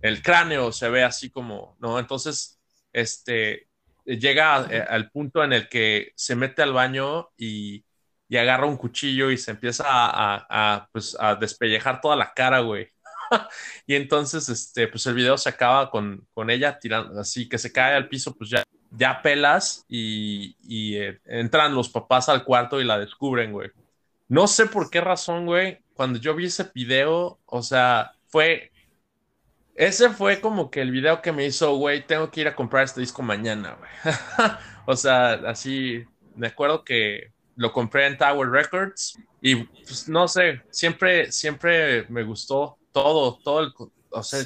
el 0.02 0.20
cráneo 0.20 0.72
se 0.72 0.88
ve 0.90 1.04
así 1.04 1.30
como, 1.30 1.76
¿no? 1.78 1.98
Entonces, 1.98 2.60
este, 2.92 3.68
llega 4.04 4.66
eh, 4.70 4.84
al 4.88 5.10
punto 5.10 5.44
en 5.44 5.52
el 5.52 5.68
que 5.68 6.12
se 6.16 6.36
mete 6.36 6.62
al 6.62 6.72
baño 6.72 7.30
y, 7.36 7.84
agarra 8.34 8.64
un 8.64 8.78
cuchillo 8.78 9.30
y 9.30 9.36
se 9.36 9.50
empieza 9.50 9.84
a, 9.86 10.88
pues, 10.90 11.14
a 11.20 11.34
despellejar 11.34 12.00
toda 12.00 12.16
la 12.16 12.32
cara, 12.32 12.60
güey. 12.60 12.88
y 13.86 13.94
entonces, 13.94 14.48
este, 14.48 14.88
pues 14.88 15.06
el 15.06 15.14
video 15.14 15.36
se 15.36 15.50
acaba 15.50 15.90
con, 15.90 16.26
con 16.32 16.48
ella 16.48 16.78
tirando, 16.78 17.20
así 17.20 17.48
que 17.48 17.58
se 17.58 17.72
cae 17.72 17.94
al 17.94 18.08
piso, 18.08 18.34
pues 18.34 18.48
ya, 18.48 18.64
ya 18.90 19.20
pelas 19.22 19.84
y, 19.88 20.56
eh, 20.96 21.20
entran 21.24 21.74
los 21.74 21.88
papás 21.88 22.28
al 22.28 22.44
cuarto 22.44 22.80
y 22.80 22.84
la 22.84 22.98
descubren, 22.98 23.52
güey. 23.52 23.70
No 24.28 24.46
sé 24.46 24.66
por 24.66 24.90
qué 24.90 25.00
razón, 25.00 25.46
güey, 25.46 25.84
cuando 25.94 26.18
yo 26.18 26.34
vi 26.34 26.46
ese 26.46 26.70
video, 26.74 27.38
o 27.44 27.62
sea, 27.62 28.12
fue 28.28 28.71
ese 29.86 30.10
fue 30.10 30.40
como 30.40 30.70
que 30.70 30.80
el 30.80 30.90
video 30.90 31.22
que 31.22 31.32
me 31.32 31.46
hizo, 31.46 31.76
güey, 31.76 32.06
tengo 32.06 32.30
que 32.30 32.42
ir 32.42 32.48
a 32.48 32.54
comprar 32.54 32.84
este 32.84 33.00
disco 33.00 33.22
mañana, 33.22 33.76
güey. 33.78 33.90
o 34.86 34.96
sea, 34.96 35.32
así, 35.46 36.04
me 36.36 36.48
acuerdo 36.48 36.84
que 36.84 37.32
lo 37.56 37.72
compré 37.72 38.06
en 38.06 38.16
Tower 38.16 38.48
Records 38.48 39.18
y 39.40 39.56
pues 39.56 40.08
no 40.08 40.28
sé, 40.28 40.62
siempre, 40.70 41.30
siempre 41.32 42.06
me 42.08 42.22
gustó 42.22 42.78
todo, 42.92 43.38
todo 43.42 43.60
el, 43.60 43.72
o 44.10 44.22
sea, 44.22 44.40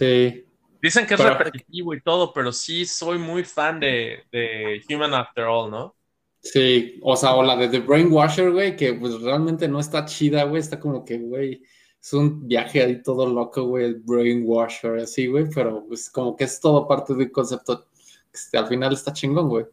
dicen 0.83 1.07
que 1.07 1.15
es 1.15 1.21
repetitivo 1.21 1.95
y 1.95 2.01
todo, 2.01 2.33
pero 2.33 2.53
sí 2.53 2.85
soy 2.87 3.19
muy 3.19 3.45
fan 3.45 3.79
de, 3.79 4.25
de 4.33 4.83
Human 4.89 5.15
After 5.15 5.45
All, 5.45 5.71
¿no? 5.71 5.95
Sí, 6.41 6.99
o 7.03 7.17
sea, 7.17 7.35
o 7.35 7.43
la 7.43 7.57
de 7.57 7.69
The 7.69 7.81
Brainwasher, 7.81 8.53
güey, 8.53 8.77
que 8.77 8.95
pues 8.95 9.21
realmente 9.21 9.67
no 9.69 9.81
está 9.81 10.05
chida, 10.05 10.45
güey, 10.45 10.61
está 10.61 10.79
como 10.79 11.05
que, 11.05 11.19
güey, 11.19 11.63
es 12.07 12.13
un 12.13 12.47
viaje 12.47 12.85
ahí 12.85 13.03
todo 13.03 13.27
loco, 13.27 13.65
güey, 13.65 13.85
el 13.85 13.97
Brainwasher, 13.97 14.99
así, 14.99 15.27
güey, 15.27 15.51
pero 15.53 15.85
pues 15.89 16.09
como 16.09 16.37
que 16.37 16.45
es 16.45 16.61
todo 16.61 16.87
parte 16.87 17.15
del 17.15 17.33
concepto 17.33 17.81
que 17.81 17.89
este, 18.33 18.57
al 18.57 18.69
final 18.69 18.93
está 18.93 19.13
chingón, 19.13 19.49
güey. 19.49 19.67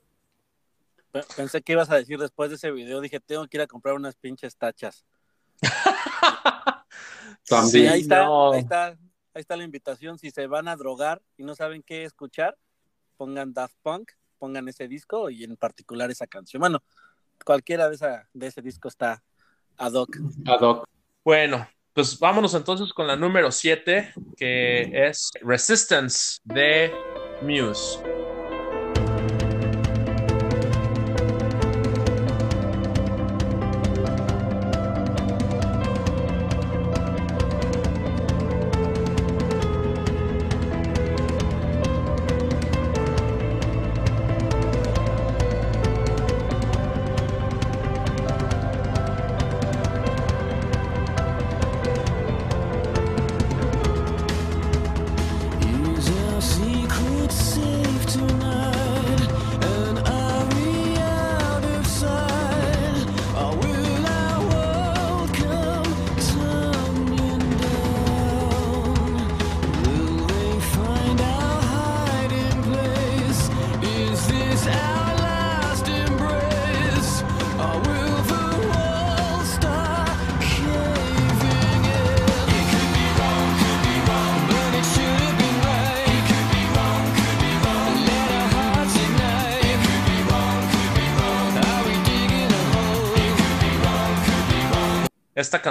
Pensé 1.35 1.61
que 1.61 1.73
ibas 1.73 1.91
a 1.91 1.95
decir 1.97 2.17
después 2.17 2.49
de 2.49 2.55
ese 2.55 2.71
video, 2.71 3.01
dije, 3.01 3.19
tengo 3.19 3.45
que 3.45 3.57
ir 3.57 3.61
a 3.61 3.67
comprar 3.67 3.93
unas 3.93 4.15
pinches 4.15 4.57
tachas. 4.57 5.05
También. 7.47 7.89
ahí 7.89 8.01
está, 8.01 8.25
ahí 8.25 8.59
está, 8.61 8.87
ahí 8.87 8.97
está 9.35 9.55
la 9.55 9.63
invitación. 9.63 10.17
Si 10.17 10.31
se 10.31 10.47
van 10.47 10.67
a 10.67 10.75
drogar 10.75 11.21
y 11.37 11.43
no 11.43 11.53
saben 11.53 11.83
qué 11.83 12.03
escuchar, 12.03 12.57
pongan 13.15 13.53
Daft 13.53 13.75
Punk 13.83 14.11
pongan 14.39 14.67
ese 14.67 14.89
disco 14.89 15.29
y 15.29 15.43
en 15.43 15.55
particular 15.55 16.09
esa 16.11 16.25
canción. 16.25 16.59
Bueno, 16.59 16.83
cualquiera 17.45 17.87
de, 17.87 17.95
esa, 17.95 18.27
de 18.33 18.47
ese 18.47 18.61
disco 18.61 18.89
está 18.89 19.23
ad 19.77 19.93
hoc. 19.93 20.17
Ad 20.45 20.59
hoc. 20.59 20.89
Bueno, 21.23 21.65
pues 21.93 22.19
vámonos 22.19 22.53
entonces 22.55 22.91
con 22.93 23.07
la 23.07 23.15
número 23.15 23.51
7, 23.51 24.13
que 24.35 25.07
es 25.07 25.31
Resistance 25.41 26.39
de 26.43 26.91
Muse. 27.41 28.12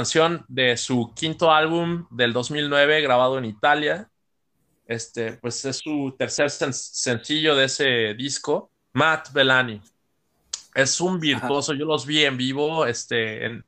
Canción 0.03 0.45
de 0.49 0.77
su 0.77 1.13
quinto 1.15 1.53
álbum 1.53 2.09
del 2.11 2.33
2009 2.33 3.03
grabado 3.03 3.39
en 3.39 3.45
Italia. 3.45 4.11
Este, 4.85 5.35
pues 5.35 5.65
es 5.65 5.77
su 5.77 6.17
tercer 6.19 6.51
sencillo 6.51 7.55
de 7.55 7.67
ese 7.67 8.15
disco, 8.15 8.73
Matt 8.95 9.33
Bellani. 9.33 9.81
Es 10.75 11.01
un 11.01 11.21
virtuoso, 11.21 11.73
yo 11.73 11.85
los 11.85 12.05
vi 12.05 12.25
en 12.25 12.37
vivo, 12.37 12.85
este, 12.85 13.63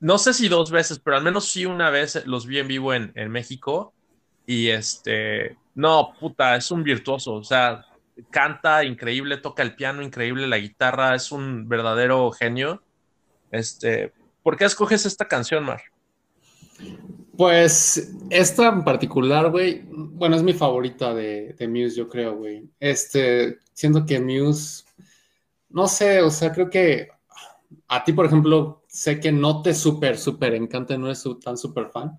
no 0.00 0.16
sé 0.16 0.32
si 0.32 0.48
dos 0.48 0.70
veces, 0.70 0.98
pero 0.98 1.18
al 1.18 1.22
menos 1.22 1.44
sí 1.50 1.66
una 1.66 1.90
vez 1.90 2.24
los 2.24 2.46
vi 2.46 2.58
en 2.58 2.68
vivo 2.68 2.94
en, 2.94 3.12
en 3.14 3.30
México. 3.30 3.92
Y 4.46 4.68
este, 4.68 5.58
no, 5.74 6.14
puta, 6.18 6.56
es 6.56 6.70
un 6.70 6.82
virtuoso, 6.82 7.34
o 7.34 7.44
sea, 7.44 7.84
canta 8.30 8.84
increíble, 8.84 9.36
toca 9.36 9.62
el 9.62 9.76
piano 9.76 10.00
increíble, 10.00 10.46
la 10.46 10.56
guitarra, 10.56 11.14
es 11.14 11.30
un 11.30 11.68
verdadero 11.68 12.30
genio. 12.32 12.82
Este, 13.50 14.14
¿Por 14.42 14.56
qué 14.56 14.64
escoges 14.64 15.06
esta 15.06 15.26
canción, 15.26 15.64
Mar? 15.64 15.82
Pues 17.36 18.12
esta 18.28 18.68
en 18.68 18.84
particular, 18.84 19.50
güey, 19.50 19.82
bueno, 19.88 20.36
es 20.36 20.42
mi 20.42 20.52
favorita 20.52 21.14
de, 21.14 21.56
Muse, 21.68 21.96
yo 21.96 22.08
creo, 22.08 22.36
güey. 22.36 22.68
Este, 22.78 23.58
siento 23.72 24.04
que 24.04 24.20
Muse, 24.20 24.84
no 25.70 25.86
sé, 25.86 26.20
o 26.20 26.30
sea, 26.30 26.52
creo 26.52 26.68
que 26.68 27.08
a 27.88 28.04
ti, 28.04 28.12
por 28.12 28.26
ejemplo, 28.26 28.82
sé 28.88 29.18
que 29.18 29.32
no 29.32 29.62
te 29.62 29.74
súper, 29.74 30.18
súper 30.18 30.54
encanta, 30.54 30.96
no 30.98 31.06
eres 31.06 31.24
tan 31.42 31.56
súper 31.56 31.88
fan, 31.90 32.18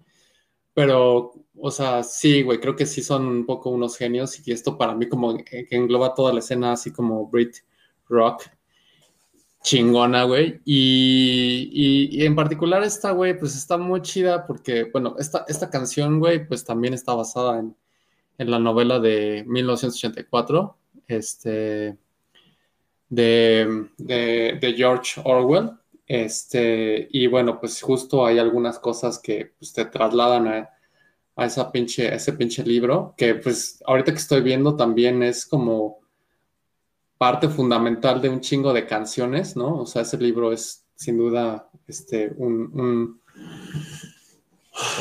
pero, 0.74 1.34
o 1.55 1.71
sea, 1.71 2.03
sí, 2.03 2.41
güey, 2.41 2.59
creo 2.59 2.76
que 2.76 2.86
sí 2.86 3.03
son 3.03 3.28
un 3.28 3.45
poco 3.45 3.69
unos 3.69 3.97
genios 3.97 4.45
y 4.47 4.51
esto 4.51 4.78
para 4.78 4.95
mí 4.95 5.07
como 5.07 5.38
que 5.38 5.67
engloba 5.69 6.15
toda 6.15 6.34
la 6.34 6.39
escena 6.39 6.71
así 6.74 6.91
como 6.91 7.28
Brit 7.28 7.57
Rock 8.09 8.45
chingona, 9.64 10.24
güey. 10.26 10.61
Y, 10.66 12.24
en 12.24 12.36
particular 12.36 12.84
esta, 12.84 13.11
güey, 13.11 13.38
pues 13.38 13.55
está 13.55 13.78
muy 13.78 14.01
chida 14.01 14.45
porque, 14.45 14.84
bueno, 14.84 15.16
esta, 15.18 15.45
esta 15.47 15.70
canción, 15.70 16.20
güey, 16.20 16.45
pues 16.47 16.64
también 16.64 16.93
está 16.93 17.14
basada 17.16 17.59
en, 17.59 17.76
la 18.38 18.59
novela 18.59 18.99
de 18.99 19.43
1984, 19.47 20.78
este, 21.07 21.97
de, 23.09 24.74
George 24.78 25.22
Orwell. 25.24 25.72
Este, 26.05 27.07
y 27.11 27.28
bueno, 27.28 27.59
pues 27.59 27.82
justo 27.82 28.26
hay 28.26 28.38
algunas 28.38 28.78
cosas 28.80 29.18
que 29.20 29.53
pues, 29.57 29.72
te 29.72 29.86
trasladan 29.86 30.47
a, 30.47 30.70
a 31.38 31.45
esa 31.45 31.72
pinche, 31.72 32.09
a 32.09 32.16
ese 32.16 32.34
pinche 32.34 32.64
libro, 32.64 33.14
que 33.18 33.36
pues 33.36 33.82
ahorita 33.86 34.11
que 34.11 34.18
estoy 34.18 34.41
viendo 34.41 34.76
también 34.76 35.24
es 35.24 35.45
como 35.45 36.03
parte 37.24 37.47
fundamental 37.47 38.21
de 38.21 38.28
un 38.28 38.41
chingo 38.41 38.74
de 38.74 38.86
canciones, 38.86 39.55
¿no? 39.55 39.78
O 39.78 39.86
sea, 39.86 40.01
ese 40.01 40.17
libro 40.17 40.51
es 40.51 40.86
sin 40.93 41.17
duda 41.17 41.69
este, 41.88 42.34
un... 42.36 43.21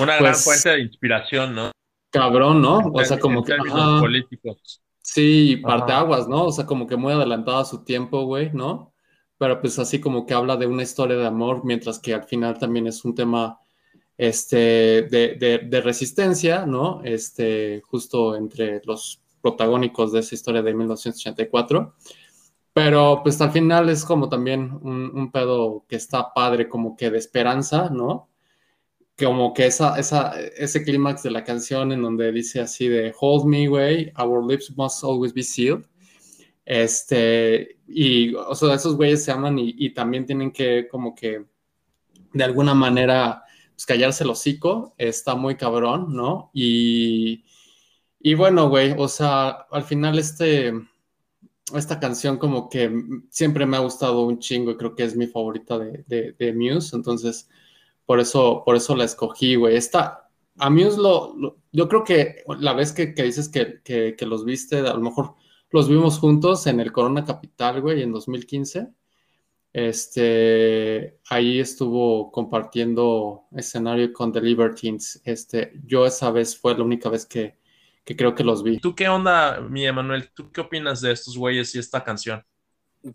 Una 0.00 0.18
gran 0.18 0.32
pues, 0.32 0.44
fuente 0.44 0.68
de 0.68 0.82
inspiración, 0.82 1.52
¿no? 1.52 1.72
Cabrón, 2.10 2.62
¿no? 2.62 2.78
O 2.94 3.04
sea, 3.04 3.18
como 3.18 3.42
que... 3.42 3.56
políticos. 3.98 4.80
Sí, 5.00 5.60
aguas, 5.64 6.28
¿no? 6.28 6.44
O 6.44 6.52
sea, 6.52 6.64
como 6.64 6.86
que 6.86 6.94
muy 6.94 7.12
adelantado 7.12 7.58
a 7.58 7.64
su 7.64 7.82
tiempo, 7.82 8.24
güey, 8.24 8.52
¿no? 8.52 8.94
Pero 9.36 9.60
pues 9.60 9.80
así 9.80 9.98
como 10.00 10.24
que 10.24 10.34
habla 10.34 10.56
de 10.56 10.68
una 10.68 10.84
historia 10.84 11.16
de 11.16 11.26
amor, 11.26 11.64
mientras 11.64 11.98
que 11.98 12.14
al 12.14 12.22
final 12.22 12.56
también 12.56 12.86
es 12.86 13.04
un 13.04 13.16
tema 13.16 13.58
este, 14.16 15.08
de, 15.10 15.66
de 15.68 15.80
resistencia, 15.80 16.66
¿no? 16.66 17.02
Este, 17.02 17.82
justo 17.84 18.36
entre 18.36 18.80
los 18.84 19.21
protagónicos 19.42 20.12
de 20.12 20.20
esa 20.20 20.34
historia 20.34 20.62
de 20.62 20.72
1984. 20.72 21.94
Pero 22.72 23.20
pues 23.22 23.40
al 23.40 23.52
final 23.52 23.90
es 23.90 24.04
como 24.04 24.28
también 24.28 24.72
un, 24.82 25.30
pedo 25.30 25.84
que 25.88 25.96
está 25.96 26.32
padre, 26.32 26.68
como 26.68 26.96
que 26.96 27.10
de 27.10 27.18
esperanza, 27.18 27.90
¿no? 27.90 28.30
Como 29.18 29.52
que 29.52 29.66
esa, 29.66 29.98
esa, 29.98 30.32
ese 30.40 30.82
clímax 30.82 31.22
de 31.22 31.30
la 31.30 31.44
canción 31.44 31.92
en 31.92 32.02
donde 32.02 32.32
dice 32.32 32.60
así 32.60 32.88
de 32.88 33.14
Hold 33.20 33.44
me, 33.44 33.68
way, 33.68 34.12
our 34.18 34.42
lips 34.44 34.72
must 34.74 35.04
always 35.04 35.34
be 35.34 35.42
sealed. 35.42 35.84
Este, 36.64 37.78
y 37.86 38.34
o 38.34 38.54
sea, 38.54 38.74
esos 38.74 38.96
güeyes 38.96 39.24
se 39.24 39.32
aman 39.32 39.58
y, 39.58 39.74
y 39.76 39.90
también 39.90 40.24
tienen 40.24 40.50
que 40.50 40.88
como 40.88 41.14
que 41.14 41.44
de 42.32 42.44
alguna 42.44 42.72
manera 42.74 43.44
pues, 43.74 43.86
callarse 43.86 44.24
el 44.24 44.30
hocico, 44.30 44.94
está 44.96 45.34
muy 45.34 45.56
cabrón, 45.56 46.14
¿no? 46.14 46.50
Y, 46.54 47.44
y 48.22 48.34
bueno, 48.34 48.68
güey, 48.68 48.94
o 48.96 49.08
sea, 49.08 49.48
al 49.70 49.82
final 49.84 50.18
este, 50.18 50.72
esta 51.74 51.98
canción 52.00 52.38
como 52.38 52.68
que 52.68 52.90
siempre 53.30 53.66
me 53.66 53.76
ha 53.76 53.80
gustado 53.80 54.22
un 54.26 54.38
chingo 54.38 54.70
y 54.70 54.76
creo 54.76 54.94
que 54.94 55.04
es 55.04 55.16
mi 55.16 55.26
favorita 55.26 55.78
de, 55.78 56.34
de, 56.38 56.52
Muse, 56.52 56.94
entonces 56.96 57.48
por 58.06 58.20
eso, 58.20 58.62
por 58.64 58.76
eso 58.76 58.96
la 58.96 59.04
escogí, 59.04 59.56
güey. 59.56 59.76
Esta, 59.76 60.30
a 60.58 60.70
Muse 60.70 60.98
lo, 60.98 61.58
yo 61.72 61.88
creo 61.88 62.04
que 62.04 62.44
la 62.60 62.74
vez 62.74 62.92
que, 62.92 63.06
dices 63.06 63.48
que, 63.48 63.80
que, 63.82 64.26
los 64.26 64.44
viste, 64.44 64.78
a 64.78 64.94
lo 64.94 65.00
mejor 65.00 65.34
los 65.70 65.88
vimos 65.88 66.18
juntos 66.18 66.66
en 66.66 66.80
el 66.80 66.92
Corona 66.92 67.24
Capital, 67.24 67.80
güey, 67.80 68.02
en 68.02 68.12
2015. 68.12 68.88
Este, 69.72 71.18
ahí 71.30 71.58
estuvo 71.60 72.30
compartiendo 72.30 73.46
escenario 73.52 74.12
con 74.12 74.32
The 74.32 74.42
Libertines. 74.42 75.22
Este, 75.24 75.72
yo 75.86 76.06
esa 76.06 76.30
vez 76.30 76.56
fue 76.56 76.76
la 76.76 76.84
única 76.84 77.08
vez 77.08 77.24
que, 77.26 77.61
que 78.04 78.16
creo 78.16 78.34
que 78.34 78.44
los 78.44 78.62
vi. 78.62 78.78
¿Tú 78.78 78.94
qué 78.94 79.08
onda, 79.08 79.60
mi 79.60 79.86
Emanuel? 79.86 80.32
¿Tú 80.32 80.50
qué 80.50 80.60
opinas 80.60 81.00
de 81.00 81.12
estos 81.12 81.36
güeyes 81.36 81.74
y 81.74 81.78
esta 81.78 82.02
canción? 82.02 82.44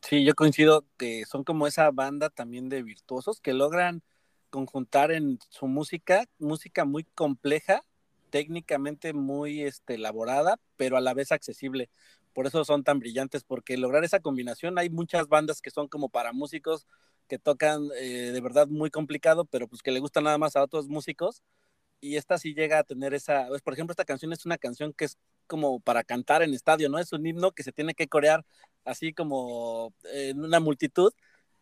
Sí, 0.02 0.26
yo 0.26 0.36
coincido 0.36 0.86
que 0.98 1.26
son 1.26 1.44
como 1.44 1.66
esa 1.66 1.90
banda 1.92 2.30
también 2.30 2.70
de 2.70 2.84
virtuosos 2.84 3.40
que 3.40 3.54
logran 3.54 4.04
conjuntar 4.50 5.12
en 5.12 5.40
su 5.50 5.68
música, 5.68 6.26
música 6.40 6.86
muy 6.86 7.04
compleja, 7.04 7.84
técnicamente 8.30 9.14
muy 9.14 9.62
este, 9.64 9.96
elaborada, 9.96 10.60
pero 10.76 10.98
a 10.98 11.02
la 11.02 11.14
vez 11.14 11.32
accesible. 11.32 11.90
Por 12.34 12.48
eso 12.48 12.64
son 12.66 12.84
tan 12.84 13.00
brillantes, 13.00 13.44
porque 13.44 13.78
lograr 13.78 14.04
esa 14.04 14.20
combinación, 14.20 14.78
hay 14.78 14.90
muchas 14.90 15.28
bandas 15.28 15.62
que 15.62 15.72
son 15.72 15.88
como 15.88 16.10
para 16.10 16.34
músicos 16.34 16.86
que 17.28 17.40
tocan 17.40 17.90
eh, 17.98 18.32
de 18.34 18.42
verdad 18.42 18.68
muy 18.68 18.90
complicado, 18.90 19.46
pero 19.46 19.68
pues 19.68 19.82
que 19.82 19.92
le 19.92 20.00
gusta 20.00 20.22
nada 20.22 20.38
más 20.38 20.56
a 20.56 20.64
otros 20.64 20.88
músicos. 20.88 21.44
Y 22.00 22.16
esta 22.18 22.38
sí 22.38 22.54
llega 22.54 22.80
a 22.80 22.84
tener 22.84 23.14
esa, 23.14 23.48
pues, 23.48 23.62
por 23.62 23.74
ejemplo, 23.74 23.91
esta 23.91 24.06
canción 24.06 24.32
es 24.34 24.45
una 24.45 24.58
canción 24.58 24.93
que 24.93 25.06
es 25.06 25.18
como 25.48 25.80
para 25.80 26.04
cantar 26.04 26.43
en 26.43 26.54
estadio, 26.54 26.89
¿no? 26.89 27.00
Es 27.00 27.12
un 27.14 27.26
himno 27.26 27.52
que 27.52 27.64
se 27.64 27.72
tiene 27.72 27.93
que 27.95 28.08
corear 28.08 28.45
así 28.86 29.14
como 29.14 29.93
en 30.14 30.43
una 30.43 30.60
multitud 30.60 31.12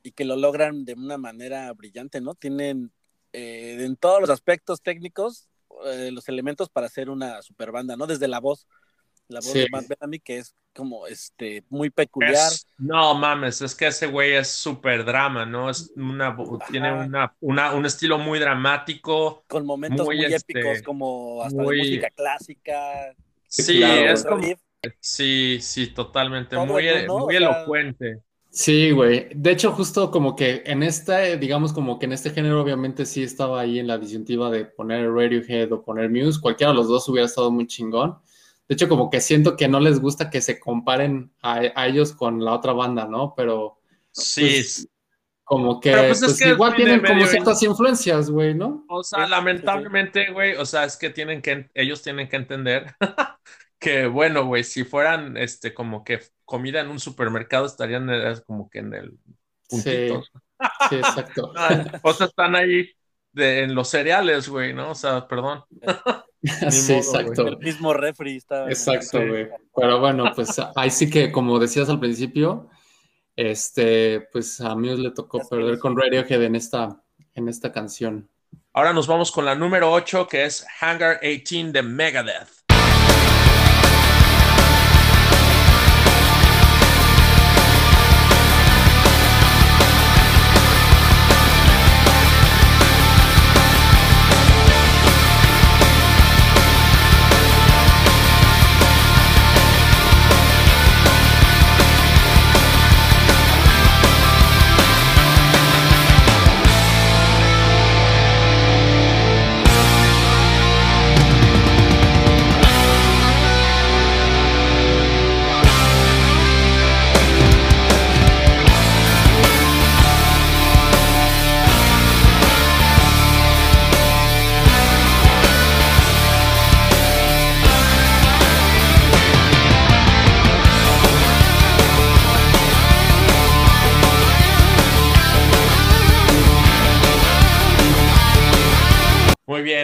y 0.03 0.11
que 0.11 0.25
lo 0.25 0.35
logran 0.35 0.85
de 0.85 0.93
una 0.93 1.17
manera 1.17 1.71
brillante, 1.73 2.21
¿no? 2.21 2.35
Tienen 2.35 2.91
eh, 3.33 3.77
en 3.79 3.95
todos 3.95 4.21
los 4.21 4.29
aspectos 4.29 4.81
técnicos 4.81 5.49
eh, 5.85 6.11
los 6.11 6.29
elementos 6.29 6.69
para 6.69 6.87
hacer 6.87 7.09
una 7.09 7.41
super 7.41 7.71
banda, 7.71 7.95
¿no? 7.97 8.07
Desde 8.07 8.27
la 8.27 8.39
voz, 8.39 8.67
la 9.27 9.39
voz 9.39 9.53
de 9.53 9.67
Matt 9.71 9.87
Bellamy, 9.87 10.19
que 10.19 10.37
es 10.37 10.55
como 10.73 11.07
este 11.07 11.63
muy 11.69 11.89
peculiar. 11.89 12.51
no 12.77 13.15
mames, 13.15 13.61
es 13.61 13.73
que 13.73 13.87
ese 13.87 14.07
güey 14.07 14.33
es 14.33 14.49
súper 14.49 15.05
drama, 15.05 15.45
¿no? 15.45 15.69
Es 15.69 15.91
una, 15.95 16.35
tiene 16.69 16.91
una, 16.91 17.35
una, 17.39 17.73
un 17.73 17.85
estilo 17.85 18.17
muy 18.17 18.39
dramático. 18.39 19.43
Con 19.47 19.65
momentos 19.65 20.05
muy, 20.05 20.23
este, 20.23 20.59
épicos, 20.59 20.81
como 20.81 21.43
hasta 21.43 21.61
de 21.61 21.77
música 21.77 22.09
clásica. 22.09 23.15
Sí, 23.47 23.81
es 23.81 24.25
como, 24.25 24.43
sí, 24.99 25.59
sí, 25.61 25.87
totalmente. 25.87 26.57
muy, 26.57 27.07
muy 27.07 27.35
elocuente. 27.35 28.21
Sí, 28.55 28.91
güey. 28.91 29.27
De 29.35 29.51
hecho, 29.51 29.73
justo 29.73 30.09
como 30.09 30.33
que 30.33 30.63
en 30.65 30.81
este, 30.81 31.37
digamos 31.37 31.73
como 31.73 31.99
que 31.99 32.05
en 32.05 32.13
este 32.13 32.29
género 32.29 32.61
obviamente 32.61 33.05
sí 33.05 33.21
estaba 33.21 33.59
ahí 33.59 33.79
en 33.79 33.87
la 33.87 33.97
disyuntiva 33.97 34.49
de 34.49 34.63
poner 34.63 35.11
Radiohead 35.11 35.73
o 35.73 35.83
poner 35.83 36.09
Muse. 36.09 36.39
Cualquiera 36.39 36.71
de 36.71 36.77
los 36.77 36.87
dos 36.87 37.07
hubiera 37.09 37.25
estado 37.25 37.51
muy 37.51 37.67
chingón. 37.67 38.17
De 38.67 38.73
hecho, 38.73 38.89
como 38.89 39.09
que 39.09 39.21
siento 39.21 39.55
que 39.55 39.67
no 39.67 39.79
les 39.79 39.99
gusta 39.99 40.29
que 40.29 40.41
se 40.41 40.59
comparen 40.59 41.31
a, 41.41 41.85
ellos 41.85 42.13
con 42.13 42.43
la 42.43 42.53
otra 42.53 42.73
banda, 42.73 43.07
¿no? 43.07 43.33
Pero... 43.35 43.79
Sí. 44.11 44.41
Pues, 44.41 44.89
como 45.45 45.79
que, 45.79 45.91
pues 45.91 46.21
pues, 46.21 46.41
igual 46.41 46.75
tienen 46.75 47.03
como 47.03 47.23
ciertas 47.27 47.61
influencias, 47.61 48.31
güey, 48.31 48.55
¿no? 48.55 48.83
O 48.89 49.03
sea, 49.03 49.27
lamentablemente, 49.27 50.31
güey, 50.31 50.55
o 50.55 50.65
sea, 50.65 50.85
es 50.85 50.97
que 50.97 51.11
tienen 51.11 51.43
que, 51.43 51.69
ellos 51.75 52.01
tienen 52.01 52.27
que 52.27 52.35
entender 52.35 52.95
que 53.79 54.07
bueno, 54.07 54.47
güey, 54.47 54.63
si 54.63 54.83
fueran 54.83 55.37
este 55.37 55.75
como 55.75 56.03
que 56.03 56.19
comida 56.45 56.81
en 56.81 56.89
un 56.89 56.99
supermercado 56.99 57.67
estarían 57.67 58.09
como 58.47 58.71
que 58.71 58.79
en 58.79 58.93
el 58.95 59.19
puntito. 59.69 60.23
Sí, 60.89 60.95
exacto. 60.95 61.53
o 62.01 62.13
sea, 62.13 62.25
están 62.25 62.55
ahí 62.55 62.89
de, 63.35 63.63
en 63.63 63.75
los 63.75 63.89
cereales, 63.89 64.49
güey, 64.49 64.73
¿no? 64.73 64.91
O 64.91 64.95
sea, 64.95 65.27
perdón. 65.27 65.63
sí, 66.69 66.93
exacto. 66.93 67.47
El 67.47 67.57
mismo 67.57 67.93
refri 67.93 68.37
está. 68.37 68.67
Exacto, 68.67 69.19
güey. 69.25 69.49
Pero 69.75 69.99
bueno, 69.99 70.31
pues 70.33 70.59
ahí 70.75 70.89
sí 70.89 71.09
que, 71.09 71.31
como 71.31 71.59
decías 71.59 71.89
al 71.89 71.99
principio, 71.99 72.69
este, 73.35 74.21
pues 74.31 74.61
a 74.61 74.75
mí 74.75 74.95
le 74.95 75.11
tocó 75.11 75.47
perder 75.47 75.77
con 75.77 75.97
Radiohead 75.97 76.41
en 76.43 76.55
esta, 76.55 77.01
en 77.33 77.49
esta 77.49 77.71
canción. 77.71 78.29
Ahora 78.73 78.93
nos 78.93 79.07
vamos 79.07 79.31
con 79.31 79.45
la 79.45 79.55
número 79.55 79.91
8, 79.91 80.27
que 80.27 80.45
es 80.45 80.65
Hangar 80.79 81.19
18 81.21 81.71
de 81.71 81.81
Megadeth. 81.81 82.54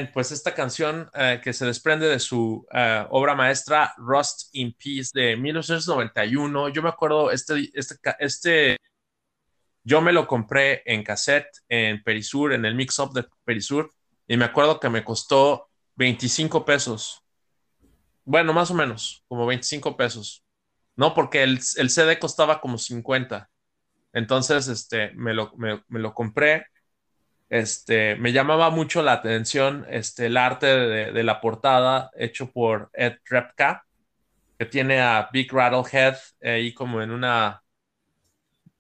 Pues 0.08 0.32
esta 0.32 0.54
canción 0.54 1.10
eh, 1.14 1.42
que 1.44 1.54
se 1.54 1.66
desprende 1.66 2.08
de 2.08 2.20
su 2.20 2.66
eh, 2.74 3.06
obra 3.10 3.36
maestra 3.36 3.94
Rust 3.98 4.50
in 4.54 4.74
Peace 4.74 5.12
de 5.14 5.36
1991. 5.38 6.70
Yo 6.70 6.82
me 6.82 6.90
acuerdo, 6.90 7.32
este, 7.32 7.70
este, 7.74 7.96
este, 8.20 8.78
yo 9.84 10.02
me 10.02 10.14
lo 10.14 10.28
compré 10.28 10.84
en 10.86 11.04
cassette 11.04 11.50
en 11.68 12.02
Perisur, 12.04 12.54
en 12.54 12.66
el 12.66 12.76
mix-up 12.76 13.14
de 13.14 13.26
Perisur, 13.44 13.92
y 14.28 14.38
me 14.38 14.46
acuerdo 14.46 14.80
que 14.80 14.90
me 14.90 15.04
costó 15.04 15.70
25 15.96 16.66
pesos. 16.66 17.24
Bueno, 18.24 18.54
más 18.54 18.72
o 18.72 18.74
menos, 18.74 19.24
como 19.28 19.46
25 19.46 19.98
pesos. 19.98 20.44
No, 20.96 21.14
porque 21.14 21.44
el, 21.44 21.60
el 21.78 21.90
CD 21.90 22.20
costaba 22.20 22.62
como 22.62 22.78
50. 22.78 23.50
Entonces, 24.14 24.68
este, 24.68 25.12
me 25.16 25.34
lo, 25.34 25.52
me 25.58 25.82
lo 26.00 26.14
compré 26.14 26.66
este, 27.52 28.16
me 28.16 28.32
llamaba 28.32 28.70
mucho 28.70 29.04
la 29.04 29.12
atención 29.12 29.86
este, 29.90 30.28
el 30.28 30.38
arte 30.38 30.68
de, 30.68 31.24
la 31.24 31.42
portada 31.42 32.10
hecho 32.18 32.50
por 32.50 32.90
Ed 32.94 33.18
Repka, 33.26 33.86
que 34.58 34.66
tiene 34.66 35.02
a 35.02 35.30
Big 35.34 35.52
Rattlehead 35.52 36.16
ahí 36.42 36.74
como 36.74 37.02
en 37.02 37.12
una 37.12 37.62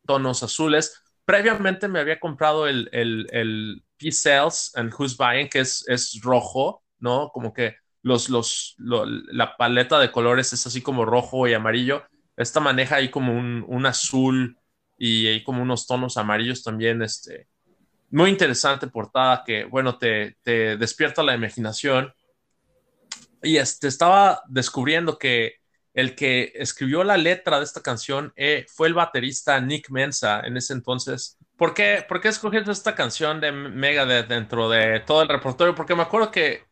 tonos 0.07 0.41
azules. 0.41 1.03
Previamente 1.25 1.89
me 1.89 1.99
había 1.99 2.17
comprado 2.21 2.65
el, 2.65 2.87
el, 2.93 3.27
el 3.31 3.83
P-Cells 3.97 4.71
and 4.75 4.93
Who's 4.97 5.17
Buying, 5.17 5.49
que 5.49 5.59
es, 5.59 5.83
es 5.89 6.21
rojo, 6.23 6.81
¿no? 6.99 7.29
Como 7.33 7.53
que 7.53 7.75
los, 8.03 8.29
los, 8.29 8.75
la 8.77 9.57
paleta 9.57 9.99
de 9.99 10.13
colores 10.13 10.53
es 10.53 10.65
así 10.65 10.81
como 10.81 11.03
rojo 11.03 11.45
y 11.45 11.53
amarillo. 11.53 12.05
Esta 12.37 12.61
maneja 12.61 12.95
ahí 12.95 13.11
como 13.11 13.37
un, 13.37 13.65
un 13.67 13.85
azul 13.85 14.57
y 14.97 15.27
ahí 15.27 15.43
como 15.43 15.61
unos 15.61 15.87
tonos 15.87 16.15
amarillos 16.15 16.63
también, 16.63 17.01
este, 17.01 17.49
muy 18.11 18.29
interesante 18.29 18.87
portada 18.87 19.43
que, 19.45 19.65
bueno, 19.65 19.97
te, 19.97 20.37
te 20.43 20.77
despierta 20.77 21.23
la 21.23 21.33
imaginación. 21.33 22.13
Y 23.43 23.57
este, 23.57 23.87
estaba 23.87 24.41
descubriendo 24.47 25.17
que 25.17 25.61
el 25.93 26.15
que 26.15 26.53
escribió 26.55 27.03
la 27.03 27.17
letra 27.17 27.57
de 27.57 27.65
esta 27.65 27.81
canción 27.81 28.31
eh, 28.35 28.65
fue 28.69 28.87
el 28.87 28.93
baterista 28.93 29.59
Nick 29.59 29.89
Mensa 29.89 30.41
en 30.41 30.55
ese 30.57 30.73
entonces. 30.73 31.37
¿Por 31.57 31.73
qué, 31.73 32.05
¿Por 32.07 32.21
qué 32.21 32.29
escogiste 32.29 32.71
esta 32.71 32.95
canción 32.95 33.41
de 33.41 33.51
Megadeth 33.51 34.27
dentro 34.27 34.69
de 34.69 35.01
todo 35.01 35.21
el 35.21 35.27
repertorio? 35.27 35.75
Porque 35.75 35.95
me 35.95 36.03
acuerdo 36.03 36.31
que, 36.31 36.63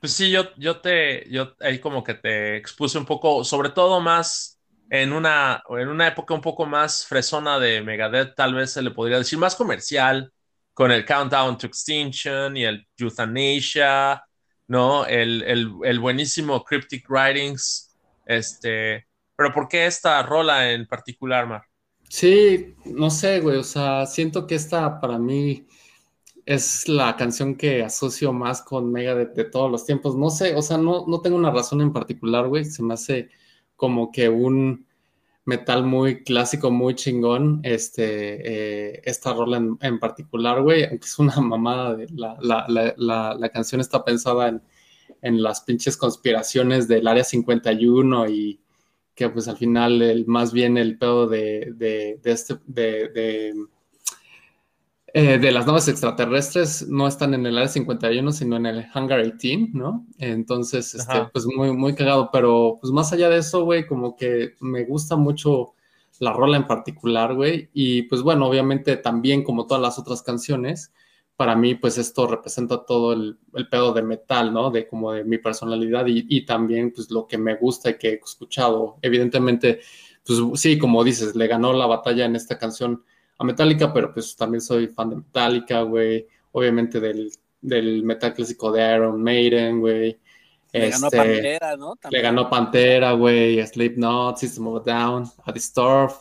pues 0.00 0.12
sí, 0.12 0.30
yo, 0.30 0.54
yo 0.56 0.80
te, 0.80 1.28
yo 1.30 1.54
ahí 1.60 1.80
como 1.80 2.04
que 2.04 2.14
te 2.14 2.56
expuse 2.56 2.98
un 2.98 3.06
poco, 3.06 3.44
sobre 3.44 3.70
todo 3.70 4.00
más 4.00 4.60
en 4.90 5.12
una, 5.12 5.62
en 5.70 5.88
una 5.88 6.06
época 6.08 6.34
un 6.34 6.40
poco 6.40 6.64
más 6.64 7.04
fresona 7.06 7.58
de 7.58 7.82
Megadeth, 7.82 8.34
tal 8.34 8.54
vez 8.54 8.72
se 8.72 8.82
le 8.82 8.90
podría 8.90 9.18
decir, 9.18 9.38
más 9.38 9.54
comercial, 9.54 10.32
con 10.78 10.92
el 10.92 11.04
Countdown 11.04 11.58
to 11.58 11.66
Extinction 11.66 12.56
y 12.56 12.64
el 12.64 12.86
Euthanasia, 12.96 14.22
¿no? 14.68 15.04
El, 15.06 15.42
el, 15.42 15.98
buenísimo 15.98 16.62
Cryptic 16.62 17.10
Writings, 17.10 17.96
este, 18.24 19.08
pero 19.34 19.52
¿por 19.52 19.66
qué 19.66 19.86
esta 19.86 20.22
rola 20.22 20.70
en 20.70 20.86
particular, 20.86 21.48
Mar? 21.48 21.62
Sí, 22.08 22.76
no 22.84 23.10
sé, 23.10 23.40
güey, 23.40 23.56
o 23.56 23.64
sea, 23.64 24.06
siento 24.06 24.46
que 24.46 24.54
esta 24.54 25.00
para 25.00 25.18
mí 25.18 25.66
es 26.46 26.88
la 26.88 27.16
canción 27.16 27.56
que 27.56 27.82
asocio 27.82 28.32
más 28.32 28.62
con 28.62 28.92
Mega 28.92 29.16
de, 29.16 29.44
todos 29.46 29.68
los 29.68 29.84
tiempos, 29.84 30.14
no 30.14 30.30
sé, 30.30 30.54
o 30.54 30.62
sea, 30.62 30.78
no, 30.78 31.06
no 31.08 31.20
tengo 31.20 31.36
una 31.36 31.50
razón 31.50 31.80
en 31.80 31.92
particular, 31.92 32.46
güey, 32.46 32.64
se 32.64 32.84
me 32.84 32.94
hace 32.94 33.30
como 33.74 34.12
que 34.12 34.28
un 34.28 34.86
metal 35.48 35.82
muy 35.82 36.24
clásico, 36.24 36.70
muy 36.70 36.94
chingón, 36.94 37.60
este, 37.62 38.04
eh, 38.92 39.00
esta 39.06 39.32
rola 39.32 39.56
en, 39.80 39.98
particular, 39.98 40.60
güey, 40.60 40.84
aunque 40.84 41.06
es 41.06 41.18
una 41.18 41.36
mamada, 41.40 41.94
de 41.96 42.06
la, 42.14 42.36
la, 42.42 42.94
la, 42.98 43.34
la, 43.34 43.48
canción 43.48 43.80
está 43.80 44.04
pensada 44.04 44.48
en, 44.48 44.60
en 45.22 45.42
las 45.42 45.62
pinches 45.62 45.96
conspiraciones 45.96 46.86
del 46.86 47.08
Área 47.08 47.24
51 47.24 48.28
y 48.28 48.60
que 49.14 49.30
pues 49.30 49.48
al 49.48 49.56
final 49.56 50.02
el, 50.02 50.26
más 50.26 50.52
bien 50.52 50.76
el 50.76 50.98
pedo 50.98 51.26
de, 51.26 51.72
de, 51.74 52.20
de 52.22 52.30
este, 52.30 52.58
de, 52.66 53.54
eh, 55.14 55.38
de 55.38 55.52
las 55.52 55.66
naves 55.66 55.88
extraterrestres 55.88 56.86
no 56.88 57.06
están 57.06 57.32
en 57.32 57.46
el 57.46 57.56
área 57.56 57.68
51, 57.68 58.30
sino 58.30 58.56
en 58.56 58.66
el 58.66 58.86
Hangar 58.92 59.22
18, 59.22 59.70
¿no? 59.72 60.06
Entonces, 60.18 60.94
este, 60.94 61.24
pues 61.32 61.46
muy, 61.46 61.72
muy 61.72 61.94
cagado, 61.94 62.28
pero 62.30 62.76
pues 62.80 62.92
más 62.92 63.12
allá 63.12 63.30
de 63.30 63.38
eso, 63.38 63.64
güey, 63.64 63.86
como 63.86 64.16
que 64.16 64.54
me 64.60 64.84
gusta 64.84 65.16
mucho 65.16 65.72
la 66.18 66.32
rola 66.32 66.58
en 66.58 66.66
particular, 66.66 67.34
güey, 67.34 67.70
y 67.72 68.02
pues 68.02 68.22
bueno, 68.22 68.46
obviamente 68.46 68.96
también 68.96 69.44
como 69.44 69.66
todas 69.66 69.82
las 69.82 69.98
otras 69.98 70.22
canciones, 70.22 70.92
para 71.36 71.54
mí 71.56 71.74
pues 71.74 71.96
esto 71.96 72.26
representa 72.26 72.84
todo 72.84 73.12
el, 73.14 73.38
el 73.54 73.68
pedo 73.68 73.94
de 73.94 74.02
metal, 74.02 74.52
¿no? 74.52 74.70
De 74.70 74.86
como 74.86 75.12
de 75.12 75.24
mi 75.24 75.38
personalidad 75.38 76.06
y, 76.06 76.26
y 76.28 76.44
también 76.44 76.92
pues 76.92 77.10
lo 77.10 77.26
que 77.26 77.38
me 77.38 77.54
gusta 77.54 77.90
y 77.90 77.98
que 77.98 78.08
he 78.10 78.14
escuchado. 78.14 78.98
Evidentemente, 79.00 79.80
pues 80.26 80.38
sí, 80.60 80.76
como 80.76 81.02
dices, 81.04 81.34
le 81.34 81.46
ganó 81.46 81.72
la 81.72 81.86
batalla 81.86 82.26
en 82.26 82.36
esta 82.36 82.58
canción 82.58 83.04
a 83.38 83.44
Metallica, 83.44 83.92
pero 83.92 84.12
pues 84.12 84.36
también 84.36 84.60
soy 84.60 84.88
fan 84.88 85.10
de 85.10 85.16
Metallica, 85.16 85.82
güey. 85.82 86.26
Obviamente 86.52 86.98
del, 86.98 87.30
del 87.60 88.02
metal 88.02 88.34
clásico 88.34 88.72
de 88.72 88.94
Iron 88.94 89.22
Maiden, 89.22 89.80
güey. 89.80 90.18
Le 90.72 90.90
ganó 90.90 91.06
este, 91.06 91.16
Pantera, 91.16 91.76
¿no? 91.76 91.96
También. 91.96 92.22
Le 92.22 92.28
ganó 92.28 92.50
Pantera, 92.50 93.12
güey, 93.12 93.66
Slipknot, 93.66 94.36
System 94.38 94.66
of 94.66 94.86
a 94.86 94.90
Down, 94.90 95.30
a 95.44 95.52
Disturbed, 95.52 96.14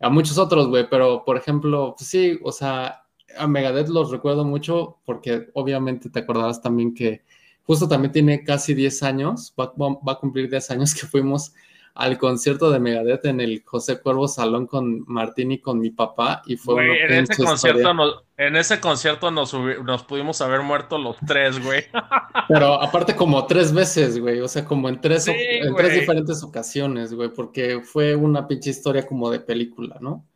a 0.00 0.10
muchos 0.10 0.36
otros, 0.38 0.68
güey, 0.68 0.88
pero 0.90 1.24
por 1.24 1.36
ejemplo, 1.36 1.94
pues 1.96 2.10
sí, 2.10 2.38
o 2.42 2.52
sea, 2.52 3.04
a 3.38 3.46
Megadeth 3.46 3.88
los 3.88 4.10
recuerdo 4.10 4.44
mucho 4.44 4.98
porque 5.04 5.48
obviamente 5.54 6.10
te 6.10 6.18
acordarás 6.18 6.60
también 6.60 6.92
que 6.92 7.22
justo 7.62 7.88
también 7.88 8.12
tiene 8.12 8.44
casi 8.44 8.74
10 8.74 9.02
años, 9.02 9.54
va, 9.58 9.72
va 9.78 10.12
a 10.12 10.18
cumplir 10.18 10.50
10 10.50 10.70
años 10.72 10.94
que 10.94 11.06
fuimos 11.06 11.52
al 11.94 12.18
concierto 12.18 12.70
de 12.70 12.78
Megadeth 12.78 13.26
en 13.26 13.40
el 13.40 13.62
José 13.64 14.00
Cuervo 14.00 14.28
Salón 14.28 14.66
con 14.66 15.04
Martín 15.06 15.52
y 15.52 15.60
con 15.60 15.78
mi 15.80 15.90
papá 15.90 16.42
y 16.46 16.56
fue 16.56 16.74
güey, 16.74 17.00
en, 17.00 17.24
ese 17.24 17.42
concierto 17.42 17.94
nos, 17.94 18.24
en 18.36 18.56
ese 18.56 18.80
concierto 18.80 19.30
nos, 19.30 19.52
nos 19.54 20.04
pudimos 20.04 20.40
haber 20.40 20.62
muerto 20.62 20.98
los 20.98 21.16
tres, 21.26 21.62
güey. 21.62 21.84
Pero 22.48 22.80
aparte 22.80 23.16
como 23.16 23.46
tres 23.46 23.72
veces, 23.72 24.18
güey, 24.18 24.40
o 24.40 24.48
sea, 24.48 24.64
como 24.64 24.88
en 24.88 25.00
tres, 25.00 25.24
sí, 25.24 25.32
en 25.34 25.74
tres 25.74 25.94
diferentes 25.94 26.42
ocasiones, 26.42 27.12
güey, 27.12 27.28
porque 27.28 27.80
fue 27.80 28.14
una 28.14 28.46
pinche 28.46 28.70
historia 28.70 29.06
como 29.06 29.30
de 29.30 29.40
película, 29.40 29.96
¿no? 30.00 30.26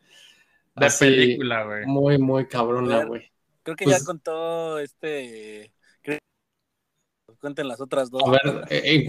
De 0.77 0.87
Así, 0.87 1.05
película, 1.05 1.65
güey. 1.65 1.87
Muy, 1.87 2.19
muy 2.19 2.47
cabrona, 2.47 3.05
güey. 3.05 3.31
Creo 3.63 3.77
que 3.77 3.85
pues, 3.85 3.99
ya 3.99 4.05
contó 4.05 4.79
este 4.79 5.73
cuenten 7.45 7.69
las 7.69 7.79
otras 7.79 8.11
dos. 8.11 8.23
A 8.27 8.31
ver, 8.31 8.65
eh, 8.71 9.07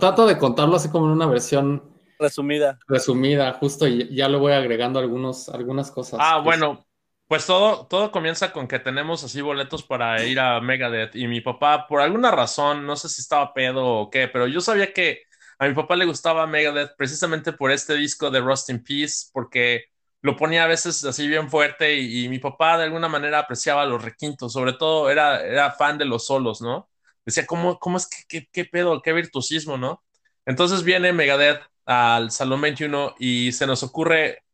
trato 0.00 0.26
de 0.26 0.38
contarlo 0.38 0.76
así 0.76 0.88
como 0.88 1.04
en 1.04 1.12
una 1.12 1.26
versión 1.26 1.82
resumida. 2.18 2.78
Resumida, 2.88 3.52
justo, 3.52 3.86
y 3.86 4.08
ya 4.14 4.26
lo 4.26 4.38
voy 4.38 4.52
agregando 4.52 4.98
algunos, 4.98 5.50
algunas 5.50 5.90
cosas. 5.90 6.18
Ah, 6.22 6.40
pues. 6.42 6.58
bueno, 6.58 6.86
pues 7.28 7.44
todo, 7.44 7.86
todo 7.86 8.10
comienza 8.10 8.52
con 8.52 8.66
que 8.68 8.78
tenemos 8.78 9.22
así 9.22 9.42
boletos 9.42 9.82
para 9.82 10.24
ir 10.24 10.40
a 10.40 10.62
Megadeth 10.62 11.14
y 11.14 11.26
mi 11.26 11.42
papá, 11.42 11.86
por 11.86 12.00
alguna 12.00 12.30
razón, 12.30 12.86
no 12.86 12.96
sé 12.96 13.10
si 13.10 13.20
estaba 13.20 13.52
pedo 13.52 13.86
o 13.86 14.08
qué, 14.08 14.28
pero 14.28 14.46
yo 14.46 14.62
sabía 14.62 14.94
que 14.94 15.24
a 15.58 15.68
mi 15.68 15.74
papá 15.74 15.94
le 15.94 16.06
gustaba 16.06 16.46
Megadeth 16.46 16.96
precisamente 16.96 17.52
por 17.52 17.70
este 17.70 17.96
disco 17.96 18.30
de 18.30 18.40
Rust 18.40 18.70
in 18.70 18.82
Peace, 18.82 19.26
porque 19.30 19.84
lo 20.22 20.36
ponía 20.36 20.64
a 20.64 20.68
veces 20.68 21.04
así 21.04 21.28
bien 21.28 21.50
fuerte 21.50 21.96
y, 21.96 22.24
y 22.24 22.28
mi 22.30 22.38
papá 22.38 22.78
de 22.78 22.84
alguna 22.84 23.08
manera 23.08 23.40
apreciaba 23.40 23.84
los 23.84 24.02
requintos, 24.02 24.54
sobre 24.54 24.72
todo 24.72 25.10
era, 25.10 25.44
era 25.44 25.70
fan 25.70 25.98
de 25.98 26.06
los 26.06 26.24
solos, 26.26 26.62
¿no? 26.62 26.88
Decía, 27.24 27.46
¿cómo, 27.46 27.78
cómo 27.78 27.96
es 27.96 28.06
que, 28.08 28.24
qué, 28.28 28.48
qué 28.52 28.64
pedo, 28.64 29.02
qué 29.02 29.12
virtuosismo, 29.12 29.76
¿no? 29.78 30.02
Entonces 30.46 30.82
viene 30.84 31.12
Megadeth 31.12 31.62
al 31.86 32.30
Salón 32.30 32.60
21 32.60 33.14
y 33.18 33.52
se 33.52 33.66
nos 33.66 33.82
ocurre, 33.82 34.44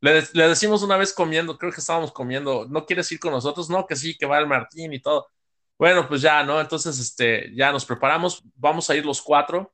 le, 0.00 0.22
le, 0.32 0.48
decimos 0.48 0.82
una 0.82 0.96
vez 0.96 1.12
comiendo, 1.12 1.58
creo 1.58 1.72
que 1.72 1.80
estábamos 1.80 2.12
comiendo, 2.12 2.66
¿no 2.68 2.86
quieres 2.86 3.10
ir 3.12 3.20
con 3.20 3.32
nosotros? 3.32 3.70
No, 3.70 3.86
que 3.86 3.96
sí, 3.96 4.16
que 4.16 4.26
va 4.26 4.38
el 4.38 4.46
Martín 4.46 4.92
y 4.92 5.00
todo. 5.00 5.28
Bueno, 5.78 6.06
pues 6.08 6.22
ya, 6.22 6.44
¿no? 6.44 6.60
Entonces, 6.60 6.98
este, 6.98 7.54
ya 7.54 7.72
nos 7.72 7.86
preparamos, 7.86 8.42
vamos 8.56 8.90
a 8.90 8.96
ir 8.96 9.04
los 9.06 9.22
cuatro, 9.22 9.72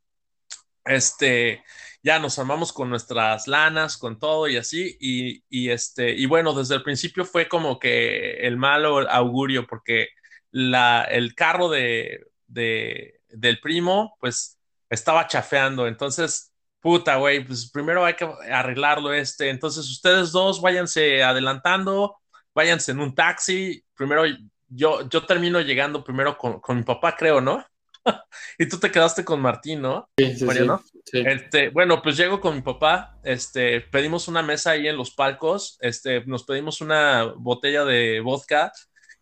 este, 0.85 1.65
ya 2.03 2.19
nos 2.21 2.39
armamos 2.39 2.73
con 2.73 2.89
nuestras 2.91 3.49
lanas, 3.49 3.97
con 3.99 4.19
todo 4.19 4.49
y 4.49 4.57
así, 4.57 4.97
y, 5.01 5.43
y 5.49 5.71
este, 5.71 6.13
y 6.13 6.27
bueno, 6.27 6.55
desde 6.55 6.77
el 6.77 6.85
principio 6.85 7.25
fue 7.25 7.49
como 7.49 7.79
que 7.81 8.35
el 8.47 8.57
malo 8.57 9.09
augurio, 9.11 9.67
porque 9.67 10.09
la, 10.53 11.03
el 11.05 11.35
carro 11.35 11.69
de, 11.69 12.27
de, 12.47 13.21
del 13.29 13.61
primo, 13.61 14.17
pues 14.21 14.59
estaba 14.89 15.27
chafeando. 15.27 15.87
Entonces, 15.87 16.53
puta, 16.81 17.17
güey, 17.17 17.45
pues 17.45 17.71
primero 17.71 18.05
hay 18.05 18.15
que 18.15 18.29
arreglarlo 18.51 19.13
este. 19.13 19.51
Entonces, 19.51 19.89
ustedes 19.91 20.33
dos 20.33 20.61
váyanse 20.61 21.23
adelantando, 21.23 22.17
váyanse 22.55 22.93
en 22.93 23.01
un 23.01 23.15
taxi. 23.15 23.83
Primero, 23.95 24.25
yo, 24.69 25.09
yo 25.09 25.25
termino 25.25 25.61
llegando 25.61 26.05
primero 26.05 26.37
con, 26.37 26.61
con 26.61 26.77
mi 26.77 26.83
papá, 26.83 27.17
creo, 27.17 27.41
¿no? 27.41 27.65
y 28.59 28.69
tú 28.69 28.79
te 28.79 28.91
quedaste 28.91 29.25
con 29.25 29.41
Martín, 29.41 29.83
¿no? 29.83 30.09
Sí, 30.17 30.37
sí, 30.37 30.45
Mariano? 30.45 30.83
sí, 31.05 31.23
Este, 31.25 31.71
bueno, 31.71 32.01
pues 32.03 32.17
llego 32.17 32.41
con 32.41 32.55
mi 32.55 32.63
papá, 32.63 33.19
este, 33.23 33.81
pedimos 33.81 34.29
una 34.29 34.43
mesa 34.43 34.73
ahí 34.73 34.89
en 34.89 34.97
los 34.97 35.11
palcos, 35.11 35.77
este, 35.81 36.25
nos 36.27 36.45
pedimos 36.45 36.81
una 36.81 37.25
botella 37.37 37.85
de 37.85 38.21
vodka 38.21 38.73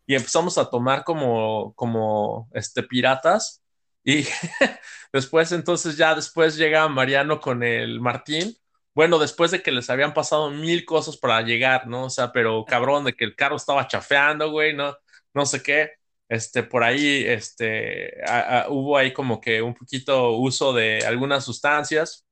y 0.07 0.15
empezamos 0.15 0.59
a 0.59 0.69
tomar 0.71 1.05
como, 1.05 1.75
como 1.75 2.49
este, 2.55 2.83
piratas. 2.83 3.63
Y 4.05 4.27
después, 5.13 5.53
entonces 5.53 5.97
ya 5.97 6.15
después 6.15 6.57
llega 6.57 6.89
Mariano 6.89 7.41
con 7.41 7.63
el 7.63 8.01
Martín. 8.01 8.57
Bueno, 8.95 9.19
después 9.19 9.51
de 9.51 9.63
que 9.63 9.73
les 9.73 9.91
habían 9.91 10.15
pasado 10.15 10.51
mil 10.51 10.85
cosas 10.85 11.17
para 11.17 11.41
llegar, 11.43 11.87
¿no? 11.89 12.05
O 12.05 12.11
sea, 12.11 12.33
pero 12.33 12.65
cabrón, 12.65 13.05
de 13.05 13.15
que 13.15 13.25
el 13.25 13.35
carro 13.37 13.57
estaba 13.57 13.89
chafeando, 13.89 14.51
güey, 14.51 14.75
no, 14.75 14.97
no 15.35 15.47
sé 15.47 15.63
qué. 15.63 15.93
Este, 16.29 16.63
por 16.63 16.85
ahí, 16.85 17.25
este, 17.27 18.23
a, 18.27 18.67
hubo 18.69 18.97
ahí 18.97 19.13
como 19.13 19.41
que 19.41 19.63
un 19.63 19.75
poquito 19.75 20.33
uso 20.33 20.73
de 20.73 21.01
algunas 21.07 21.45
sustancias. 21.45 22.27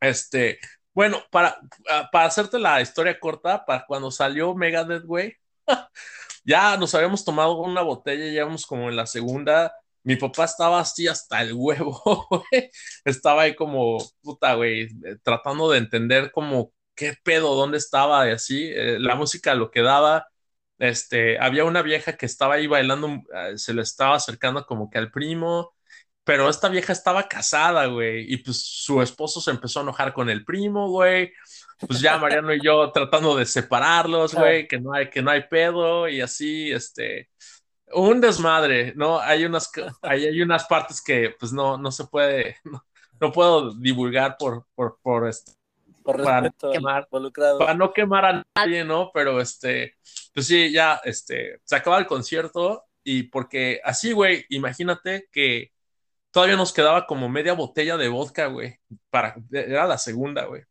Este, 0.00 0.58
bueno, 0.92 1.22
para, 1.30 1.58
para 2.12 2.26
hacerte 2.26 2.58
la 2.58 2.80
historia 2.80 3.18
corta, 3.18 3.64
para 3.64 3.86
cuando 3.86 4.10
salió 4.10 4.54
Megadeth, 4.54 5.04
güey, 5.04 5.36
ya 6.44 6.76
nos 6.76 6.94
habíamos 6.94 7.24
tomado 7.24 7.58
una 7.58 7.82
botella, 7.82 8.26
ya 8.26 8.32
íbamos 8.42 8.66
como 8.66 8.88
en 8.88 8.96
la 8.96 9.06
segunda. 9.06 9.72
Mi 10.02 10.16
papá 10.16 10.44
estaba 10.44 10.80
así 10.80 11.08
hasta 11.08 11.42
el 11.42 11.52
huevo. 11.54 12.02
Estaba 13.04 13.42
ahí 13.42 13.54
como, 13.54 13.98
puta, 14.22 14.54
güey, 14.54 14.82
eh, 14.82 15.16
tratando 15.22 15.70
de 15.70 15.78
entender 15.78 16.30
como 16.32 16.72
qué 16.94 17.14
pedo, 17.24 17.54
dónde 17.54 17.78
estaba 17.78 18.28
y 18.28 18.32
así. 18.32 18.70
Eh, 18.74 18.98
la 19.00 19.14
música 19.14 19.54
lo 19.54 19.70
que 19.70 19.80
daba. 19.82 20.26
Este, 20.78 21.38
había 21.38 21.64
una 21.64 21.82
vieja 21.82 22.16
que 22.16 22.26
estaba 22.26 22.54
ahí 22.54 22.66
bailando, 22.66 23.08
eh, 23.34 23.56
se 23.58 23.72
le 23.74 23.82
estaba 23.82 24.16
acercando 24.16 24.66
como 24.66 24.90
que 24.90 24.98
al 24.98 25.10
primo, 25.10 25.72
pero 26.24 26.48
esta 26.50 26.68
vieja 26.68 26.92
estaba 26.92 27.28
casada, 27.28 27.86
güey, 27.86 28.32
y 28.32 28.38
pues 28.38 28.58
su 28.58 29.00
esposo 29.02 29.40
se 29.40 29.52
empezó 29.52 29.80
a 29.80 29.82
enojar 29.84 30.12
con 30.12 30.28
el 30.30 30.44
primo, 30.44 30.88
güey 30.90 31.32
pues 31.78 32.00
ya 32.00 32.18
Mariano 32.18 32.54
y 32.54 32.60
yo 32.62 32.90
tratando 32.90 33.36
de 33.36 33.46
separarlos, 33.46 34.34
güey, 34.34 34.66
que 34.68 34.80
no 34.80 34.92
hay, 34.92 35.10
que 35.10 35.22
no 35.22 35.30
hay 35.30 35.42
pedo 35.48 36.08
y 36.08 36.20
así, 36.20 36.72
este, 36.72 37.30
un 37.92 38.20
desmadre, 38.20 38.92
¿no? 38.96 39.20
Hay 39.20 39.44
unas, 39.44 39.70
hay, 40.02 40.26
hay 40.26 40.42
unas 40.42 40.64
partes 40.66 41.02
que 41.02 41.34
pues 41.38 41.52
no, 41.52 41.76
no 41.78 41.90
se 41.90 42.04
puede, 42.04 42.56
no, 42.64 42.84
no 43.20 43.32
puedo 43.32 43.74
divulgar 43.74 44.36
por, 44.38 44.66
por, 44.74 44.98
por 45.02 45.28
este, 45.28 45.52
por 46.02 46.22
para, 46.22 46.42
no 46.42 46.70
quemar, 46.72 47.08
para 47.08 47.74
no 47.74 47.92
quemar 47.92 48.24
a 48.24 48.46
nadie, 48.54 48.84
¿no? 48.84 49.10
Pero 49.12 49.40
este, 49.40 49.96
pues 50.34 50.46
sí, 50.46 50.70
ya, 50.70 51.00
este, 51.04 51.60
se 51.64 51.76
acaba 51.76 51.98
el 51.98 52.06
concierto 52.06 52.84
y 53.02 53.24
porque 53.24 53.80
así, 53.84 54.12
güey, 54.12 54.44
imagínate 54.50 55.28
que 55.32 55.72
todavía 56.30 56.56
nos 56.56 56.72
quedaba 56.72 57.06
como 57.06 57.28
media 57.28 57.54
botella 57.54 57.96
de 57.96 58.08
vodka, 58.08 58.46
güey, 58.46 58.78
para, 59.08 59.36
era 59.50 59.86
la 59.86 59.98
segunda, 59.98 60.44
güey. 60.44 60.62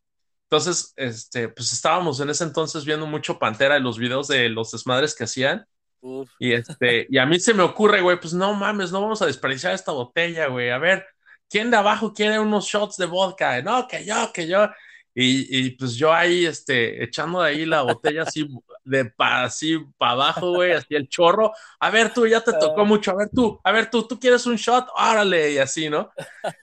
Entonces, 0.54 0.94
este, 0.98 1.50
pues 1.50 1.74
estábamos 1.74 2.20
en 2.20 2.30
ese 2.30 2.44
entonces 2.44 2.86
viendo 2.86 3.08
mucho 3.08 3.40
Pantera 3.40 3.76
y 3.76 3.82
los 3.82 3.98
videos 3.98 4.28
de 4.28 4.50
los 4.50 4.70
desmadres 4.70 5.16
que 5.16 5.24
hacían. 5.24 5.66
Uf. 6.00 6.30
Y 6.38 6.52
este, 6.52 7.08
y 7.10 7.18
a 7.18 7.26
mí 7.26 7.40
se 7.40 7.56
me 7.56 7.64
ocurre, 7.64 8.02
güey, 8.02 8.20
pues 8.20 8.36
no 8.36 8.54
mames, 8.54 8.92
no 8.92 9.02
vamos 9.02 9.20
a 9.24 9.26
desperdiciar 9.26 9.74
esta 9.74 9.92
botella, 9.92 10.46
güey. 10.50 10.70
A 10.70 10.78
ver, 10.78 11.08
¿quién 11.50 11.72
de 11.72 11.78
abajo 11.78 12.14
quiere 12.14 12.38
unos 12.38 12.68
shots 12.68 12.98
de 12.98 13.08
vodka? 13.08 13.64
No, 13.64 13.88
que 13.88 14.06
yo, 14.06 14.32
que 14.32 14.48
yo. 14.48 14.70
Y, 15.16 15.66
y, 15.66 15.72
pues 15.72 15.96
yo 15.96 16.12
ahí, 16.12 16.46
este, 16.46 17.04
echando 17.04 17.42
de 17.42 17.50
ahí 17.50 17.66
la 17.68 17.84
botella 17.84 18.24
así, 18.24 18.48
de 18.84 19.06
pa, 19.06 19.44
así 19.44 19.78
para 19.98 20.14
abajo, 20.14 20.54
güey, 20.54 20.72
así 20.72 20.96
el 20.96 21.08
chorro. 21.08 21.52
A 21.80 21.92
ver, 21.92 22.12
tú, 22.12 22.26
ya 22.26 22.42
te 22.42 22.52
tocó 22.54 22.82
ah. 22.82 22.86
mucho. 22.86 23.12
A 23.12 23.16
ver, 23.16 23.30
tú, 23.30 23.60
a 23.64 23.72
ver, 23.72 23.92
tú, 23.92 24.08
tú 24.08 24.20
quieres 24.20 24.46
un 24.48 24.56
shot, 24.56 24.88
órale, 24.96 25.52
y 25.52 25.58
así, 25.60 25.88
¿no? 25.88 26.12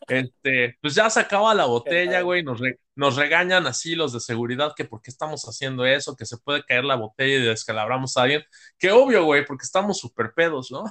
Este, 0.08 0.76
pues 0.82 0.96
ya 0.96 1.08
se 1.08 1.20
acaba 1.20 1.54
la 1.54 1.66
botella, 1.66 2.22
güey, 2.22 2.42
nos, 2.42 2.58
re, 2.58 2.80
nos 2.96 3.14
regañan 3.14 3.68
así 3.68 3.94
los 3.94 4.12
de 4.12 4.18
seguridad 4.18 4.72
que 4.76 4.84
por 4.84 5.00
qué 5.00 5.10
estamos 5.10 5.44
haciendo 5.44 5.86
eso, 5.86 6.16
que 6.16 6.26
se 6.26 6.38
puede 6.38 6.64
caer 6.64 6.84
la 6.84 6.96
botella 6.96 7.36
y 7.36 7.46
descalabramos 7.46 8.16
a 8.16 8.22
alguien. 8.22 8.42
Que 8.78 8.90
obvio, 8.90 9.24
güey, 9.24 9.46
porque 9.46 9.64
estamos 9.64 9.98
súper 9.98 10.32
pedos, 10.34 10.72
¿no? 10.72 10.84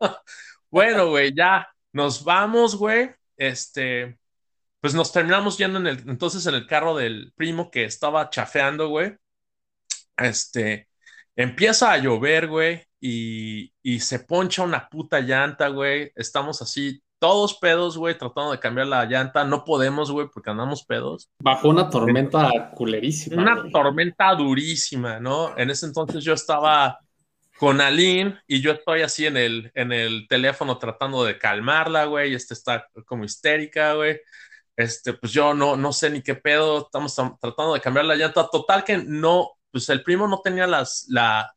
bueno, 0.70 1.08
güey, 1.08 1.34
ya 1.34 1.68
nos 1.92 2.22
vamos, 2.22 2.76
güey, 2.76 3.10
este, 3.36 4.19
pues 4.80 4.94
nos 4.94 5.12
terminamos 5.12 5.58
yendo 5.58 5.78
en 5.78 5.86
el, 5.86 5.98
entonces 6.08 6.46
en 6.46 6.54
el 6.54 6.66
carro 6.66 6.96
del 6.96 7.32
primo 7.36 7.70
que 7.70 7.84
estaba 7.84 8.30
chafeando, 8.30 8.88
güey, 8.88 9.16
este, 10.16 10.88
empieza 11.36 11.92
a 11.92 11.98
llover, 11.98 12.48
güey, 12.48 12.84
y, 13.00 13.72
y 13.82 14.00
se 14.00 14.20
poncha 14.20 14.62
una 14.62 14.88
puta 14.88 15.20
llanta, 15.20 15.68
güey, 15.68 16.12
estamos 16.14 16.60
así 16.62 17.02
todos 17.20 17.54
pedos, 17.54 17.98
güey, 17.98 18.16
tratando 18.16 18.50
de 18.50 18.58
cambiar 18.58 18.88
la 18.88 19.04
llanta. 19.04 19.44
No 19.44 19.62
podemos, 19.62 20.10
güey, 20.10 20.26
porque 20.32 20.50
andamos 20.50 20.84
pedos. 20.84 21.30
Bajo 21.38 21.68
una 21.68 21.88
tormenta 21.88 22.70
culerísima. 22.74 23.42
Una 23.42 23.70
tormenta 23.70 24.34
durísima, 24.34 25.20
¿no? 25.20 25.56
En 25.56 25.70
ese 25.70 25.86
entonces 25.86 26.24
yo 26.24 26.32
estaba 26.32 26.98
con 27.58 27.82
Aline 27.82 28.40
y 28.46 28.62
yo 28.62 28.72
estoy 28.72 29.02
así 29.02 29.26
en 29.26 29.36
el, 29.36 29.70
en 29.74 29.92
el 29.92 30.26
teléfono 30.28 30.78
tratando 30.78 31.22
de 31.22 31.38
calmarla, 31.38 32.06
güey. 32.06 32.34
Este 32.34 32.54
está 32.54 32.88
como 33.04 33.24
histérica, 33.24 33.92
güey. 33.92 34.18
Este, 34.80 35.12
pues 35.12 35.32
yo 35.32 35.54
no, 35.54 35.76
no 35.76 35.92
sé 35.92 36.10
ni 36.10 36.22
qué 36.22 36.34
pedo. 36.34 36.86
Estamos 36.86 37.14
tratando 37.14 37.74
de 37.74 37.80
cambiar 37.80 38.06
la 38.06 38.16
llanta. 38.16 38.48
Total 38.50 38.84
que 38.84 38.98
no, 38.98 39.52
pues 39.70 39.88
el 39.88 40.02
primo 40.02 40.26
no 40.26 40.40
tenía 40.42 40.66
las, 40.66 41.06
la, 41.08 41.52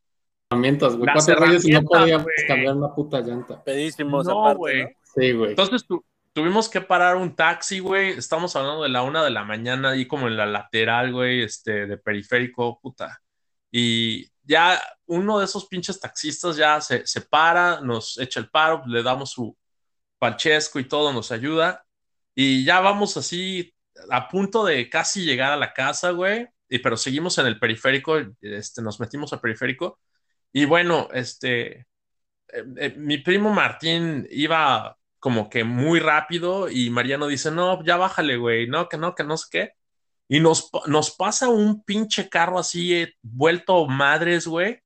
herramientas, 0.50 0.96
güey. 0.96 1.12
Cuatro 1.14 1.36
rayos 1.36 1.66
y 1.66 1.72
no 1.72 1.82
podía 1.82 2.26
cambiar 2.48 2.76
una 2.76 2.94
puta 2.94 3.22
llanta. 3.22 3.64
Pedísimos, 3.64 4.26
no, 4.26 4.56
güey. 4.56 4.88
Sí, 5.16 5.32
güey. 5.32 5.52
Entonces 5.52 5.86
tuvimos 6.34 6.70
que 6.70 6.82
parar 6.82 7.16
un 7.16 7.36
taxi, 7.36 7.80
güey. 7.80 8.10
Estamos 8.12 8.56
hablando 8.56 8.84
de 8.84 8.90
la 8.90 9.04
una 9.04 9.24
de 9.24 9.30
la 9.30 9.44
mañana, 9.44 9.92
ahí 9.92 10.08
como 10.08 10.28
en 10.28 10.38
la 10.38 10.46
lateral, 10.46 11.12
güey, 11.12 11.44
este, 11.44 11.88
de 11.88 11.98
periférico, 11.98 12.80
puta. 12.82 13.22
Y 13.72 14.30
ya 14.44 14.82
uno 15.08 15.40
de 15.40 15.46
esos 15.46 15.66
pinches 15.68 16.00
taxistas 16.00 16.56
ya 16.56 16.80
se, 16.82 17.06
se 17.08 17.22
para, 17.22 17.82
nos 17.82 18.18
echa 18.20 18.40
el 18.40 18.50
paro, 18.50 18.84
le 18.86 19.02
damos 19.02 19.32
su 19.32 19.56
panchesco 20.20 20.80
y 20.80 20.88
todo, 20.88 21.12
nos 21.12 21.32
ayuda. 21.32 21.86
Y 22.36 22.66
ya 22.66 22.80
vamos 22.80 23.18
así 23.18 23.74
a 24.10 24.28
punto 24.30 24.66
de 24.66 24.90
casi 24.90 25.24
llegar 25.26 25.52
a 25.52 25.58
la 25.58 25.74
casa, 25.74 26.12
güey. 26.12 26.48
Y, 26.70 26.80
pero 26.80 26.98
seguimos 26.98 27.38
en 27.38 27.48
el 27.48 27.60
periférico, 27.60 28.18
este, 28.42 28.82
nos 28.82 29.00
metimos 29.00 29.34
al 29.34 29.42
periférico. 29.42 30.00
Y 30.52 30.66
bueno, 30.66 31.10
este, 31.14 31.88
eh, 32.50 32.66
eh, 32.78 32.96
mi 32.98 33.18
primo 33.20 33.52
Martín 33.52 34.28
iba 34.32 34.98
como 35.20 35.50
que 35.50 35.64
muy 35.64 36.00
rápido 36.00 36.70
y 36.70 36.90
Mariano 36.90 37.28
dice, 37.28 37.52
no, 37.52 37.84
ya 37.86 37.98
bájale, 37.98 38.38
güey, 38.38 38.68
no, 38.68 38.90
que 38.90 38.98
no, 38.98 39.16
que 39.16 39.24
no 39.24 39.38
sé 39.38 39.48
qué. 39.52 39.72
Y 40.28 40.40
nos, 40.40 40.70
nos 40.88 41.12
pasa 41.16 41.50
un 41.50 41.84
pinche 41.84 42.30
carro 42.30 42.60
así 42.60 42.94
eh, 42.96 43.14
vuelto 43.22 43.86
madres, 43.88 44.48
güey. 44.48 44.80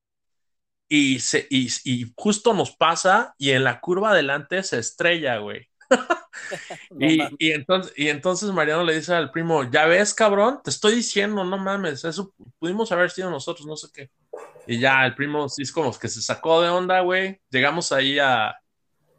Y, 0.89 1.19
se, 1.19 1.47
y, 1.49 1.69
y, 1.85 2.13
justo 2.15 2.53
nos 2.53 2.75
pasa 2.75 3.35
y 3.37 3.51
en 3.51 3.63
la 3.65 3.79
curva 3.81 4.11
adelante 4.11 4.63
se 4.63 4.79
estrella, 4.79 5.37
güey. 5.39 5.67
y, 6.99 7.21
y, 7.39 7.51
entonces, 7.51 7.93
y 7.95 8.09
entonces 8.09 8.51
Mariano 8.51 8.83
le 8.83 8.95
dice 8.95 9.13
al 9.13 9.31
primo, 9.31 9.69
ya 9.69 9.85
ves, 9.85 10.13
cabrón, 10.13 10.59
te 10.63 10.69
estoy 10.69 10.95
diciendo, 10.95 11.43
no 11.43 11.57
mames, 11.57 12.03
eso 12.03 12.33
pudimos 12.59 12.91
haber 12.91 13.11
sido 13.11 13.29
nosotros, 13.29 13.65
no 13.65 13.75
sé 13.75 13.87
qué. 13.93 14.09
Y 14.65 14.79
ya 14.79 15.05
el 15.05 15.15
primo 15.15 15.47
sí 15.49 15.63
es 15.63 15.71
como 15.71 15.97
que 15.97 16.07
se 16.07 16.21
sacó 16.21 16.61
de 16.61 16.69
onda, 16.69 16.99
güey. 17.01 17.39
Llegamos 17.49 17.91
ahí 17.91 18.19
a, 18.19 18.55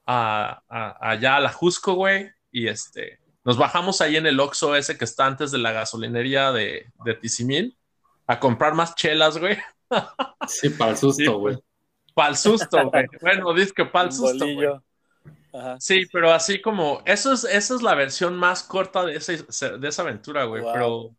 allá 0.07 1.37
a 1.37 1.41
la 1.41 1.53
Jusco, 1.53 1.95
güey, 1.95 2.31
y 2.51 2.69
este, 2.69 3.19
nos 3.45 3.57
bajamos 3.57 4.01
ahí 4.01 4.17
en 4.17 4.27
el 4.27 4.41
Oxxo 4.41 4.77
ese 4.77 4.97
que 4.99 5.05
está 5.05 5.27
antes 5.27 5.51
de 5.51 5.59
la 5.59 5.73
gasolinería 5.73 6.53
de, 6.53 6.87
de 7.05 7.15
Tizimín 7.15 7.77
a 8.27 8.39
comprar 8.39 8.75
más 8.75 8.95
chelas, 8.95 9.39
güey. 9.39 9.57
Sí, 10.47 10.71
para 10.71 10.93
el 10.93 10.97
susto, 10.99 11.39
güey. 11.39 11.59
para 12.15 12.31
el 12.31 12.37
susto, 12.37 12.91
güey. 12.91 13.07
Bueno, 13.21 13.55
dice 13.55 13.73
que 13.75 13.87
para 13.87 14.09
el 14.09 14.13
susto, 14.13 14.45
güey. 14.45 14.69
Sí, 15.79 16.07
pero 16.13 16.33
así 16.33 16.61
como, 16.61 17.03
eso 17.05 17.33
es, 17.33 17.45
esa 17.45 17.75
es 17.75 17.83
la 17.83 17.95
versión 17.95 18.37
más 18.37 18.63
corta 18.63 19.05
de, 19.05 19.17
ese, 19.17 19.39
de 19.79 19.89
esa 19.89 20.03
aventura, 20.03 20.45
güey, 20.45 20.63
pero 20.73 21.15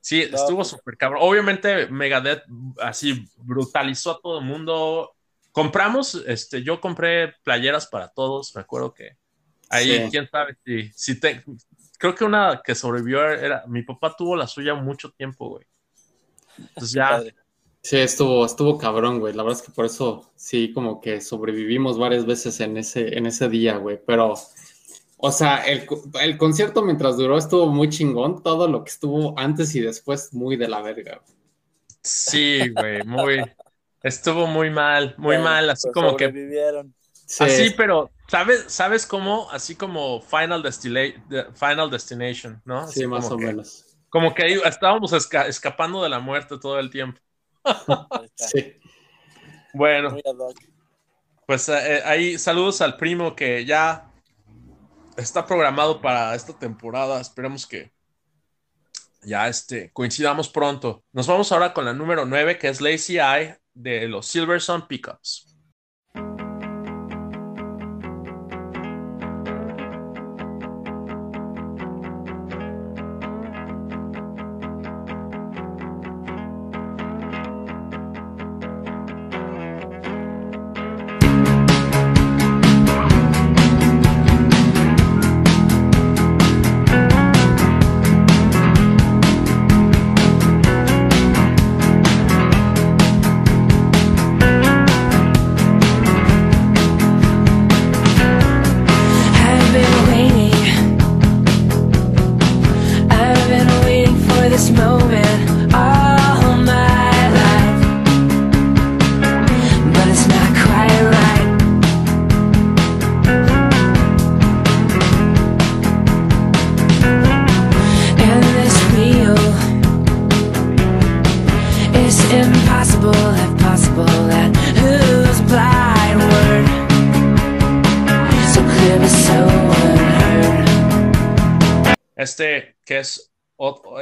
sí, 0.00 0.22
estuvo 0.22 0.56
pues 0.56 0.68
súper 0.68 0.96
cabrón. 0.96 1.20
Obviamente 1.22 1.86
Megadeth 1.88 2.42
así 2.80 3.24
brutalizó 3.38 4.12
a 4.12 4.20
todo 4.20 4.40
el 4.40 4.44
mundo, 4.44 5.12
compramos, 5.52 6.14
este, 6.26 6.62
yo 6.62 6.80
compré 6.80 7.34
playeras 7.42 7.86
para 7.86 8.08
todos, 8.08 8.54
me 8.54 8.60
acuerdo 8.60 8.92
que 8.92 9.16
ahí, 9.70 10.08
quién 10.10 10.28
sabe 10.28 10.56
si, 10.64 10.90
si 10.92 11.18
te, 11.18 11.44
creo 11.98 12.14
que 12.14 12.24
una 12.24 12.62
que 12.64 12.74
sobrevivió 12.74 13.28
era, 13.28 13.64
mi 13.66 13.82
papá 13.82 14.14
tuvo 14.16 14.36
la 14.36 14.46
suya 14.46 14.74
mucho 14.74 15.10
tiempo, 15.12 15.48
güey. 15.48 15.66
Entonces 16.58 16.92
ya. 16.92 17.22
Sí, 17.82 17.96
estuvo, 17.96 18.44
estuvo 18.44 18.76
cabrón, 18.76 19.20
güey. 19.20 19.32
La 19.32 19.42
verdad 19.42 19.60
es 19.60 19.66
que 19.66 19.72
por 19.72 19.86
eso 19.86 20.30
sí, 20.36 20.72
como 20.72 21.00
que 21.00 21.20
sobrevivimos 21.20 21.98
varias 21.98 22.26
veces 22.26 22.60
en 22.60 22.76
ese, 22.76 23.16
en 23.16 23.26
ese 23.26 23.48
día, 23.48 23.76
güey. 23.78 23.98
Pero, 24.06 24.34
o 25.16 25.32
sea, 25.32 25.64
el, 25.66 25.86
el, 26.20 26.36
concierto 26.36 26.82
mientras 26.82 27.16
duró 27.16 27.38
estuvo 27.38 27.66
muy 27.66 27.88
chingón. 27.88 28.42
Todo 28.42 28.68
lo 28.68 28.84
que 28.84 28.90
estuvo 28.90 29.38
antes 29.38 29.74
y 29.74 29.80
después, 29.80 30.34
muy 30.34 30.56
de 30.56 30.68
la 30.68 30.82
verga. 30.82 31.22
Sí, 32.02 32.68
güey, 32.70 33.02
muy. 33.04 33.42
Estuvo 34.02 34.46
muy 34.46 34.70
mal, 34.70 35.14
muy 35.18 35.38
mal, 35.38 35.68
así 35.70 35.88
pues 35.88 35.94
como 35.94 36.16
que. 36.16 36.32
Sí. 37.12 37.44
Así, 37.44 37.70
pero, 37.76 38.10
¿sabes, 38.28 38.64
¿sabes 38.68 39.06
cómo? 39.06 39.48
Así 39.52 39.76
como 39.76 40.20
Final, 40.20 40.64
Final 41.54 41.90
Destination, 41.90 42.60
¿no? 42.64 42.88
sí, 42.88 43.06
más 43.06 43.30
o 43.30 43.38
menos. 43.38 43.86
Como 44.08 44.34
que 44.34 44.42
ahí 44.42 44.60
estábamos 44.64 45.12
escapando 45.12 46.02
de 46.02 46.08
la 46.08 46.18
muerte 46.18 46.58
todo 46.58 46.78
el 46.80 46.90
tiempo. 46.90 47.20
Sí. 48.34 48.74
Bueno. 49.72 50.16
Pues 51.46 51.68
eh, 51.68 51.96
eh, 51.96 52.02
ahí 52.04 52.38
saludos 52.38 52.80
al 52.80 52.96
primo 52.96 53.34
que 53.34 53.64
ya 53.64 54.10
está 55.16 55.46
programado 55.46 56.00
para 56.00 56.34
esta 56.34 56.58
temporada. 56.58 57.20
Esperemos 57.20 57.66
que 57.66 57.92
ya 59.22 59.48
este, 59.48 59.90
coincidamos 59.92 60.48
pronto. 60.48 61.04
Nos 61.12 61.26
vamos 61.26 61.50
ahora 61.52 61.72
con 61.72 61.84
la 61.84 61.92
número 61.92 62.24
9, 62.24 62.58
que 62.58 62.68
es 62.68 62.80
Lazy 62.80 63.18
Eye 63.18 63.58
de 63.74 64.08
los 64.08 64.26
Silverson 64.26 64.86
Pickups. 64.86 65.49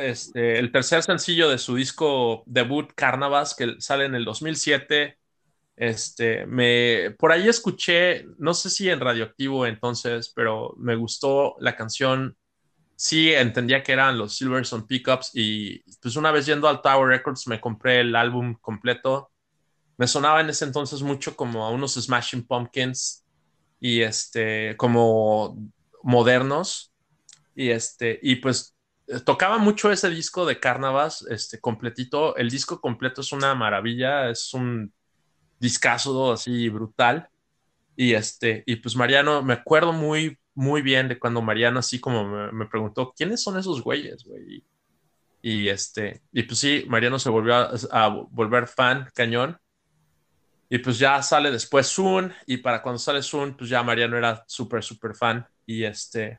Este, 0.01 0.59
el 0.59 0.71
tercer 0.73 1.03
sencillo 1.03 1.49
de 1.49 1.59
su 1.59 1.75
disco 1.75 2.43
debut 2.47 2.93
Carnavas, 2.95 3.55
que 3.55 3.77
sale 3.81 4.05
en 4.07 4.15
el 4.15 4.25
2007. 4.25 5.19
Este, 5.77 6.47
me, 6.47 7.13
por 7.19 7.33
ahí 7.33 7.49
escuché, 7.49 8.25
no 8.39 8.55
sé 8.55 8.71
si 8.71 8.89
en 8.91 9.01
Radioactivo 9.01 9.67
entonces, 9.67 10.33
pero 10.35 10.75
me 10.79 10.97
gustó 10.97 11.57
la 11.61 11.77
canción. 11.77 12.37
Sí, 12.97 13.33
entendía 13.33 13.83
que 13.83 13.93
eran 13.93 14.19
los 14.19 14.37
Silverson 14.37 14.87
Pickups 14.87 15.31
y 15.35 15.81
pues 16.03 16.17
una 16.17 16.33
vez 16.33 16.47
yendo 16.47 16.69
al 16.69 16.83
Tower 16.83 17.09
Records 17.09 17.47
me 17.49 17.61
compré 17.61 18.01
el 18.01 18.17
álbum 18.17 18.57
completo. 18.61 19.33
Me 19.99 20.07
sonaba 20.09 20.41
en 20.43 20.51
ese 20.51 20.65
entonces 20.67 21.03
mucho 21.03 21.37
como 21.37 21.65
a 21.67 21.71
unos 21.71 21.95
Smashing 21.95 22.47
Pumpkins 22.47 23.25
y 23.81 24.03
este, 24.03 24.77
como 24.79 25.59
modernos. 26.05 26.88
Y 27.59 27.71
este, 27.71 28.21
y 28.23 28.37
pues 28.37 28.77
tocaba 29.25 29.59
mucho 29.59 29.91
ese 29.91 30.09
disco 30.11 30.47
de 30.47 30.61
Carnavas, 30.61 31.27
este 31.29 31.59
completito. 31.59 32.37
El 32.37 32.51
disco 32.51 32.81
completo 32.81 33.21
es 33.21 33.33
una 33.33 33.53
maravilla, 33.57 34.31
es 34.31 34.55
un 34.55 34.93
discazo 35.59 36.33
así 36.33 36.69
brutal. 36.69 37.29
Y 37.97 38.15
este, 38.15 38.63
y 38.65 38.77
pues 38.77 38.95
Mariano, 38.95 39.43
me 39.43 39.55
acuerdo 39.55 39.93
muy, 39.93 40.39
muy 40.55 40.83
bien 40.83 41.09
de 41.09 41.19
cuando 41.19 41.43
Mariano 41.43 41.81
así 41.81 41.99
como 41.99 42.53
me, 42.53 42.67
preguntó, 42.67 43.13
¿quiénes 43.13 43.43
son 43.43 43.59
esos 43.59 43.83
güeyes, 43.83 44.23
güey? 44.23 44.65
Y, 45.43 45.69
este, 45.69 46.23
y 46.31 46.45
pues 46.45 46.61
sí, 46.61 46.85
Mariano 46.87 47.19
se 47.19 47.29
volvió 47.29 47.57
a, 47.57 48.09
volver 48.31 48.69
fan 48.69 49.09
cañón. 49.17 49.59
Y 50.69 50.79
pues 50.79 50.97
ya 50.97 51.21
sale 51.23 51.51
después 51.51 51.93
Zoom, 51.93 52.31
y 52.47 52.59
para 52.59 52.83
cuando 52.83 53.01
sale 53.01 53.21
Zoom, 53.21 53.57
pues 53.57 53.69
ya 53.69 53.83
Mariano 53.83 54.17
era 54.17 54.45
súper, 54.47 54.85
súper 54.85 55.17
fan. 55.17 55.45
Y 55.67 55.83
este, 55.83 56.39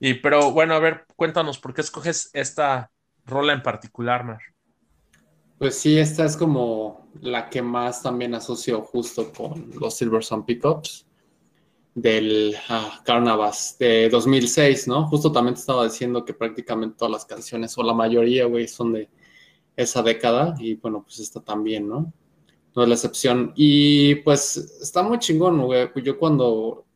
y 0.00 0.14
pero 0.14 0.52
bueno, 0.52 0.74
a 0.74 0.78
ver, 0.78 1.06
cuéntanos, 1.16 1.58
¿por 1.58 1.74
qué 1.74 1.80
escoges 1.80 2.30
esta 2.32 2.90
rola 3.24 3.52
en 3.52 3.62
particular, 3.62 4.24
Mar? 4.24 4.40
Pues 5.58 5.76
sí, 5.76 5.98
esta 5.98 6.24
es 6.24 6.36
como 6.36 7.08
la 7.20 7.50
que 7.50 7.62
más 7.62 8.02
también 8.02 8.34
asocio 8.34 8.82
justo 8.82 9.32
con 9.32 9.70
los 9.80 9.94
Silver 9.94 10.22
Sun 10.22 10.46
Pickups 10.46 11.08
del 11.94 12.54
uh, 12.70 13.02
Carnavas 13.04 13.76
de 13.78 14.08
2006, 14.08 14.86
¿no? 14.88 15.08
Justo 15.08 15.32
también 15.32 15.54
te 15.54 15.60
estaba 15.60 15.84
diciendo 15.84 16.24
que 16.24 16.32
prácticamente 16.32 16.96
todas 16.96 17.12
las 17.12 17.24
canciones, 17.24 17.76
o 17.76 17.82
la 17.82 17.92
mayoría, 17.92 18.46
güey, 18.46 18.68
son 18.68 18.92
de 18.92 19.10
esa 19.76 20.02
década, 20.02 20.54
y 20.58 20.74
bueno, 20.76 21.02
pues 21.02 21.18
esta 21.18 21.40
también, 21.40 21.88
¿no? 21.88 22.12
No 22.74 22.82
es 22.82 22.88
la 22.88 22.94
excepción. 22.94 23.52
Y 23.56 24.16
pues 24.16 24.56
está 24.80 25.02
muy 25.02 25.18
chingón, 25.18 25.60
güey. 25.62 25.88
Yo 26.04 26.18
cuando 26.18 26.86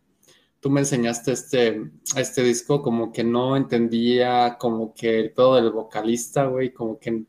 tú 0.62 0.70
me 0.70 0.80
enseñaste 0.80 1.32
este, 1.32 1.90
este 2.16 2.42
disco, 2.44 2.82
como 2.82 3.12
que 3.12 3.24
no 3.24 3.56
entendía 3.56 4.56
como 4.60 4.94
que 4.94 5.32
todo 5.34 5.58
el 5.58 5.72
vocalista, 5.72 6.46
güey, 6.46 6.72
como 6.72 7.00
que 7.00 7.24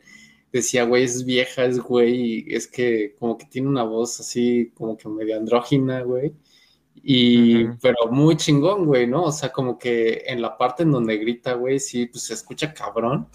decía, 0.51 0.85
güey, 0.85 1.03
es 1.03 1.25
vieja, 1.25 1.65
es 1.65 1.79
güey, 1.79 2.45
es 2.47 2.67
que 2.67 3.15
como 3.17 3.35
que 3.35 3.47
tiene 3.47 3.69
una 3.69 3.81
voz 3.81 4.19
así 4.19 4.71
como 4.75 4.95
que 4.95 5.09
medio 5.09 5.35
andrógina, 5.35 6.03
güey. 6.03 6.31
Y, 6.93 7.65
pero 7.81 7.97
muy 8.11 8.37
chingón, 8.37 8.85
güey, 8.85 9.07
¿no? 9.07 9.23
O 9.23 9.31
sea, 9.31 9.51
como 9.51 9.79
que 9.79 10.25
en 10.27 10.39
la 10.39 10.55
parte 10.55 10.83
en 10.83 10.91
donde 10.91 11.17
grita, 11.17 11.53
güey, 11.53 11.79
sí, 11.79 12.05
pues 12.05 12.25
se 12.25 12.35
escucha 12.35 12.71
cabrón, 12.71 13.29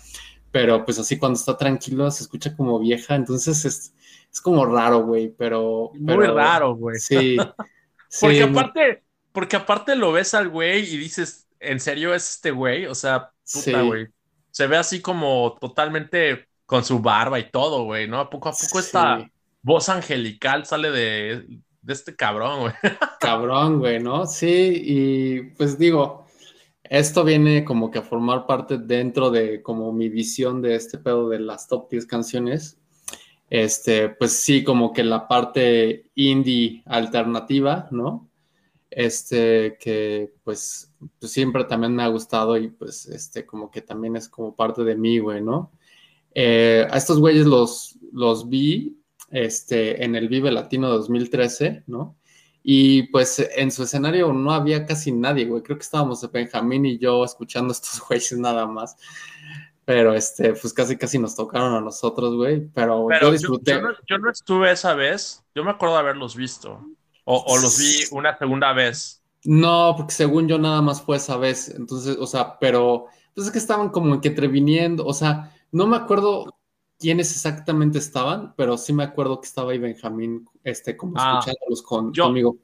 pero 0.53 0.85
pues 0.85 1.01
así 1.01 1.19
cuando 1.19 1.37
está 1.41 1.57
tranquilo 1.57 2.09
se 2.13 2.23
escucha 2.23 2.57
como 2.57 2.79
vieja, 2.79 3.17
entonces 3.17 3.65
es, 3.65 3.95
es 4.33 4.41
como 4.41 4.65
raro, 4.65 5.05
güey, 5.05 5.35
pero, 5.37 5.91
Muy 5.95 6.25
raro, 6.25 6.77
güey. 6.77 7.01
Sí. 7.01 7.37
Porque 8.21 8.43
aparte, 8.45 9.03
porque 9.33 9.57
aparte 9.57 9.97
lo 9.97 10.13
ves 10.13 10.35
al 10.35 10.49
güey 10.49 10.83
y 10.83 10.97
dices, 10.97 11.47
¿en 11.61 11.81
serio 11.81 12.15
es 12.15 12.29
este 12.35 12.51
güey? 12.51 12.87
O 12.87 12.95
sea, 12.95 13.33
puta, 13.53 13.83
güey. 13.83 14.09
Se 14.51 14.67
ve 14.67 14.77
así 14.77 15.01
como 15.01 15.57
totalmente 15.61 16.49
con 16.67 16.85
su 16.85 17.01
barba 17.01 17.39
y 17.39 17.51
todo, 17.51 17.85
güey, 17.85 18.09
¿no? 18.09 18.21
A 18.21 18.31
poco 18.31 18.49
a 18.49 18.53
poco 18.53 18.81
esta 18.81 19.29
voz 19.63 19.89
angelical 19.89 20.67
sale 20.67 20.91
de, 20.91 21.61
este 21.87 22.15
cabrón, 22.15 22.61
güey. 22.61 22.73
Cabrón, 23.21 23.79
güey, 23.79 24.01
¿no? 24.01 24.27
Sí, 24.27 24.83
y 24.85 25.41
pues 25.57 25.79
digo, 25.79 26.27
esto 26.85 27.25
viene 27.25 27.65
como 27.65 27.91
que 27.91 27.99
a 27.99 28.03
formar 28.03 28.47
parte 28.47 28.79
dentro 28.79 29.31
de 29.31 29.63
como 29.63 29.93
mi 29.93 30.09
visión 30.09 30.63
de 30.63 30.75
este 30.75 30.99
pedo 30.99 31.29
de 31.29 31.41
las 31.41 31.67
top 31.69 31.91
10 31.91 32.07
canciones. 32.07 32.79
Este, 33.51 34.11
pues 34.11 34.33
sí, 34.33 34.63
como 34.63 34.93
que 34.93 35.05
la 35.05 35.27
parte 35.27 36.11
indie 36.15 36.83
alternativa, 36.87 37.89
¿no? 37.91 38.28
Este, 38.91 39.77
que 39.79 40.33
pues, 40.45 40.93
pues 41.19 41.33
siempre 41.33 41.65
también 41.65 41.95
me 41.95 42.03
ha 42.03 42.09
gustado 42.09 42.57
y 42.57 42.69
pues 42.69 43.07
este, 43.07 43.45
como 43.45 43.71
que 43.71 43.83
también 43.83 44.17
es 44.17 44.29
como 44.29 44.57
parte 44.57 44.83
de 44.83 44.97
mí, 44.97 45.19
güey, 45.19 45.43
¿no? 45.43 45.73
Eh, 46.35 46.87
a 46.91 46.97
estos 46.97 47.21
güeyes 47.21 47.47
los, 47.47 47.99
los 48.13 48.49
vi 48.49 48.99
este, 49.31 50.05
en 50.05 50.15
el 50.15 50.29
Vive 50.29 50.51
Latino 50.51 50.89
2013, 50.89 51.85
¿no? 51.87 52.17
Y 52.63 53.05
pues 53.05 53.39
en 53.57 53.71
su 53.71 53.85
escenario 53.85 54.33
no 54.33 54.53
había 54.53 54.85
casi 54.85 55.13
nadie, 55.13 55.47
güey. 55.47 55.63
Creo 55.63 55.79
que 55.79 55.85
estábamos 55.85 56.31
Benjamín 56.31 56.85
y 56.87 56.99
yo 56.99 57.25
escuchando 57.25 57.71
a 57.71 57.73
estos 57.73 58.01
güeyes 58.09 58.39
nada 58.39 58.67
más. 58.67 58.97
Pero 59.85 60.13
este, 60.13 60.53
pues 60.53 60.75
casi 60.75 60.99
casi 60.99 61.19
nos 61.19 61.35
tocaron 61.35 61.73
a 61.73 61.81
nosotros, 61.81 62.35
güey. 62.35 62.69
Pero, 62.75 63.09
yo 63.23 63.33
disfruté. 63.33 63.81
Yo, 64.07 64.19
no, 64.19 64.31
estuve 64.31 64.71
esa 64.71 64.95
vez. 64.95 65.43
Yo 65.55 65.65
me 65.65 65.71
acuerdo 65.71 65.95
de 65.95 66.01
haberlos 66.01 66.37
visto. 66.37 66.85
O, 67.31 67.45
o, 67.47 67.59
los 67.59 67.79
vi 67.79 68.05
una 68.13 68.39
segunda 68.39 68.73
vez. 68.73 69.23
No, 69.45 69.93
porque 69.95 70.15
según 70.15 70.49
yo 70.49 70.59
nada 70.59 70.81
más 70.81 71.03
fue 71.03 71.19
esa 71.19 71.37
vez. 71.37 71.69
Entonces, 71.69 72.17
o 72.19 72.27
sea, 72.27 72.59
pero 72.59 73.05
pues 73.35 73.47
es 73.47 73.53
que 73.53 73.59
estaban 73.59 73.91
como 73.91 74.19
que 74.19 74.29
entreviniendo. 74.29 75.05
O 75.05 75.13
sea, 75.13 75.55
no 75.71 75.87
me 75.87 75.99
acuerdo 75.99 76.47
quiénes 76.99 77.31
exactamente 77.31 77.99
estaban, 77.99 78.55
pero 78.57 78.79
sí 78.79 78.95
me 78.95 79.05
acuerdo 79.05 79.43
que 79.43 79.47
estaba 79.47 79.73
ahí 79.73 79.79
Benjamín, 79.79 80.49
este, 80.65 80.97
como 80.97 81.15
ah, 81.19 81.39
escuchándolos 81.39 81.83
con, 81.83 82.15
conmigo. 82.15 82.57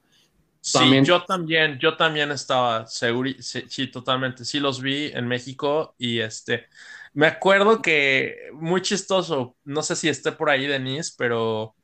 Sí, 0.61 0.79
yo 1.03 1.23
también, 1.23 1.77
yo 1.77 1.95
también 1.95 2.31
estaba 2.31 2.87
seguro, 2.87 3.29
sí, 3.39 3.85
totalmente, 3.85 4.43
sí 4.45 4.59
los 4.59 4.81
vi 4.81 5.11
en 5.13 5.27
México 5.27 5.93
y 5.99 6.21
este, 6.21 6.65
me 7.13 7.27
acuerdo 7.27 7.83
que 7.83 8.49
muy 8.53 8.81
chistoso, 8.81 9.55
no 9.63 9.83
sé 9.83 9.95
si 9.95 10.09
esté 10.09 10.31
por 10.31 10.49
ahí 10.49 10.65
Denise, 10.65 11.13
pero 11.15 11.75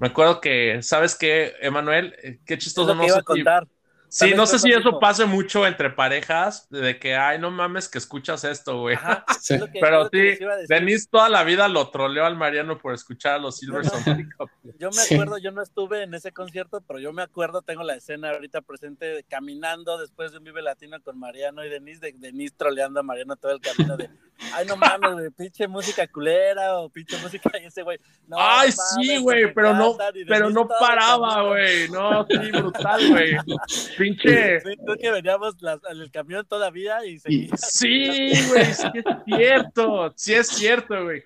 me 0.00 0.08
acuerdo 0.08 0.40
que, 0.40 0.82
¿sabes 0.82 1.14
qué, 1.14 1.52
Emanuel? 1.60 2.16
Eh, 2.22 2.40
qué 2.46 2.56
chistoso, 2.56 2.94
no 2.94 3.06
sé 3.06 3.22
contar. 3.22 3.68
Sí, 4.10 4.34
no 4.34 4.44
sé 4.44 4.58
si 4.58 4.72
eso 4.72 4.98
pase 4.98 5.24
mucho 5.24 5.64
entre 5.64 5.88
parejas, 5.88 6.68
de 6.68 6.98
que, 6.98 7.14
ay, 7.14 7.38
no 7.38 7.52
mames 7.52 7.88
que 7.88 7.98
escuchas 7.98 8.42
esto, 8.42 8.80
güey. 8.80 8.96
Pero 9.80 10.08
sí, 10.12 10.36
Denise 10.68 11.08
toda 11.08 11.28
la 11.28 11.44
vida 11.44 11.68
lo 11.68 11.90
troleó 11.90 12.26
al 12.26 12.36
Mariano 12.36 12.76
por 12.76 12.92
escuchar 12.92 13.34
a 13.34 13.38
los 13.38 13.58
Silverson 13.58 14.02
Yo 14.78 14.90
me 14.90 15.02
acuerdo, 15.02 15.38
yo 15.38 15.52
no 15.52 15.62
estuve 15.62 16.02
en 16.02 16.14
ese 16.14 16.32
concierto, 16.32 16.82
pero 16.86 16.98
yo 16.98 17.12
me 17.12 17.22
acuerdo, 17.22 17.62
tengo 17.62 17.82
la 17.82 17.94
escena 17.94 18.30
ahorita 18.30 18.62
presente, 18.62 19.24
caminando 19.28 19.98
después 19.98 20.32
de 20.32 20.38
un 20.38 20.44
Vive 20.44 20.62
Latino 20.62 21.00
con 21.02 21.18
Mariano 21.18 21.64
y 21.64 21.68
Denise, 21.68 22.00
de 22.00 22.14
Denise 22.16 22.54
troleando 22.56 23.00
a 23.00 23.02
Mariano 23.02 23.36
todo 23.36 23.52
el 23.52 23.60
camino 23.60 23.96
de, 23.96 24.10
ay, 24.54 24.66
no 24.66 24.76
mames, 24.76 25.12
güey, 25.12 25.30
pinche 25.30 25.68
música 25.68 26.06
culera 26.08 26.78
o 26.78 26.88
pinche 26.88 27.16
música 27.18 27.50
y 27.62 27.66
ese 27.66 27.82
güey. 27.82 27.98
No, 28.26 28.36
ay, 28.38 28.72
sí, 28.72 29.18
güey, 29.18 29.52
pero 29.54 29.74
no, 29.74 29.96
pero 30.26 30.50
no 30.50 30.66
paraba, 30.66 31.42
güey, 31.42 31.88
no, 31.90 32.26
sí, 32.28 32.50
brutal, 32.50 33.08
güey. 33.10 33.36
Pinche. 34.00 34.60
creo 34.62 34.96
que 34.98 35.10
veníamos 35.10 35.56
en 35.62 36.00
el 36.00 36.10
camión 36.10 36.46
todavía 36.46 37.04
y 37.04 37.18
seguía. 37.18 37.54
Sí, 37.56 38.32
güey, 38.48 38.64
sí 38.64 38.88
es 38.94 39.16
cierto. 39.26 40.12
Sí 40.16 40.34
es 40.34 40.48
cierto, 40.48 41.04
güey. 41.04 41.22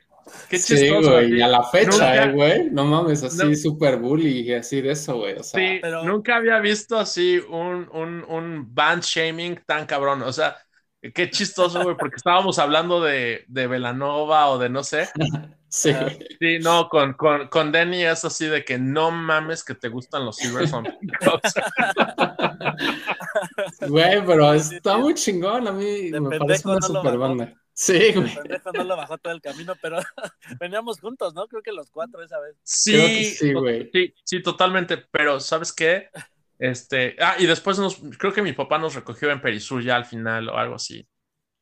Qué 0.48 0.58
chistoso. 0.58 1.02
Sí, 1.02 1.08
güey, 1.08 1.38
y 1.38 1.42
a 1.42 1.48
la 1.48 1.62
fecha, 1.62 2.24
eh, 2.24 2.32
güey. 2.32 2.70
No 2.70 2.84
mames, 2.84 3.22
así 3.22 3.54
super 3.54 3.98
bully 3.98 4.40
y 4.40 4.54
así 4.54 4.80
de 4.80 4.90
eso, 4.90 5.18
güey. 5.18 5.34
O 5.34 5.42
sea, 5.44 5.60
sí, 5.60 5.78
pero... 5.80 6.02
nunca 6.02 6.36
había 6.36 6.58
visto 6.58 6.98
así 6.98 7.38
un, 7.48 7.88
un, 7.92 8.24
un 8.28 8.74
band 8.74 9.02
shaming 9.02 9.60
tan 9.64 9.86
cabrón. 9.86 10.22
O 10.22 10.32
sea, 10.32 10.56
qué 11.00 11.30
chistoso, 11.30 11.82
güey, 11.82 11.96
porque 11.96 12.16
estábamos 12.16 12.58
hablando 12.58 13.00
de, 13.00 13.44
de 13.46 13.66
Velanova 13.68 14.48
o 14.48 14.58
de 14.58 14.68
no 14.68 14.82
sé. 14.82 15.08
Sí. 15.74 15.92
sí, 16.38 16.60
no, 16.60 16.88
con, 16.88 17.14
con, 17.14 17.48
con 17.48 17.72
Denny 17.72 18.04
es 18.04 18.24
así 18.24 18.46
de 18.46 18.64
que 18.64 18.78
no 18.78 19.10
mames 19.10 19.64
que 19.64 19.74
te 19.74 19.88
gustan 19.88 20.24
los 20.24 20.36
Silver 20.36 20.68
Güey, 23.88 24.24
pero 24.24 24.54
está 24.54 24.98
muy 24.98 25.14
chingón. 25.14 25.66
A 25.66 25.72
mí 25.72 26.12
me 26.12 26.38
parece 26.38 26.68
una 26.68 26.80
super 26.80 27.18
banda. 27.18 27.52
Sí, 27.72 28.12
güey. 28.12 28.32
no 28.72 28.84
lo 28.84 28.96
bajó 28.96 29.18
todo 29.18 29.32
el 29.32 29.42
camino, 29.42 29.74
pero 29.82 29.98
veníamos 30.60 31.00
juntos, 31.00 31.34
¿no? 31.34 31.48
Creo 31.48 31.60
que 31.60 31.72
los 31.72 31.90
cuatro 31.90 32.22
esa 32.22 32.38
vez. 32.38 32.54
Sí, 32.62 33.24
sí, 33.24 33.52
güey. 33.52 33.90
Sí, 33.92 34.14
sí, 34.22 34.42
totalmente. 34.42 34.98
Pero, 35.10 35.40
¿sabes 35.40 35.72
qué? 35.72 36.08
Este, 36.56 37.16
ah, 37.18 37.34
y 37.36 37.46
después 37.46 37.80
nos, 37.80 38.00
creo 38.16 38.32
que 38.32 38.42
mi 38.42 38.52
papá 38.52 38.78
nos 38.78 38.94
recogió 38.94 39.28
en 39.32 39.42
Perisur 39.42 39.82
ya 39.82 39.96
al 39.96 40.04
final 40.04 40.50
o 40.50 40.56
algo 40.56 40.76
así. 40.76 41.04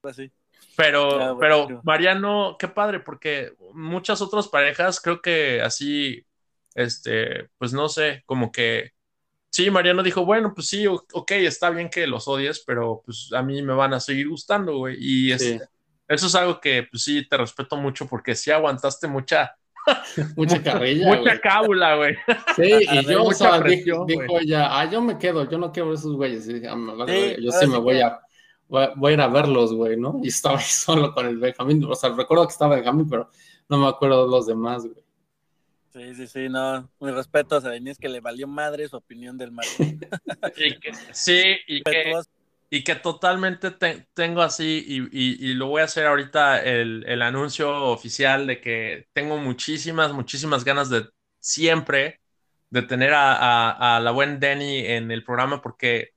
Pues 0.03 0.17
sí. 0.17 0.31
Pero, 0.77 1.37
pero 1.39 1.81
Mariano, 1.85 2.57
qué 2.59 2.69
padre, 2.69 3.01
porque 3.01 3.53
muchas 3.75 4.23
otras 4.23 4.49
parejas 4.49 5.01
creo 5.01 5.21
que 5.21 5.61
así, 5.61 6.25
este, 6.75 7.49
pues 7.59 7.73
no 7.73 7.89
sé, 7.89 8.23
como 8.27 8.51
que 8.51 8.93
sí, 9.51 9.71
Mariano 9.71 10.03
dijo, 10.03 10.25
bueno, 10.25 10.53
pues 10.55 10.69
sí, 10.69 10.87
ok, 10.87 11.31
está 11.33 11.71
bien 11.71 11.91
que 11.91 12.07
los 12.07 12.27
odies, 12.27 12.65
pero 12.67 13.03
pues 13.05 13.31
a 13.35 13.43
mí 13.43 13.63
me 13.63 13.75
van 13.75 13.93
a 13.93 14.01
seguir 14.01 14.29
gustando, 14.29 14.79
güey. 14.79 14.97
Y 14.99 15.33
eso 15.33 15.61
es 16.09 16.35
algo 16.35 16.61
que 16.61 16.85
pues 16.91 17.05
sí 17.05 17.29
te 17.29 17.37
respeto 17.37 17.77
mucho 17.77 18.07
porque 18.07 18.35
sí 18.35 18.51
aguantaste 18.51 19.07
mucha... 19.09 19.55
mucha 20.37 20.63
carrilla. 20.63 21.09
mucha 21.09 21.41
cábula, 21.41 21.97
güey. 21.97 22.15
Sí, 22.55 22.87
y 22.89 23.05
yo, 23.11 23.25
o 23.25 23.33
sea, 23.33 23.61
dijo, 23.61 24.41
ya, 24.47 24.79
ah, 24.79 24.89
yo 24.89 25.03
me 25.03 25.19
quedo, 25.19 25.49
yo 25.51 25.59
no 25.59 25.73
quiero 25.73 25.93
esos 25.93 26.15
güeyes. 26.15 26.47
yo 26.47 27.51
sí 27.51 27.67
me 27.67 27.79
voy 27.79 28.01
a 28.01 28.21
voy 28.73 29.11
a 29.11 29.15
ir 29.15 29.21
a 29.21 29.29
verlos, 29.29 29.75
güey, 29.75 29.97
¿no? 29.99 30.21
Y 30.23 30.29
estaba 30.29 30.59
ahí 30.59 30.65
solo 30.67 31.13
con 31.13 31.27
el 31.27 31.39
Benjamín, 31.39 31.85
o 31.85 31.95
sea, 31.95 32.11
recuerdo 32.11 32.47
que 32.47 32.53
estaba 32.53 32.77
Benjamín, 32.77 33.09
pero 33.09 33.29
no 33.69 33.79
me 33.79 33.89
acuerdo 33.89 34.25
de 34.25 34.31
los 34.31 34.47
demás, 34.47 34.85
güey. 34.85 35.05
Sí, 35.93 36.15
sí, 36.15 36.27
sí, 36.27 36.49
no, 36.49 36.91
mi 37.01 37.11
respeto 37.11 37.57
a 37.57 37.61
Denise 37.61 38.01
que 38.01 38.09
le 38.09 38.21
valió 38.21 38.49
madre 38.49 38.89
su 38.89 38.97
opinión 38.97 39.37
del 39.37 39.53
mar. 39.53 39.67
sí, 41.13 41.43
y 41.67 41.83
que, 41.83 42.15
y 42.71 42.83
que 42.83 42.95
totalmente 42.95 43.71
tengo 44.15 44.41
así, 44.41 44.83
y, 44.89 45.51
y, 45.51 45.53
lo 45.53 45.67
voy 45.67 45.83
a 45.83 45.85
hacer 45.85 46.07
ahorita 46.07 46.63
el, 46.63 47.05
el, 47.07 47.21
anuncio 47.21 47.89
oficial 47.89 48.47
de 48.47 48.63
que 48.63 49.07
tengo 49.13 49.37
muchísimas, 49.37 50.15
muchísimas 50.15 50.65
ganas 50.65 50.89
de 50.89 51.07
siempre 51.41 52.21
de 52.71 52.81
tener 52.81 53.13
a, 53.13 53.35
a, 53.35 53.97
a 53.97 54.01
la 54.01 54.13
buen 54.13 54.41
Denny 54.41 54.79
en 54.87 55.11
el 55.11 55.23
programa 55.23 55.61
porque 55.61 56.15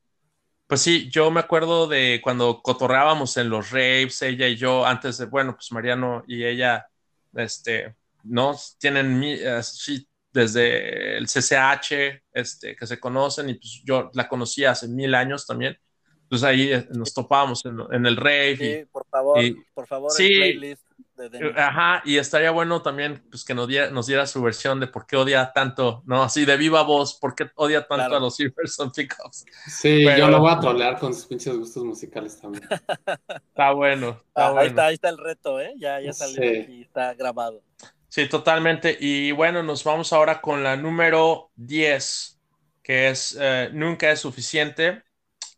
pues 0.68 0.82
sí, 0.82 1.10
yo 1.10 1.30
me 1.30 1.40
acuerdo 1.40 1.88
de 1.88 2.20
cuando 2.24 2.62
cotorreábamos 2.62 3.38
en 3.38 3.50
los 3.50 3.72
raves, 3.72 4.22
ella 4.22 4.48
y 4.48 4.56
yo, 4.56 4.86
antes 4.86 5.18
de, 5.18 5.26
bueno, 5.26 5.56
pues 5.56 5.72
Mariano 5.72 6.24
y 6.28 6.44
ella, 6.44 6.88
este, 7.34 7.96
¿no? 8.24 8.56
Tienen, 8.80 9.22
uh, 9.22 9.62
sí, 9.62 10.08
desde 10.34 11.18
el 11.18 11.28
CCH, 11.28 12.24
este, 12.34 12.76
que 12.76 12.88
se 12.88 13.00
conocen, 13.00 13.50
y 13.50 13.54
pues 13.56 13.82
yo 13.86 14.10
la 14.14 14.28
conocí 14.28 14.66
hace 14.66 14.88
mil 14.88 15.14
años 15.14 15.46
también. 15.46 15.78
Pues 16.28 16.44
ahí 16.44 16.74
eh, 16.74 16.88
nos 16.92 17.14
topábamos 17.14 17.64
en, 17.66 18.06
el 18.06 18.18
rave. 18.18 18.58
Sí, 18.58 18.90
por 18.92 19.06
favor, 19.06 19.40
por 19.74 19.88
favor, 19.88 20.12
sí, 20.12 20.36
playlist 20.36 20.85
de 21.16 21.54
Ajá, 21.58 22.02
y 22.06 22.18
estaría 22.18 22.52
bueno 22.52 22.82
también 22.82 23.24
pues, 23.30 23.46
que 23.46 23.54
nos 23.54 23.68
diera, 23.68 23.90
nos 23.90 24.08
diera 24.08 24.26
su 24.28 24.42
versión 24.42 24.80
de 24.80 24.88
por 24.88 25.06
qué 25.06 25.16
odia 25.16 25.52
tanto, 25.54 26.04
¿no? 26.06 26.24
Así 26.24 26.46
de 26.46 26.58
viva 26.58 26.84
voz, 26.84 27.18
por 27.20 27.36
qué 27.36 27.50
odia 27.56 27.88
tanto 27.88 28.16
a 28.16 28.20
los 28.20 28.36
Silverson 28.36 28.92
Pickups. 28.92 29.46
Sí, 29.68 30.04
yo 30.18 30.28
lo 30.28 30.40
voy 30.40 30.52
a 30.52 30.60
trolear 30.60 31.00
con 31.00 31.14
sus 31.14 31.26
pinches 31.26 31.58
gustos 31.58 31.84
musicales 31.84 32.40
también. 32.40 32.68
está 33.48 33.72
bueno. 33.72 34.22
Ah, 34.34 34.54
ahí, 34.58 34.68
está, 34.68 34.86
ahí 34.88 34.96
está 34.96 35.10
el 35.10 35.18
reto, 35.18 35.60
¿eh? 35.60 35.74
Ya, 35.78 36.00
ya 36.02 36.14
salió 36.14 36.44
y 36.44 36.82
está 36.82 37.14
grabado. 37.14 37.64
Sí, 38.08 38.30
totalmente. 38.30 38.98
Y 39.00 39.32
bueno, 39.32 39.64
nos 39.64 39.84
vamos 39.84 40.14
ahora 40.14 40.40
con 40.40 40.64
la 40.64 40.78
número 40.78 41.52
10, 41.56 42.40
que 42.82 43.10
es 43.10 43.38
eh, 43.40 43.70
Nunca 43.74 44.12
es 44.12 44.20
suficiente, 44.20 45.04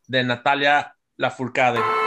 de 0.07 0.23
Natalia 0.23 0.95
Lafourcade. 1.17 2.06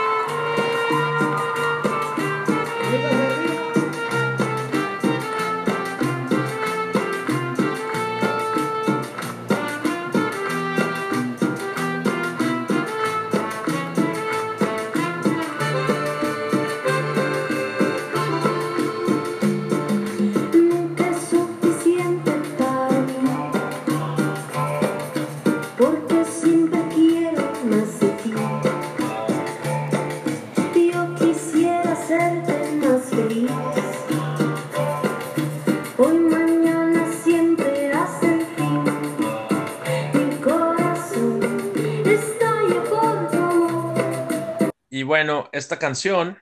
Canción. 45.81 46.37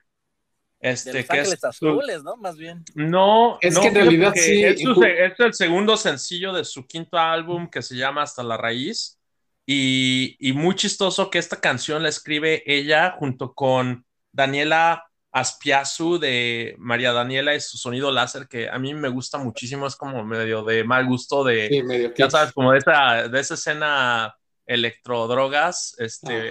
Este, 0.78 1.26
que 1.26 1.40
es 1.40 1.62
azules, 1.62 2.22
¿no? 2.22 2.36
Más 2.36 2.56
bien. 2.56 2.84
No, 2.94 3.58
es 3.60 3.78
que 3.78 3.88
en 3.88 3.94
realidad 3.94 4.32
sí. 4.34 4.64
Es, 4.64 4.80
es, 4.80 5.40
el 5.40 5.52
segundo 5.52 5.96
sencillo 5.96 6.54
de 6.54 6.64
su 6.64 6.86
quinto 6.86 7.18
álbum 7.18 7.68
que 7.68 7.82
se 7.82 7.96
llama 7.96 8.22
Hasta 8.22 8.42
la 8.42 8.56
Raíz. 8.56 9.18
Y, 9.66 10.36
y, 10.38 10.52
muy 10.52 10.74
chistoso 10.74 11.30
que 11.30 11.38
esta 11.38 11.60
canción 11.60 12.02
la 12.02 12.08
escribe 12.08 12.62
ella 12.66 13.14
junto 13.18 13.52
con 13.54 14.04
Daniela 14.32 15.10
Aspiazu 15.32 16.18
de 16.18 16.74
María 16.78 17.12
Daniela 17.12 17.54
y 17.54 17.60
su 17.60 17.78
sonido 17.78 18.10
láser, 18.10 18.48
que 18.48 18.68
a 18.68 18.78
mí 18.78 18.94
me 18.94 19.08
gusta 19.08 19.38
muchísimo, 19.38 19.86
es 19.86 19.94
como 19.94 20.24
medio 20.24 20.64
de 20.64 20.82
mal 20.82 21.06
gusto 21.06 21.44
de, 21.44 22.12
ya 22.16 22.28
sabes, 22.28 22.52
como 22.52 22.72
de 22.72 22.78
esa, 22.78 23.28
de 23.28 23.40
esa 23.40 23.54
escena 23.54 24.34
electrodrogas, 24.66 25.94
este, 25.98 26.50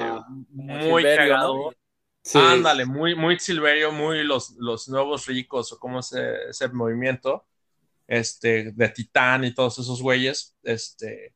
muy 0.50 1.04
cagado. 1.04 1.74
Ándale, 2.34 2.86
muy, 2.86 3.16
muy 3.16 3.40
Silverio, 3.40 3.92
muy 3.92 4.24
los, 4.24 4.52
los 4.58 4.88
nuevos 4.90 5.26
ricos, 5.26 5.72
o 5.72 5.80
como 5.80 6.00
ese, 6.00 6.50
ese 6.50 6.68
movimiento, 6.70 7.48
este, 8.08 8.72
de 8.72 8.90
Titán 8.90 9.46
y 9.46 9.54
todos 9.54 9.80
esos 9.80 10.02
güeyes, 10.02 10.56
este, 10.64 11.34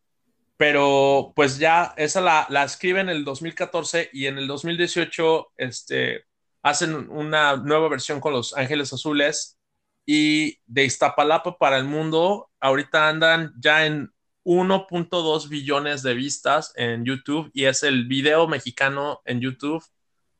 pero 0.58 1.34
pues 1.36 1.58
ya 1.58 1.94
esa 1.98 2.22
la, 2.22 2.46
la 2.50 2.64
escribe 2.64 3.00
en 3.00 3.10
el 3.10 3.24
2014 3.24 4.10
y 4.14 4.28
en 4.28 4.38
el 4.38 4.48
2018, 4.48 5.54
este, 5.58 6.26
hacen 6.62 7.10
una 7.10 7.58
nueva 7.58 7.90
versión 7.90 8.20
con 8.20 8.34
Los 8.34 8.56
Ángeles 8.56 8.94
Azules 8.94 9.60
y 10.06 10.60
de 10.66 10.86
Iztapalapa 10.86 11.58
para 11.58 11.78
el 11.78 11.86
mundo, 11.86 12.50
ahorita 12.60 13.10
andan 13.10 13.54
ya 13.58 13.86
en 13.86 14.14
1.2 14.44 15.48
billones 15.50 16.04
de 16.04 16.14
vistas 16.14 16.74
en 16.76 17.06
YouTube 17.06 17.50
y 17.54 17.66
es 17.66 17.84
el 17.84 18.06
video 18.08 18.48
mexicano 18.48 19.22
en 19.26 19.40
YouTube 19.40 19.84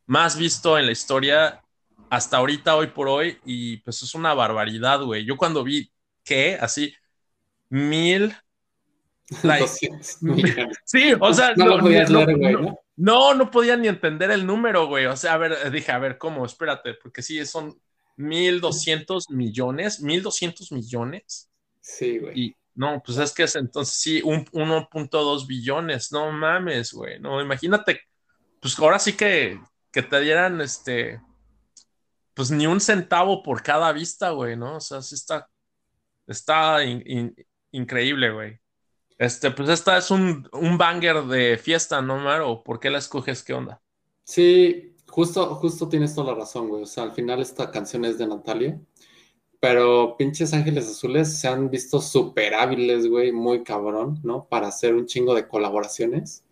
más 0.06 0.38
visto 0.38 0.78
en 0.78 0.86
la 0.86 0.92
historia 0.92 1.62
hasta 2.10 2.38
ahorita, 2.38 2.76
hoy 2.76 2.88
por 2.88 3.08
hoy, 3.08 3.40
y 3.46 3.78
pues 3.78 4.04
es 4.04 4.14
una 4.14 4.34
barbaridad, 4.34 5.02
güey. 5.02 5.26
Yo 5.26 5.36
cuando 5.36 5.64
vi 5.64 5.92
que, 6.24 6.56
así, 6.60 6.94
mil... 7.70 8.36
sí, 10.86 11.14
o 11.20 11.34
sea, 11.34 11.56
no, 11.56 11.78
no, 12.96 13.34
no, 13.34 13.52
podía 13.52 13.76
ni 13.78 13.88
entender 13.88 14.30
el 14.30 14.46
número, 14.46 14.86
güey. 14.86 15.06
O 15.08 15.16
sea, 15.16 15.34
a 15.34 15.38
ver, 15.38 15.72
dije, 15.72 15.92
a 15.92 15.98
ver, 15.98 16.18
¿cómo? 16.20 16.46
Espérate, 16.46 16.94
porque 16.96 17.24
sí, 17.24 17.44
son 17.46 17.76
mil 18.16 18.62
doscientos 18.62 19.30
millones, 19.30 20.02
mil 20.02 20.22
doscientos 20.22 20.72
millones. 20.72 21.50
Sí, 21.80 22.20
güey. 22.20 22.40
Y 22.40 22.56
no, 22.76 23.02
pues 23.04 23.18
es 23.18 23.34
que 23.34 23.44
es 23.44 23.56
entonces 23.56 23.96
sí, 23.96 24.22
un 24.24 24.46
1.2 24.46 25.48
billones, 25.48 26.12
no 26.12 26.32
mames, 26.32 26.94
güey. 26.94 27.20
No, 27.20 27.42
imagínate, 27.42 28.02
pues 28.60 28.78
ahora 28.80 29.00
sí 29.00 29.14
que 29.14 29.60
que 29.94 30.02
te 30.02 30.20
dieran 30.20 30.60
este, 30.60 31.22
pues 32.34 32.52
ni 32.52 32.68
un 32.68 32.82
centavo 32.82 33.44
por 33.44 33.62
cada 33.62 33.94
vista, 33.94 34.32
güey, 34.32 34.58
¿no? 34.58 34.78
O 34.78 34.82
sea, 34.82 35.02
sí 35.02 35.16
está, 35.16 35.50
está 36.28 36.80
increíble, 37.72 38.32
güey. 38.32 38.60
Este, 39.20 39.52
pues 39.52 39.70
esta 39.70 39.98
es 39.98 40.10
un, 40.10 40.50
un 40.52 40.78
banger 40.78 41.24
de 41.26 41.58
fiesta, 41.58 42.02
¿no, 42.02 42.18
Mar? 42.18 42.42
¿O 42.42 42.64
por 42.64 42.80
qué 42.80 42.90
la 42.90 42.98
escoges? 42.98 43.44
¿Qué 43.44 43.54
onda? 43.54 43.82
Sí, 44.24 44.96
justo, 45.08 45.56
justo 45.56 45.88
tienes 45.88 46.16
toda 46.16 46.34
la 46.34 46.40
razón, 46.40 46.70
güey. 46.70 46.84
O 46.84 46.88
sea, 46.88 47.04
al 47.04 47.14
final 47.14 47.40
esta 47.40 47.70
canción 47.70 48.04
es 48.04 48.18
de 48.18 48.28
Natalia. 48.28 48.82
Pero 49.60 50.18
pinches 50.18 50.54
Ángeles 50.54 50.90
Azules 50.90 51.40
se 51.40 51.48
han 51.48 51.70
visto 51.70 52.02
súper 52.02 52.54
hábiles, 52.56 53.08
güey, 53.08 53.32
muy 53.32 53.64
cabrón, 53.64 54.20
¿no? 54.24 54.46
Para 54.50 54.68
hacer 54.68 54.94
un 54.96 55.06
chingo 55.06 55.36
de 55.36 55.48
colaboraciones. 55.48 56.44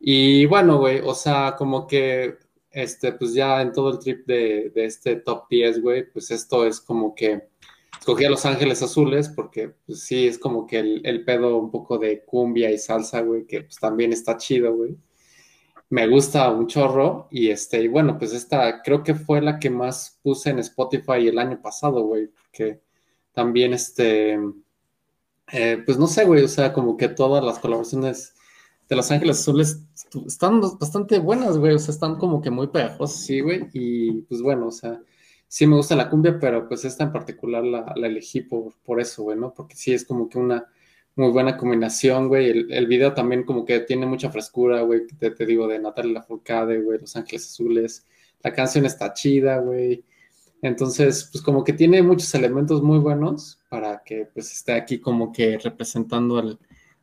Y 0.00 0.46
bueno, 0.46 0.78
güey, 0.78 1.00
o 1.04 1.14
sea, 1.14 1.54
como 1.56 1.86
que 1.86 2.38
este, 2.72 3.12
pues 3.12 3.34
ya 3.34 3.60
en 3.60 3.72
todo 3.72 3.90
el 3.90 3.98
trip 3.98 4.26
de, 4.26 4.72
este 4.74 5.16
top 5.16 5.44
10, 5.48 5.82
güey, 5.82 6.10
pues 6.10 6.30
esto 6.30 6.66
es 6.66 6.80
como 6.80 7.14
que 7.14 7.48
escogí 7.98 8.24
a 8.24 8.30
Los 8.30 8.46
Ángeles 8.46 8.82
Azules 8.82 9.28
porque, 9.28 9.74
pues 9.86 10.00
sí, 10.00 10.26
es 10.26 10.38
como 10.38 10.66
que 10.66 10.78
el, 10.80 11.24
pedo 11.24 11.56
un 11.58 11.70
poco 11.70 11.98
de 11.98 12.24
cumbia 12.24 12.70
y 12.70 12.78
salsa, 12.78 13.20
güey, 13.20 13.46
que 13.46 13.62
pues 13.62 13.76
también 13.76 14.12
está 14.12 14.36
chido, 14.36 14.74
güey. 14.74 14.96
Me 15.90 16.08
gusta 16.08 16.50
un 16.50 16.66
chorro 16.66 17.28
y 17.30 17.50
este, 17.50 17.82
y 17.82 17.88
bueno, 17.88 18.18
pues 18.18 18.32
esta 18.32 18.82
creo 18.82 19.02
que 19.02 19.14
fue 19.14 19.42
la 19.42 19.58
que 19.58 19.68
más 19.68 20.18
puse 20.22 20.50
en 20.50 20.58
Spotify 20.60 21.28
el 21.28 21.38
año 21.38 21.60
pasado, 21.60 22.02
güey, 22.04 22.30
que 22.50 22.80
también 23.32 23.74
este, 23.74 24.38
eh, 25.52 25.82
pues 25.84 25.98
no 25.98 26.06
sé, 26.06 26.24
güey, 26.24 26.42
o 26.44 26.48
sea, 26.48 26.72
como 26.72 26.96
que 26.96 27.08
todas 27.08 27.44
las 27.44 27.58
colaboraciones 27.58 28.34
de 28.88 28.96
Los 28.96 29.10
Ángeles 29.10 29.40
Azules 29.40 29.82
están 30.26 30.60
bastante 30.60 31.18
buenas, 31.18 31.58
güey, 31.58 31.74
o 31.74 31.78
sea, 31.78 31.92
están 31.92 32.16
como 32.16 32.40
que 32.40 32.50
muy 32.50 32.68
pegajosas, 32.68 33.24
sí, 33.24 33.40
güey, 33.40 33.68
y 33.72 34.22
pues 34.22 34.42
bueno, 34.42 34.68
o 34.68 34.70
sea, 34.70 35.00
sí 35.48 35.66
me 35.66 35.76
gusta 35.76 35.96
la 35.96 36.10
cumbia, 36.10 36.38
pero 36.40 36.68
pues 36.68 36.84
esta 36.84 37.04
en 37.04 37.12
particular 37.12 37.64
la, 37.64 37.92
elegí 37.96 38.42
por, 38.42 38.74
por 38.84 39.00
eso, 39.00 39.24
güey, 39.24 39.38
¿no? 39.38 39.52
Porque 39.54 39.76
sí 39.76 39.92
es 39.92 40.04
como 40.04 40.28
que 40.28 40.38
una 40.38 40.66
muy 41.16 41.30
buena 41.30 41.56
combinación, 41.56 42.28
güey, 42.28 42.48
el, 42.70 42.86
video 42.86 43.12
también 43.14 43.44
como 43.44 43.64
que 43.64 43.80
tiene 43.80 44.06
mucha 44.06 44.30
frescura, 44.30 44.80
güey, 44.82 45.06
te, 45.06 45.30
te 45.30 45.46
digo, 45.46 45.68
de 45.68 45.78
Natalia 45.78 46.14
Lafourcade, 46.14 46.80
güey, 46.80 46.98
Los 47.00 47.16
Ángeles 47.16 47.50
Azules, 47.50 48.06
la 48.42 48.52
canción 48.52 48.86
está 48.86 49.12
chida, 49.12 49.58
güey, 49.58 50.04
entonces, 50.62 51.28
pues 51.32 51.42
como 51.42 51.64
que 51.64 51.72
tiene 51.72 52.02
muchos 52.02 52.32
elementos 52.36 52.82
muy 52.82 52.98
buenos 53.00 53.60
para 53.68 54.02
que 54.04 54.26
pues 54.32 54.52
esté 54.52 54.72
aquí 54.72 55.00
como 55.00 55.32
que 55.32 55.58
representando 55.58 56.38
al, 56.38 56.58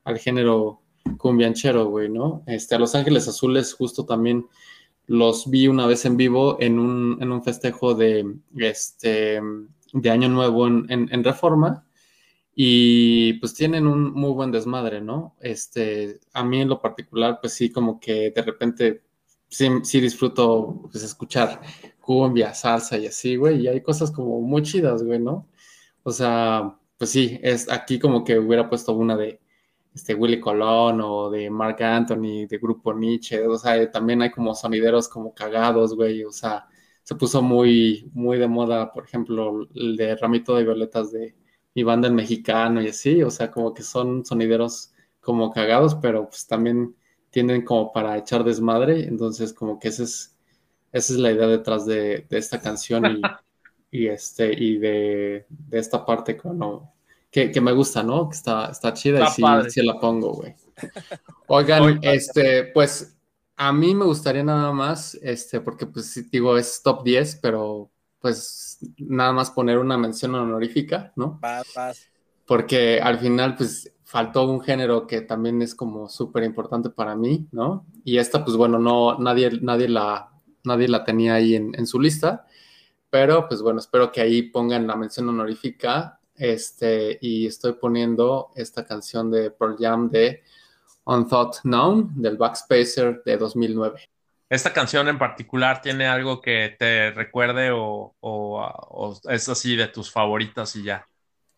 al 0.05 0.17
género 0.17 0.81
cumbianchero, 1.17 1.89
güey, 1.89 2.09
¿no? 2.09 2.43
Este, 2.47 2.75
a 2.75 2.79
Los 2.79 2.95
Ángeles 2.95 3.27
Azules 3.27 3.73
justo 3.73 4.05
también 4.05 4.47
los 5.09 5.49
vi 5.49 5.67
una 5.67 5.87
vez 5.87 6.05
en 6.05 6.17
vivo 6.17 6.57
en 6.59 6.77
un, 6.77 7.17
en 7.21 7.31
un 7.31 7.43
festejo 7.43 7.95
de, 7.95 8.35
este, 8.57 9.41
de 9.91 10.09
Año 10.09 10.29
Nuevo 10.29 10.67
en, 10.67 11.23
Reforma 11.23 11.83
y 12.53 13.33
pues 13.33 13.55
tienen 13.55 13.87
un 13.87 14.13
muy 14.13 14.31
buen 14.31 14.51
desmadre, 14.51 15.01
¿no? 15.01 15.35
Este, 15.41 16.19
a 16.33 16.43
mí 16.43 16.61
en 16.61 16.69
lo 16.69 16.79
particular, 16.79 17.39
pues 17.41 17.53
sí, 17.53 17.71
como 17.71 17.99
que 17.99 18.31
de 18.31 18.41
repente 18.43 19.01
sí, 19.47 19.67
sí 19.83 19.99
disfruto 19.99 20.87
pues, 20.91 21.03
escuchar 21.03 21.59
cumbia, 21.99 22.53
salsa 22.53 22.97
y 22.97 23.07
así, 23.07 23.35
güey, 23.35 23.61
y 23.61 23.67
hay 23.67 23.81
cosas 23.81 24.11
como 24.11 24.41
muy 24.41 24.61
chidas, 24.61 25.03
güey, 25.03 25.19
¿no? 25.19 25.47
O 26.03 26.11
sea, 26.11 26.77
pues 26.97 27.09
sí, 27.09 27.39
es 27.41 27.69
aquí 27.71 27.97
como 27.97 28.23
que 28.23 28.37
hubiera 28.37 28.69
puesto 28.69 28.93
una 28.93 29.17
de 29.17 29.39
este 29.93 30.13
Willy 30.15 30.39
Colón 30.39 31.01
o 31.01 31.29
de 31.29 31.49
Mark 31.49 31.81
Anthony, 31.83 32.47
de 32.47 32.57
Grupo 32.61 32.93
Nietzsche, 32.93 33.45
o 33.47 33.57
sea, 33.57 33.89
también 33.91 34.21
hay 34.21 34.31
como 34.31 34.55
sonideros 34.55 35.07
como 35.09 35.33
cagados, 35.33 35.95
güey, 35.95 36.23
o 36.23 36.31
sea, 36.31 36.67
se 37.03 37.15
puso 37.15 37.41
muy, 37.41 38.09
muy 38.13 38.37
de 38.37 38.47
moda, 38.47 38.91
por 38.93 39.05
ejemplo, 39.05 39.67
el 39.73 39.97
de 39.97 40.15
Ramito 40.15 40.55
de 40.55 40.63
Violetas 40.63 41.11
de 41.11 41.35
mi 41.75 41.83
banda 41.83 42.07
en 42.07 42.15
mexicano 42.15 42.81
y 42.81 42.89
así, 42.89 43.23
o 43.23 43.31
sea, 43.31 43.51
como 43.51 43.73
que 43.73 43.83
son 43.83 44.25
sonideros 44.25 44.93
como 45.19 45.51
cagados, 45.51 45.95
pero 45.95 46.27
pues 46.29 46.47
también 46.47 46.95
tienden 47.29 47.63
como 47.63 47.91
para 47.91 48.17
echar 48.17 48.43
desmadre, 48.43 49.07
entonces 49.07 49.53
como 49.53 49.79
que 49.79 49.89
esa 49.89 50.03
es, 50.03 50.37
esa 50.91 51.13
es 51.13 51.19
la 51.19 51.31
idea 51.31 51.47
detrás 51.47 51.85
de, 51.85 52.25
esta 52.29 52.59
canción 52.59 53.03
y, 53.91 54.07
este, 54.07 54.51
y 54.53 54.77
de, 54.77 55.45
esta 55.71 56.05
parte 56.05 56.37
como, 56.37 56.93
que, 57.31 57.61
me 57.61 57.71
gusta, 57.71 58.03
¿no? 58.03 58.29
Que 58.29 58.35
está, 58.35 58.69
está 58.71 58.93
chida 58.93 59.27
y 59.27 59.69
sí, 59.69 59.81
la 59.85 59.99
pongo, 59.99 60.33
güey. 60.33 60.55
Oigan, 61.47 61.99
este, 62.01 62.65
pues 62.65 63.17
a 63.55 63.73
mí 63.73 63.93
me 63.93 64.05
gustaría 64.05 64.43
nada 64.43 64.71
más, 64.71 65.15
este, 65.15 65.59
porque 65.61 65.85
pues 65.85 66.29
digo, 66.31 66.57
es 66.57 66.81
top 66.81 67.03
10, 67.03 67.39
pero 67.41 67.91
pues 68.19 68.79
nada 68.97 69.31
más 69.33 69.51
poner 69.51 69.77
una 69.77 69.97
mención 69.97 70.35
honorífica, 70.35 71.11
¿no? 71.15 71.39
Porque 72.45 72.99
al 73.01 73.19
final, 73.19 73.55
pues 73.55 73.91
faltó 74.09 74.49
un 74.49 74.61
género 74.61 75.05
que 75.05 75.21
también 75.21 75.61
es 75.61 75.75
como 75.75 76.09
súper 76.09 76.43
importante 76.43 76.89
para 76.89 77.15
mí, 77.15 77.47
¿no? 77.51 77.85
Y 78.03 78.17
esta, 78.17 78.43
pues 78.43 78.57
bueno, 78.57 78.79
no, 78.79 79.19
nadie, 79.19 79.51
nadie, 79.61 79.87
la, 79.87 80.31
nadie 80.63 80.87
la 80.87 81.03
tenía 81.03 81.35
ahí 81.35 81.55
en, 81.55 81.85
su 81.85 81.99
lista, 81.99 82.47
pero 83.11 83.47
pues 83.47 83.61
bueno, 83.61 83.79
espero 83.79 84.11
que 84.11 84.21
ahí 84.21 84.41
pongan 84.41 84.87
la 84.87 84.95
mención 84.95 85.29
honorífica, 85.29 86.18
este, 86.39 87.19
y 87.21 87.45
estoy 87.45 87.73
poniendo 87.73 88.51
esta 88.55 88.85
canción 88.85 89.29
de 89.29 89.51
Pearl 89.51 89.75
Jam 89.77 90.09
de 90.09 90.41
Unthought 91.05 91.61
Known 91.63 92.13
del 92.15 92.37
Backspacer 92.37 93.21
de 93.23 93.37
2009. 93.37 94.09
¿Esta 94.49 94.73
canción 94.73 95.07
en 95.07 95.19
particular 95.19 95.81
tiene 95.81 96.07
algo 96.07 96.41
que 96.41 96.75
te 96.79 97.11
recuerde 97.11 97.69
o, 97.71 98.15
o 98.19 99.19
es 99.29 99.47
así 99.47 99.75
de 99.75 99.87
tus 99.87 100.11
favoritas 100.11 100.75
y 100.75 100.83
ya? 100.83 101.07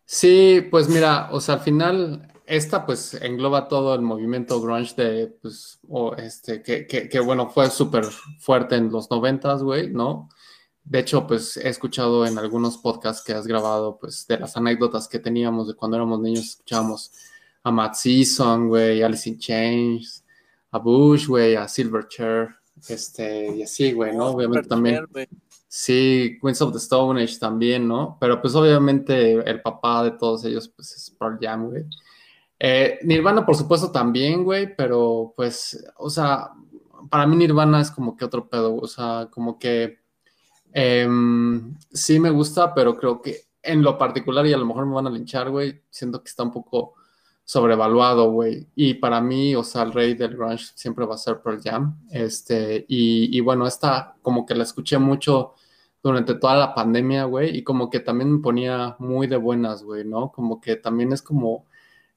Sí, 0.04 0.66
pues 0.70 0.88
mira, 0.88 1.28
o 1.30 1.40
sea, 1.40 1.54
al 1.54 1.60
final 1.60 2.28
esta 2.46 2.84
pues 2.84 3.14
engloba 3.14 3.68
todo 3.68 3.94
el 3.94 4.02
movimiento 4.02 4.60
grunge 4.60 4.94
de, 4.96 5.26
pues, 5.40 5.80
o 5.88 6.14
este, 6.16 6.62
que, 6.62 6.86
que, 6.86 7.20
bueno, 7.20 7.48
fue 7.48 7.70
súper 7.70 8.04
fuerte 8.38 8.76
en 8.76 8.90
los 8.90 9.10
noventas, 9.10 9.62
güey, 9.62 9.88
¿no? 9.90 10.28
De 10.84 10.98
hecho, 10.98 11.26
pues 11.26 11.56
he 11.56 11.68
escuchado 11.68 12.26
en 12.26 12.38
algunos 12.38 12.78
podcasts 12.78 13.22
que 13.24 13.32
has 13.32 13.46
grabado, 13.46 13.98
pues, 13.98 14.26
de 14.26 14.38
las 14.38 14.56
anécdotas 14.56 15.08
que 15.08 15.18
teníamos 15.18 15.68
de 15.68 15.74
cuando 15.74 15.96
éramos 15.96 16.20
niños, 16.20 16.50
escuchábamos 16.50 17.12
a 17.62 17.70
Matt 17.70 17.94
Season, 17.94 18.68
güey, 18.68 19.02
Alice 19.02 19.28
in 19.28 19.38
Chains, 19.38 20.24
a 20.72 20.78
Bush, 20.78 21.26
güey, 21.28 21.54
a 21.54 21.68
Silverchair, 21.68 22.48
este, 22.88 23.56
y 23.56 23.62
así, 23.62 23.92
güey, 23.92 24.16
¿no? 24.16 24.30
Obviamente 24.30 24.68
también. 24.68 25.06
Sí, 25.68 26.36
Queens 26.42 26.60
of 26.60 26.72
the 26.72 26.78
Stone 26.78 27.22
Age 27.22 27.38
también, 27.38 27.88
¿no? 27.88 28.18
Pero 28.20 28.42
pues 28.42 28.54
obviamente 28.54 29.32
el 29.48 29.62
papá 29.62 30.04
de 30.04 30.10
todos 30.12 30.44
ellos, 30.44 30.68
pues 30.68 30.92
es 30.92 31.10
Pearl 31.10 31.38
Jam, 31.40 31.70
güey. 31.70 31.84
Eh, 32.58 32.98
Nirvana, 33.04 33.46
por 33.46 33.56
supuesto, 33.56 33.90
también, 33.90 34.44
güey, 34.44 34.76
pero 34.76 35.32
pues, 35.34 35.82
o 35.96 36.10
sea, 36.10 36.50
para 37.10 37.26
mí 37.26 37.36
Nirvana 37.36 37.80
es 37.80 37.90
como 37.90 38.16
que 38.16 38.24
otro 38.24 38.48
pedo, 38.48 38.76
o 38.76 38.86
sea, 38.86 39.28
como 39.30 39.58
que 39.58 40.01
em, 40.72 41.76
sí 41.92 42.18
me 42.20 42.30
gusta, 42.30 42.74
pero 42.74 42.96
creo 42.96 43.20
que 43.22 43.42
en 43.62 43.82
lo 43.82 43.96
particular, 43.98 44.46
y 44.46 44.52
a 44.52 44.58
lo 44.58 44.66
mejor 44.66 44.86
me 44.86 44.94
van 44.94 45.06
a 45.06 45.10
linchar, 45.10 45.50
güey, 45.50 45.82
siento 45.90 46.22
que 46.22 46.28
está 46.28 46.42
un 46.42 46.52
poco 46.52 46.94
sobrevaluado, 47.44 48.30
güey. 48.32 48.68
Y 48.74 48.94
para 48.94 49.20
mí, 49.20 49.54
o 49.54 49.62
sea, 49.64 49.82
el 49.82 49.92
rey 49.92 50.14
del 50.14 50.36
grunge 50.36 50.72
siempre 50.74 51.06
va 51.06 51.14
a 51.14 51.18
ser 51.18 51.40
Pearl 51.42 51.60
Jam. 51.62 51.98
Este, 52.10 52.84
y, 52.88 53.36
y 53.36 53.40
bueno, 53.40 53.66
esta 53.66 54.16
como 54.22 54.46
que 54.46 54.54
la 54.54 54.64
escuché 54.64 54.98
mucho 54.98 55.54
durante 56.02 56.34
toda 56.34 56.56
la 56.56 56.74
pandemia, 56.74 57.24
güey, 57.24 57.56
y 57.56 57.62
como 57.62 57.88
que 57.90 58.00
también 58.00 58.32
me 58.32 58.40
ponía 58.40 58.96
muy 58.98 59.26
de 59.28 59.36
buenas, 59.36 59.82
güey, 59.84 60.04
¿no? 60.04 60.32
Como 60.32 60.60
que 60.60 60.76
también 60.76 61.12
es 61.12 61.22
como 61.22 61.66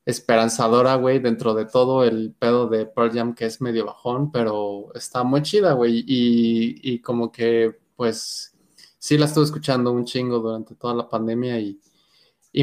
esperanzadora, 0.06 0.96
güey, 0.96 1.20
dentro 1.20 1.54
de 1.54 1.66
todo 1.66 2.04
el 2.04 2.34
pedo 2.38 2.68
de 2.68 2.86
Pearl 2.86 3.12
Jam 3.12 3.36
que 3.36 3.46
es 3.46 3.62
medio 3.62 3.86
bajón, 3.86 4.32
pero 4.32 4.92
está 4.96 5.24
muy 5.24 5.42
chida, 5.42 5.74
güey, 5.74 6.04
y, 6.08 7.00
como 7.02 7.32
que, 7.32 7.80
pues, 7.96 8.56
sí 8.98 9.18
la 9.18 9.26
estuve 9.26 9.46
escuchando 9.46 9.92
un 9.92 10.06
chingo 10.06 10.40
durante 10.40 10.76
toda 10.76 10.94
la 10.94 11.10
pandemia 11.10 11.60
y, 11.60 11.80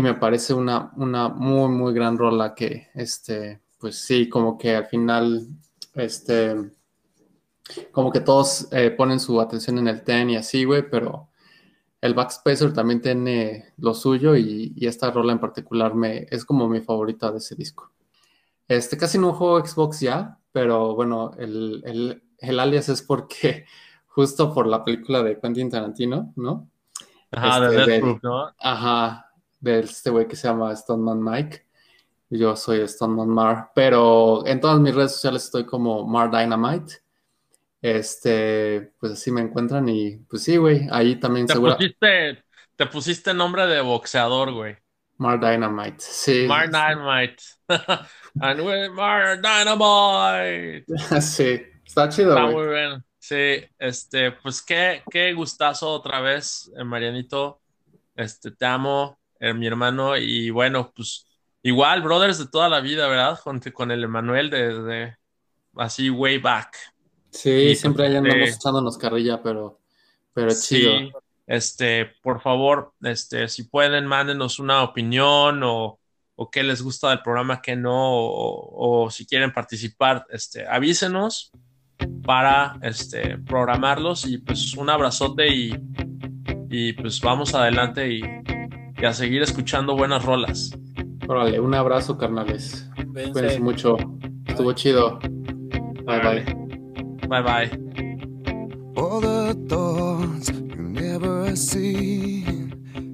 me 0.00 0.14
parece 0.14 0.54
una, 0.54 0.90
una 0.96 1.28
muy, 1.28 1.68
muy 1.68 1.92
gran 1.92 2.16
rola 2.16 2.54
que, 2.54 2.88
este, 2.94 3.60
pues 3.78 3.98
sí, 3.98 4.28
como 4.28 4.56
que 4.56 4.74
al 4.74 4.86
final, 4.86 5.46
este, 5.94 6.56
como 7.90 8.10
que 8.10 8.20
todos 8.20 8.68
eh, 8.72 8.90
ponen 8.90 9.20
su 9.20 9.40
atención 9.40 9.78
en 9.78 9.88
el 9.88 10.02
ten 10.02 10.30
y 10.30 10.36
así, 10.36 10.64
güey, 10.64 10.88
pero 10.88 11.28
el 12.02 12.14
Backspacer 12.14 12.72
también 12.72 13.00
tiene 13.00 13.72
lo 13.78 13.94
suyo 13.94 14.36
y, 14.36 14.74
esta 14.80 15.10
rola 15.10 15.32
en 15.32 15.38
particular 15.38 15.94
me, 15.94 16.26
es 16.30 16.44
como 16.44 16.68
mi 16.68 16.80
favorita 16.80 17.30
de 17.30 17.38
ese 17.38 17.54
disco. 17.54 17.92
Este, 18.66 18.96
casi 18.96 19.18
no 19.18 19.32
juego 19.32 19.64
Xbox 19.64 20.00
ya, 20.00 20.38
pero 20.50 20.94
bueno, 20.94 21.32
el, 21.38 22.22
alias 22.40 22.88
es 22.88 23.02
porque 23.02 23.66
justo 24.14 24.52
por 24.52 24.66
la 24.66 24.84
película 24.84 25.22
de 25.22 25.38
Quentin 25.40 25.70
Tarantino, 25.70 26.32
¿no? 26.36 26.68
Ajá, 27.30 27.60
de 27.60 27.78
este, 27.78 27.90
Death 27.90 28.22
¿no? 28.22 28.52
Ajá, 28.58 29.30
de 29.58 29.80
este 29.80 30.10
güey 30.10 30.28
que 30.28 30.36
se 30.36 30.48
llama 30.48 30.74
Stoneman 30.76 31.22
Mike. 31.22 31.66
Yo 32.28 32.56
soy 32.56 32.86
Stoneman 32.86 33.28
Mar, 33.28 33.70
pero 33.74 34.46
en 34.46 34.60
todas 34.60 34.80
mis 34.80 34.94
redes 34.94 35.12
sociales 35.12 35.44
estoy 35.44 35.64
como 35.64 36.06
Mar 36.06 36.30
Dynamite. 36.30 36.94
Este, 37.80 38.92
pues 38.98 39.12
así 39.12 39.30
me 39.30 39.40
encuentran 39.40 39.88
y 39.88 40.16
pues 40.28 40.42
sí, 40.42 40.56
güey, 40.56 40.86
ahí 40.90 41.16
también 41.16 41.46
te 41.46 41.54
Pusiste, 41.58 42.44
te 42.76 42.86
pusiste 42.86 43.34
nombre 43.34 43.66
de 43.66 43.80
boxeador, 43.80 44.52
güey. 44.52 44.76
Mar 45.18 45.40
Dynamite, 45.40 45.96
sí. 45.98 46.46
Mar 46.46 46.70
Dynamite. 46.70 47.42
And 48.40 48.60
with 48.60 48.90
Mar 48.92 49.40
Dynamite. 49.40 50.84
sí, 51.20 51.62
está 51.84 52.08
chido, 52.08 52.30
Está 52.30 52.46
muy 52.46 52.68
bien. 52.68 53.04
Sí, 53.22 53.64
este, 53.78 54.32
pues 54.32 54.60
qué, 54.62 55.04
qué 55.08 55.32
gustazo 55.32 55.88
otra 55.90 56.20
vez, 56.20 56.72
eh, 56.76 56.82
Marianito. 56.82 57.60
Este, 58.16 58.50
te 58.50 58.66
amo, 58.66 59.16
eh, 59.38 59.54
mi 59.54 59.68
hermano, 59.68 60.16
y 60.16 60.50
bueno, 60.50 60.92
pues 60.92 61.24
igual, 61.62 62.02
brothers 62.02 62.38
de 62.38 62.48
toda 62.48 62.68
la 62.68 62.80
vida, 62.80 63.06
¿verdad? 63.06 63.38
Con, 63.38 63.60
con 63.60 63.92
el 63.92 64.02
Emanuel 64.02 64.50
de 64.50 65.16
así 65.76 66.10
way 66.10 66.38
back. 66.38 66.76
Sí, 67.30 67.76
siempre 67.76 68.08
ahí 68.08 68.16
andamos 68.16 68.48
este, 68.48 68.56
echándonos 68.56 68.98
carrilla, 68.98 69.40
pero, 69.40 69.78
pero 70.34 70.50
chido. 70.52 71.22
este, 71.46 72.06
por 72.24 72.40
favor, 72.40 72.92
este, 73.02 73.46
si 73.46 73.62
pueden, 73.62 74.04
mándenos 74.04 74.58
una 74.58 74.82
opinión 74.82 75.62
o, 75.62 76.00
o 76.34 76.50
qué 76.50 76.64
les 76.64 76.82
gusta 76.82 77.10
del 77.10 77.22
programa, 77.22 77.62
qué 77.62 77.76
no, 77.76 77.92
o, 77.94 79.08
si 79.12 79.26
quieren 79.26 79.52
participar, 79.52 80.26
este, 80.30 80.66
avísenos 80.66 81.52
para 82.24 82.78
este, 82.82 83.38
programarlos 83.38 84.26
y 84.26 84.38
pues 84.38 84.76
un 84.76 84.90
abrazote 84.90 85.48
y, 85.48 85.74
y 86.70 86.92
pues 86.94 87.20
vamos 87.20 87.54
adelante 87.54 88.12
y, 88.12 88.22
a 89.04 89.12
seguir 89.12 89.42
escuchando 89.42 89.96
buenas 89.96 90.24
rolas. 90.24 90.70
Órale, 91.26 91.58
un 91.58 91.74
abrazo, 91.74 92.16
carnales. 92.16 92.88
Cuídense 93.12 93.58
mucho. 93.58 93.96
Estuvo 94.46 94.72
chido. 94.74 95.18
Bye, 96.06 96.20
bye. 96.20 96.62
Bye 97.28 97.42
bye. 97.42 97.82
All 98.94 99.20
the 99.20 99.54
thoughts 99.68 100.50
you 100.50 100.76
never 100.76 101.56
see, 101.56 102.44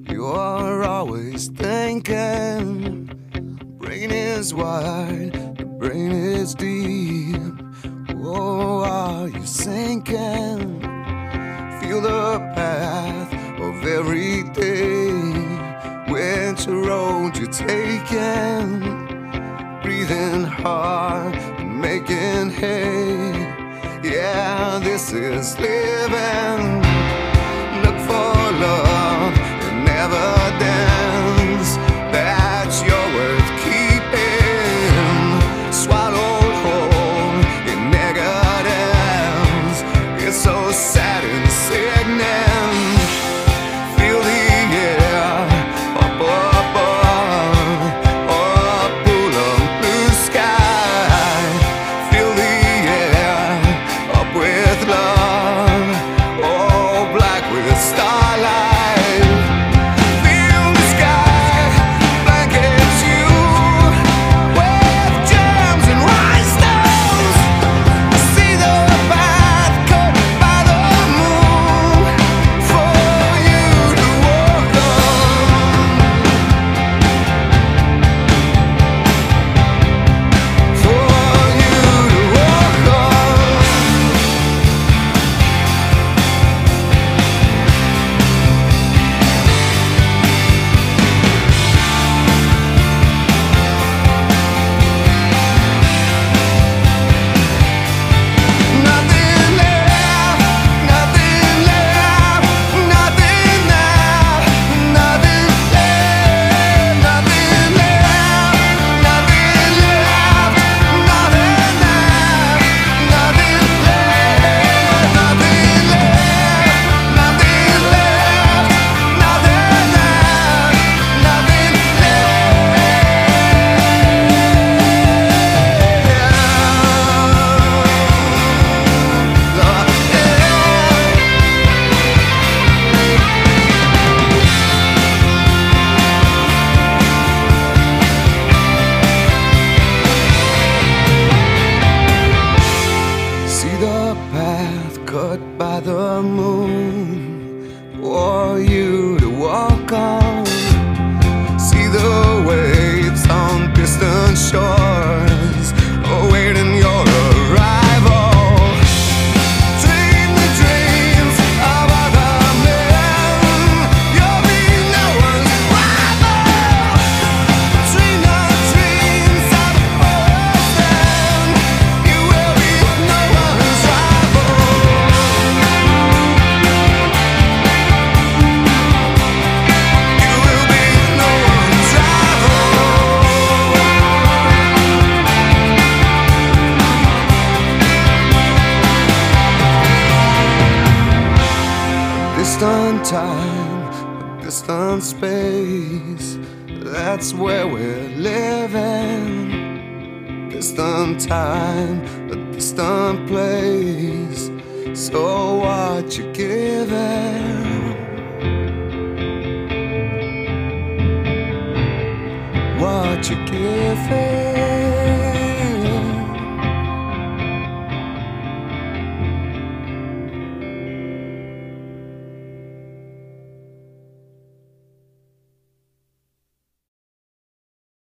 you 0.09 0.25
are 0.25 0.83
always 0.83 1.47
thinking. 1.47 3.05
Brain 3.77 4.11
is 4.11 4.53
wide, 4.53 5.55
the 5.57 5.65
brain 5.65 6.11
is 6.11 6.53
deep. 6.53 7.58
Oh, 8.21 8.83
are 8.83 9.29
you 9.29 9.45
sinking? 9.45 10.81
Feel 11.79 12.01
the 12.01 12.39
path 12.53 13.33
of 13.61 13.83
every 13.85 14.43
day. 14.49 15.11
Which 16.11 16.67
road 16.67 17.37
you're 17.37 17.47
taking? 17.47 18.81
Breathing 19.81 20.43
hard 20.43 21.33
and 21.35 21.79
making 21.79 22.49
hay. 22.49 23.31
Yeah, 24.03 24.79
this 24.83 25.13
is 25.13 25.57
living. 25.57 26.81
Look 27.83 27.99
for 28.05 28.35
love, 28.59 29.33
it 29.63 29.83
never 29.85 30.59
dance. 30.59 30.88